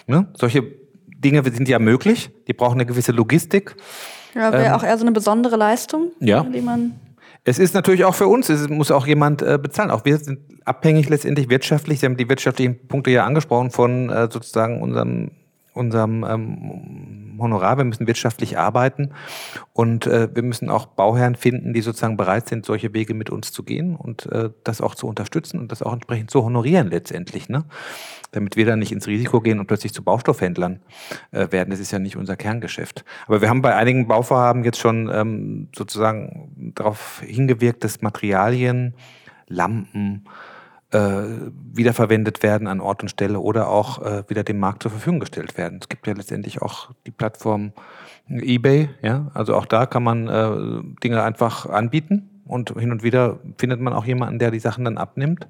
Ne? 0.07 0.27
Solche 0.33 0.63
Dinge 1.07 1.43
sind 1.43 1.67
ja 1.67 1.79
möglich, 1.79 2.31
die 2.47 2.53
brauchen 2.53 2.75
eine 2.75 2.85
gewisse 2.85 3.11
Logistik. 3.11 3.75
Ja, 4.33 4.51
wäre 4.51 4.65
ähm, 4.65 4.73
auch 4.73 4.83
eher 4.83 4.97
so 4.97 5.03
eine 5.03 5.11
besondere 5.11 5.55
Leistung, 5.55 6.11
ja. 6.19 6.43
die 6.43 6.61
man 6.61 6.93
es 7.43 7.57
ist 7.57 7.73
natürlich 7.73 8.05
auch 8.05 8.13
für 8.13 8.27
uns, 8.27 8.49
es 8.49 8.69
muss 8.69 8.91
auch 8.91 9.07
jemand 9.07 9.41
äh, 9.41 9.57
bezahlen. 9.59 9.89
Auch 9.89 10.05
wir 10.05 10.17
sind 10.19 10.39
abhängig 10.63 11.09
letztendlich 11.09 11.49
wirtschaftlich. 11.49 11.99
Sie 11.99 12.05
haben 12.05 12.17
die 12.17 12.29
wirtschaftlichen 12.29 12.87
Punkte 12.87 13.09
ja 13.09 13.25
angesprochen 13.25 13.71
von 13.71 14.09
äh, 14.09 14.27
sozusagen 14.31 14.81
unserem 14.81 15.31
unserem 15.73 16.23
ähm, 16.23 17.30
Honorar. 17.41 17.77
Wir 17.77 17.83
müssen 17.83 18.07
wirtschaftlich 18.07 18.57
arbeiten 18.57 19.13
und 19.73 20.07
äh, 20.07 20.33
wir 20.33 20.43
müssen 20.43 20.69
auch 20.69 20.85
Bauherren 20.85 21.35
finden, 21.35 21.73
die 21.73 21.81
sozusagen 21.81 22.17
bereit 22.17 22.47
sind, 22.47 22.65
solche 22.65 22.93
Wege 22.93 23.13
mit 23.13 23.29
uns 23.29 23.51
zu 23.51 23.63
gehen 23.63 23.95
und 23.95 24.25
äh, 24.27 24.49
das 24.63 24.81
auch 24.81 24.95
zu 24.95 25.07
unterstützen 25.07 25.59
und 25.59 25.71
das 25.71 25.81
auch 25.81 25.93
entsprechend 25.93 26.31
zu 26.31 26.43
honorieren 26.43 26.89
letztendlich, 26.89 27.49
ne? 27.49 27.65
damit 28.31 28.55
wir 28.55 28.65
dann 28.65 28.79
nicht 28.79 28.91
ins 28.91 29.07
Risiko 29.07 29.41
gehen 29.41 29.59
und 29.59 29.67
plötzlich 29.67 29.93
zu 29.93 30.03
Baustoffhändlern 30.03 30.79
äh, 31.31 31.51
werden. 31.51 31.71
Das 31.71 31.79
ist 31.79 31.91
ja 31.91 31.99
nicht 31.99 32.15
unser 32.15 32.37
Kerngeschäft. 32.37 33.03
Aber 33.27 33.41
wir 33.41 33.49
haben 33.49 33.61
bei 33.61 33.75
einigen 33.75 34.07
Bauvorhaben 34.07 34.63
jetzt 34.63 34.79
schon 34.79 35.09
ähm, 35.13 35.67
sozusagen 35.75 36.73
darauf 36.75 37.21
hingewirkt, 37.25 37.83
dass 37.83 38.01
Materialien, 38.01 38.95
Lampen, 39.47 40.25
wiederverwendet 40.93 42.43
werden 42.43 42.67
an 42.67 42.81
Ort 42.81 43.01
und 43.01 43.09
Stelle 43.09 43.39
oder 43.39 43.69
auch 43.69 44.01
äh, 44.01 44.23
wieder 44.27 44.43
dem 44.43 44.59
Markt 44.59 44.83
zur 44.83 44.91
Verfügung 44.91 45.19
gestellt 45.19 45.57
werden. 45.57 45.79
Es 45.81 45.89
gibt 45.89 46.05
ja 46.05 46.13
letztendlich 46.13 46.61
auch 46.61 46.91
die 47.05 47.11
Plattform 47.11 47.73
eBay, 48.29 48.89
ja, 49.01 49.31
also 49.33 49.55
auch 49.55 49.65
da 49.65 49.85
kann 49.85 50.03
man 50.03 50.27
äh, 50.27 50.99
Dinge 51.03 51.23
einfach 51.23 51.65
anbieten 51.65 52.41
und 52.45 52.77
hin 52.77 52.91
und 52.91 53.03
wieder 53.03 53.39
findet 53.57 53.79
man 53.79 53.93
auch 53.93 54.05
jemanden, 54.05 54.39
der 54.39 54.51
die 54.51 54.59
Sachen 54.59 54.85
dann 54.85 54.97
abnimmt. 54.97 55.47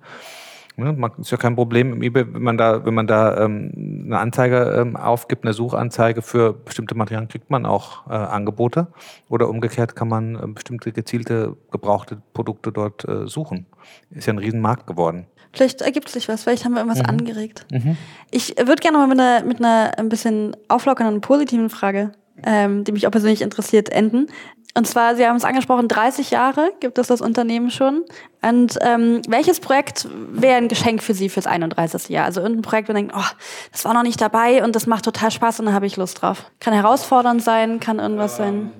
Ja, 0.78 0.96
ist 1.20 1.32
ja 1.32 1.38
kein 1.38 1.56
Problem 1.56 1.94
im 1.94 2.02
eBay, 2.02 2.34
wenn 2.34 2.44
man 2.44 2.58
da, 2.58 2.86
wenn 2.86 2.94
man 2.94 3.06
da 3.06 3.44
ähm, 3.44 4.04
eine 4.06 4.20
Anzeige 4.20 4.78
ähm, 4.80 4.96
aufgibt, 4.96 5.44
eine 5.44 5.54
Suchanzeige 5.54 6.22
für 6.22 6.54
bestimmte 6.54 6.96
Materialien, 6.96 7.28
kriegt 7.28 7.50
man 7.50 7.66
auch 7.66 8.08
äh, 8.08 8.14
Angebote. 8.14 8.88
Oder 9.30 9.50
umgekehrt 9.50 9.96
kann 9.96 10.08
man 10.08 10.36
äh, 10.36 10.48
bestimmte 10.48 10.92
gezielte 10.92 11.58
gebrauchte 11.72 12.22
Produkte 12.34 12.72
dort 12.72 13.08
äh, 13.08 13.28
suchen. 13.28 13.66
Ist 14.12 14.28
ja 14.28 14.34
ein 14.34 14.40
Riesenmarkt 14.40 14.88
geworden. 14.88 15.28
Vielleicht 15.54 15.82
ergibt 15.82 16.08
sich 16.08 16.30
was, 16.30 16.44
vielleicht 16.44 16.64
haben 16.64 16.74
wir 16.74 16.80
irgendwas 16.80 17.04
mhm. 17.04 17.10
angeregt. 17.10 17.66
Mhm. 17.72 17.98
Ich 18.32 18.56
würde 18.58 18.82
gerne 18.82 18.98
mal 18.98 19.08
mit 19.08 19.20
einer, 19.20 19.44
mit 19.44 19.60
einer 19.60 19.98
ein 19.98 20.08
bisschen 20.08 20.56
auflockernden, 20.70 21.20
positiven 21.20 21.70
Frage, 21.70 22.14
ähm, 22.44 22.86
die 22.86 22.94
mich 22.94 23.06
auch 23.06 23.12
persönlich 23.12 23.42
interessiert, 23.42 23.90
enden. 23.90 24.28
Und 24.74 24.88
zwar, 24.88 25.16
Sie 25.16 25.26
haben 25.26 25.36
es 25.36 25.44
angesprochen, 25.44 25.88
30 25.88 26.32
Jahre 26.32 26.72
gibt 26.80 26.98
es 26.98 27.08
das 27.08 27.20
Unternehmen 27.20 27.72
schon. 27.72 28.06
Und 28.42 28.78
ähm, 28.82 29.22
welches 29.28 29.60
Projekt 29.60 30.08
wäre 30.32 30.56
ein 30.56 30.70
Geschenk 30.70 31.04
für 31.04 31.14
Sie 31.14 31.30
fürs 31.30 31.46
31. 31.46 32.10
Jahr? 32.10 32.26
Also 32.26 32.42
irgendein 32.42 32.62
Projekt, 32.62 32.88
wo 32.88 32.94
man 32.94 33.04
denkt, 33.04 33.16
oh, 33.18 33.36
das 33.72 33.84
war 33.84 33.94
noch 33.94 34.04
nicht 34.04 34.22
dabei 34.22 34.64
und 34.64 34.76
das 34.76 34.88
macht 34.88 35.06
total 35.06 35.32
Spaß 35.32 35.60
und 35.60 35.66
da 35.68 35.74
habe 35.74 35.86
ich 35.86 35.98
Lust 35.98 36.22
drauf. 36.22 36.46
Kann 36.60 36.74
herausfordernd 36.74 37.44
sein, 37.44 37.80
kann 37.80 38.00
irgendwas 38.00 38.38
sein. 38.38 38.72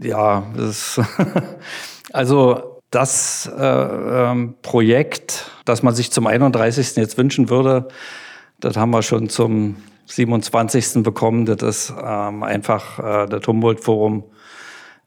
Ja, 0.00 0.44
das 0.56 1.00
also 2.12 2.80
das 2.90 3.48
äh, 3.56 3.62
ähm, 3.62 4.54
Projekt, 4.62 5.50
das 5.64 5.82
man 5.82 5.94
sich 5.94 6.10
zum 6.10 6.26
31. 6.26 6.96
jetzt 6.96 7.16
wünschen 7.16 7.48
würde, 7.50 7.88
das 8.58 8.76
haben 8.76 8.90
wir 8.90 9.02
schon 9.02 9.28
zum 9.28 9.76
27. 10.06 11.04
bekommen. 11.04 11.46
Das 11.46 11.62
ist 11.62 11.94
ähm, 12.02 12.42
einfach 12.42 12.98
äh, 12.98 13.26
das 13.26 13.46
Humboldt-Forum 13.46 14.24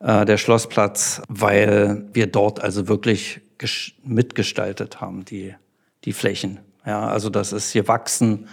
äh, 0.03 0.25
der 0.25 0.37
Schlossplatz, 0.37 1.21
weil 1.27 2.05
wir 2.13 2.27
dort 2.27 2.61
also 2.61 2.87
wirklich 2.87 3.41
mitgestaltet 4.03 4.99
haben, 4.99 5.23
die, 5.23 5.55
die 6.03 6.11
Flächen. 6.11 6.59
Ja, 6.85 7.07
also 7.07 7.29
das 7.29 7.53
ist 7.53 7.71
hier 7.71 7.87
wachsen. 7.87 8.49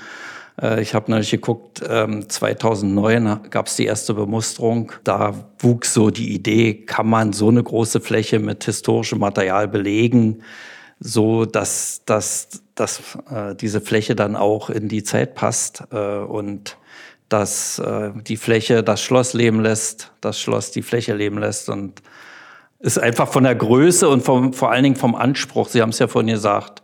Äh, 0.62 0.80
ich 0.80 0.94
habe 0.94 1.11
neulich 1.11 1.32
geguckt, 1.32 1.78
2009 1.78 3.51
gab 3.51 3.66
es 3.66 3.74
die 3.74 3.86
erste 3.86 4.14
Bemusterung. 4.14 4.92
Da 5.03 5.34
wuchs 5.59 5.92
so 5.92 6.11
die 6.11 6.32
Idee, 6.32 6.74
kann 6.74 7.09
man 7.09 7.32
so 7.32 7.48
eine 7.48 7.62
große 7.62 8.01
Fläche 8.01 8.38
mit 8.38 8.62
historischem 8.64 9.18
Material 9.18 9.66
belegen, 9.66 10.42
so 11.01 11.46
dass, 11.46 12.03
dass, 12.05 12.62
dass 12.76 13.18
äh, 13.28 13.57
diese 13.57 13.80
Fläche 13.80 14.14
dann 14.14 14.36
auch 14.36 14.70
in 14.70 14.88
die 14.88 15.03
Zeit 15.03 15.34
passt. 15.34 15.82
Äh, 15.90 16.18
und 16.18 16.76
dass 17.31 17.78
äh, 17.78 18.11
die 18.14 18.37
Fläche 18.37 18.83
das 18.83 19.01
Schloss 19.01 19.33
leben 19.33 19.61
lässt, 19.61 20.12
das 20.20 20.39
Schloss 20.39 20.72
die 20.72 20.83
Fläche 20.83 21.14
leben 21.14 21.39
lässt 21.39 21.70
und 21.70 22.03
ist 22.81 22.99
einfach 22.99 23.28
von 23.28 23.45
der 23.45 23.55
Größe 23.55 24.09
und 24.09 24.22
vom, 24.22 24.53
vor 24.53 24.70
allen 24.72 24.83
Dingen 24.83 24.97
vom 24.97 25.14
Anspruch. 25.14 25.68
Sie 25.68 25.81
haben 25.81 25.91
es 25.91 25.99
ja 25.99 26.09
vorhin 26.09 26.33
gesagt. 26.33 26.83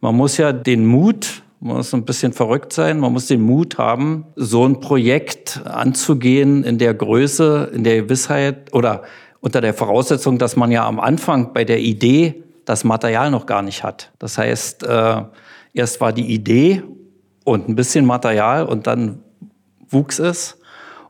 Man 0.00 0.14
muss 0.14 0.36
ja 0.36 0.52
den 0.52 0.86
Mut, 0.86 1.42
man 1.60 1.76
muss 1.76 1.92
ein 1.94 2.04
bisschen 2.04 2.32
verrückt 2.32 2.72
sein, 2.72 3.00
man 3.00 3.12
muss 3.12 3.26
den 3.26 3.40
Mut 3.40 3.78
haben, 3.78 4.26
so 4.36 4.66
ein 4.66 4.80
Projekt 4.80 5.62
anzugehen 5.64 6.64
in 6.64 6.78
der 6.78 6.94
Größe, 6.94 7.70
in 7.74 7.82
der 7.82 8.02
Gewissheit 8.02 8.72
oder 8.72 9.02
unter 9.40 9.60
der 9.60 9.74
Voraussetzung, 9.74 10.38
dass 10.38 10.54
man 10.54 10.70
ja 10.70 10.86
am 10.86 11.00
Anfang 11.00 11.52
bei 11.52 11.64
der 11.64 11.80
Idee 11.80 12.44
das 12.64 12.84
Material 12.84 13.30
noch 13.30 13.46
gar 13.46 13.62
nicht 13.62 13.82
hat. 13.82 14.12
Das 14.20 14.38
heißt, 14.38 14.84
äh, 14.84 15.22
erst 15.74 16.00
war 16.00 16.12
die 16.12 16.32
Idee 16.32 16.82
und 17.44 17.68
ein 17.68 17.74
bisschen 17.74 18.04
Material 18.04 18.66
und 18.66 18.86
dann 18.86 19.22
wuchs 19.92 20.18
es. 20.18 20.58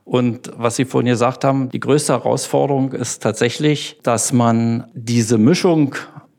Und 0.05 0.51
was 0.57 0.75
Sie 0.75 0.85
vorhin 0.85 1.09
gesagt 1.09 1.43
haben, 1.45 1.69
die 1.69 1.79
größte 1.79 2.13
Herausforderung 2.13 2.91
ist 2.91 3.23
tatsächlich, 3.23 3.99
dass 4.03 4.33
man 4.33 4.85
diese 4.93 5.37
Mischung, 5.37 5.95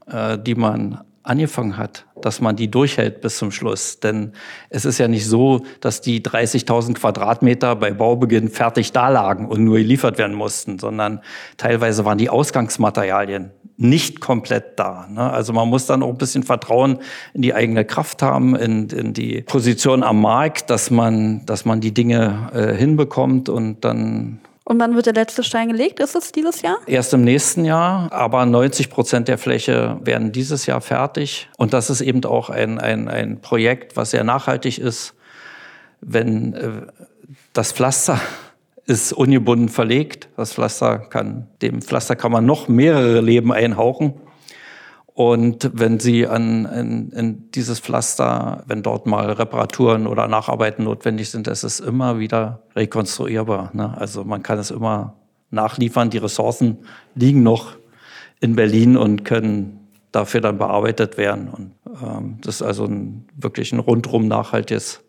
äh, 0.07 0.39
die 0.39 0.55
man 0.55 1.03
angefangen 1.23 1.79
hat, 1.79 2.07
dass 2.25 2.41
man 2.41 2.57
die 2.57 2.71
durchhält 2.71 3.21
bis 3.21 3.39
zum 3.39 3.51
Schluss. 3.51 4.01
Denn 4.01 4.33
es 4.71 4.85
ist 4.85 4.99
ja 4.99 5.09
nicht 5.09 5.27
so, 5.27 5.63
dass 5.81 6.01
die 6.01 6.23
30.000 6.23 6.95
Quadratmeter 6.95 7.77
bei 7.77 7.93
Baubeginn 7.93 8.49
fertig 8.49 8.93
dalagen 8.93 9.47
und 9.47 9.65
nur 9.65 9.77
geliefert 9.77 10.19
werden 10.19 10.35
mussten, 10.35 10.79
sondern 10.79 11.21
teilweise 11.57 12.05
waren 12.05 12.19
die 12.19 12.31
Ausgangsmaterialien 12.31 13.51
nicht 13.77 14.21
komplett 14.21 14.79
da. 14.79 15.09
Ne? 15.11 15.31
Also 15.31 15.53
man 15.53 15.69
muss 15.69 15.87
dann 15.87 16.03
auch 16.03 16.11
ein 16.11 16.19
bisschen 16.19 16.45
Vertrauen 16.45 16.99
in 17.33 17.43
die 17.43 17.55
eigene 17.55 17.85
Kraft 17.85 18.23
haben, 18.23 18.55
in, 18.55 18.89
in 18.89 19.13
die 19.13 19.43
Position 19.43 20.03
am 20.03 20.21
Markt, 20.21 20.71
dass 20.71 20.91
man, 20.91 21.45
dass 21.47 21.65
man 21.65 21.81
die 21.81 21.93
Dinge 21.93 22.51
äh, 22.55 22.75
hinbekommt 22.75 23.49
und 23.49 23.85
dann 23.85 24.41
und 24.65 24.81
wann 24.81 24.95
wird 24.95 25.07
der 25.07 25.13
letzte 25.13 25.45
Stein 25.45 25.69
gelegt? 25.69 26.01
Ist 26.01 26.15
es 26.17 26.33
dieses 26.33 26.63
Jahr? 26.63 26.79
Erst 26.87 27.13
im 27.13 27.23
nächsten 27.23 27.67
Jahr, 27.67 28.11
aber 28.13 28.47
90 28.47 28.89
Prozent 28.89 29.29
der 29.29 29.37
Fläche 29.37 29.99
werden 30.03 30.33
dieses 30.33 30.65
Jahr 30.65 30.81
fertig. 30.81 31.51
Und 31.59 31.75
das 31.75 31.91
ist 31.91 32.01
eben 32.01 32.25
auch 32.25 32.49
ein, 32.49 32.79
ein, 32.79 33.09
ein 33.09 33.41
Projekt, 33.43 33.97
was 33.97 34.13
sehr 34.13 34.25
nachhaltig 34.25 34.79
ist. 34.79 35.15
Wenn 36.01 36.55
äh, 36.55 36.71
das 37.53 37.73
Pflaster 37.73 38.19
ist 38.87 39.13
ungebunden 39.13 39.69
verlegt. 39.69 40.29
Das 40.37 40.55
Pflaster 40.55 40.99
kann, 40.99 41.47
dem 41.61 41.83
Pflaster 41.83 42.17
kann 42.17 42.33
man 42.33 42.47
noch 42.47 42.69
mehrere 42.69 43.21
Leben 43.21 43.53
einhauchen. 43.53 44.15
Und 45.15 45.71
wenn 45.73 46.01
Sie 46.01 46.27
an, 46.27 46.67
in, 46.67 47.11
in 47.11 47.51
dieses 47.53 47.79
Pflaster, 47.79 48.65
wenn 48.67 48.83
dort 48.83 49.07
mal 49.07 49.31
Reparaturen 49.31 50.09
oder 50.09 50.27
Nacharbeiten 50.27 50.85
notwendig 50.85 51.31
sind, 51.31 51.47
ist 51.47 51.63
es 51.63 51.79
immer 51.79 52.19
wieder 52.19 52.65
rekonstruierbar. 52.75 53.71
Ne? 53.75 53.97
Also 53.97 54.25
man 54.25 54.43
kann 54.43 54.59
es 54.59 54.73
immer 54.73 55.15
nachliefern. 55.51 56.11
Die 56.11 56.19
Ressourcen 56.19 56.79
liegen 57.15 57.45
noch 57.45 57.77
in 58.41 58.57
Berlin 58.57 58.97
und 58.97 59.25
können 59.25 59.87
dafür 60.11 60.41
dann 60.41 60.59
bearbeitet 60.59 61.17
werden. 61.17 61.49
Und 61.49 61.71
ähm, 62.03 62.39
das 62.41 62.57
ist 62.57 62.63
also 62.63 62.85
ein, 62.85 63.25
wirklich 63.37 63.73
ein 63.73 63.79
rundrum 63.79 64.27
nachhaltiges 64.27 65.01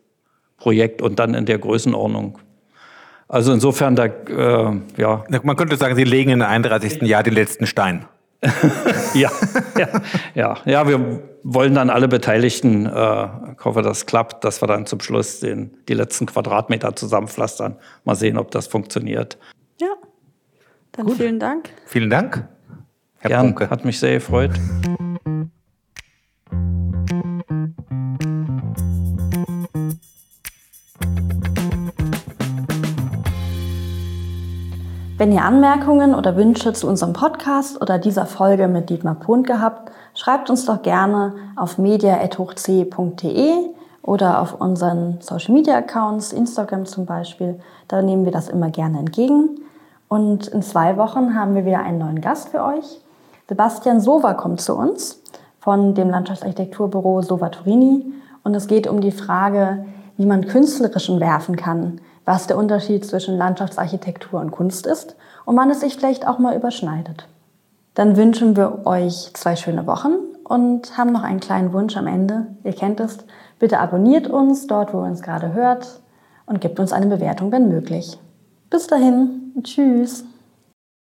Projekt 0.56 1.02
und 1.02 1.18
dann 1.18 1.34
in 1.34 1.46
der 1.46 1.58
Größenordnung 1.58 2.38
also 3.28 3.52
insofern, 3.52 3.96
da, 3.96 4.04
äh, 4.04 4.80
ja. 4.96 5.24
Man 5.42 5.56
könnte 5.56 5.76
sagen, 5.76 5.96
Sie 5.96 6.04
legen 6.04 6.30
in 6.30 6.42
31. 6.42 7.02
Jahr 7.02 7.24
den 7.24 7.34
letzten 7.34 7.66
Stein. 7.66 8.06
ja, 9.14 9.30
ja, 9.78 9.88
ja, 10.34 10.58
ja, 10.64 10.88
wir 10.88 11.22
wollen 11.42 11.74
dann 11.74 11.90
alle 11.90 12.08
Beteiligten, 12.08 12.86
äh, 12.86 13.28
ich 13.58 13.64
hoffe, 13.64 13.82
das 13.82 14.06
klappt, 14.06 14.44
dass 14.44 14.62
wir 14.62 14.66
dann 14.66 14.86
zum 14.86 15.00
Schluss 15.00 15.40
den, 15.40 15.76
die 15.88 15.94
letzten 15.94 16.26
Quadratmeter 16.26 16.94
zusammenpflastern. 16.94 17.76
Mal 18.04 18.14
sehen, 18.14 18.36
ob 18.36 18.50
das 18.50 18.66
funktioniert. 18.66 19.38
Ja, 19.80 19.94
dann 20.92 21.06
Gut. 21.06 21.16
vielen 21.16 21.40
Dank. 21.40 21.70
Vielen 21.86 22.10
Dank, 22.10 22.46
Herr 23.18 23.28
Gern, 23.30 23.46
Bunke. 23.46 23.70
Hat 23.70 23.84
mich 23.84 23.98
sehr 23.98 24.14
gefreut. 24.14 24.52
Wenn 35.18 35.32
ihr 35.32 35.44
Anmerkungen 35.44 36.14
oder 36.14 36.36
Wünsche 36.36 36.74
zu 36.74 36.86
unserem 36.86 37.14
Podcast 37.14 37.80
oder 37.80 37.98
dieser 37.98 38.26
Folge 38.26 38.68
mit 38.68 38.90
Dietmar 38.90 39.14
Pontke 39.14 39.62
habt, 39.62 39.90
schreibt 40.12 40.50
uns 40.50 40.66
doch 40.66 40.82
gerne 40.82 41.32
auf 41.56 41.78
media.hochc.de 41.78 43.50
oder 44.02 44.42
auf 44.42 44.60
unseren 44.60 45.16
Social 45.20 45.54
Media 45.54 45.74
Accounts, 45.78 46.34
Instagram 46.34 46.84
zum 46.84 47.06
Beispiel. 47.06 47.58
Da 47.88 48.02
nehmen 48.02 48.26
wir 48.26 48.32
das 48.32 48.50
immer 48.50 48.68
gerne 48.68 48.98
entgegen. 48.98 49.60
Und 50.08 50.48
in 50.48 50.60
zwei 50.60 50.98
Wochen 50.98 51.34
haben 51.34 51.54
wir 51.54 51.64
wieder 51.64 51.80
einen 51.80 51.98
neuen 51.98 52.20
Gast 52.20 52.50
für 52.50 52.62
euch. 52.62 53.00
Sebastian 53.48 54.02
Sova 54.02 54.34
kommt 54.34 54.60
zu 54.60 54.76
uns 54.76 55.22
von 55.60 55.94
dem 55.94 56.10
Landschaftsarchitekturbüro 56.10 57.22
Sova 57.22 57.48
Turini. 57.48 58.04
Und 58.44 58.54
es 58.54 58.66
geht 58.66 58.86
um 58.86 59.00
die 59.00 59.12
Frage, 59.12 59.86
wie 60.18 60.26
man 60.26 60.46
künstlerischen 60.46 61.20
werfen 61.20 61.56
kann, 61.56 62.02
was 62.26 62.46
der 62.46 62.58
Unterschied 62.58 63.06
zwischen 63.06 63.38
Landschaftsarchitektur 63.38 64.40
und 64.40 64.50
Kunst 64.50 64.86
ist 64.86 65.16
und 65.46 65.56
wann 65.56 65.70
es 65.70 65.80
sich 65.80 65.96
vielleicht 65.96 66.26
auch 66.28 66.38
mal 66.38 66.54
überschneidet. 66.54 67.26
Dann 67.94 68.18
wünschen 68.18 68.56
wir 68.56 68.84
euch 68.84 69.30
zwei 69.32 69.56
schöne 69.56 69.86
Wochen 69.86 70.16
und 70.44 70.98
haben 70.98 71.12
noch 71.12 71.22
einen 71.22 71.40
kleinen 71.40 71.72
Wunsch 71.72 71.96
am 71.96 72.06
Ende. 72.06 72.48
Ihr 72.62 72.74
kennt 72.74 73.00
es. 73.00 73.18
Bitte 73.58 73.78
abonniert 73.78 74.28
uns 74.28 74.66
dort, 74.66 74.92
wo 74.92 74.98
ihr 74.98 75.08
uns 75.08 75.22
gerade 75.22 75.54
hört 75.54 76.00
und 76.44 76.60
gebt 76.60 76.78
uns 76.78 76.92
eine 76.92 77.06
Bewertung, 77.06 77.50
wenn 77.52 77.68
möglich. 77.68 78.18
Bis 78.68 78.86
dahin. 78.86 79.54
Tschüss. 79.62 80.24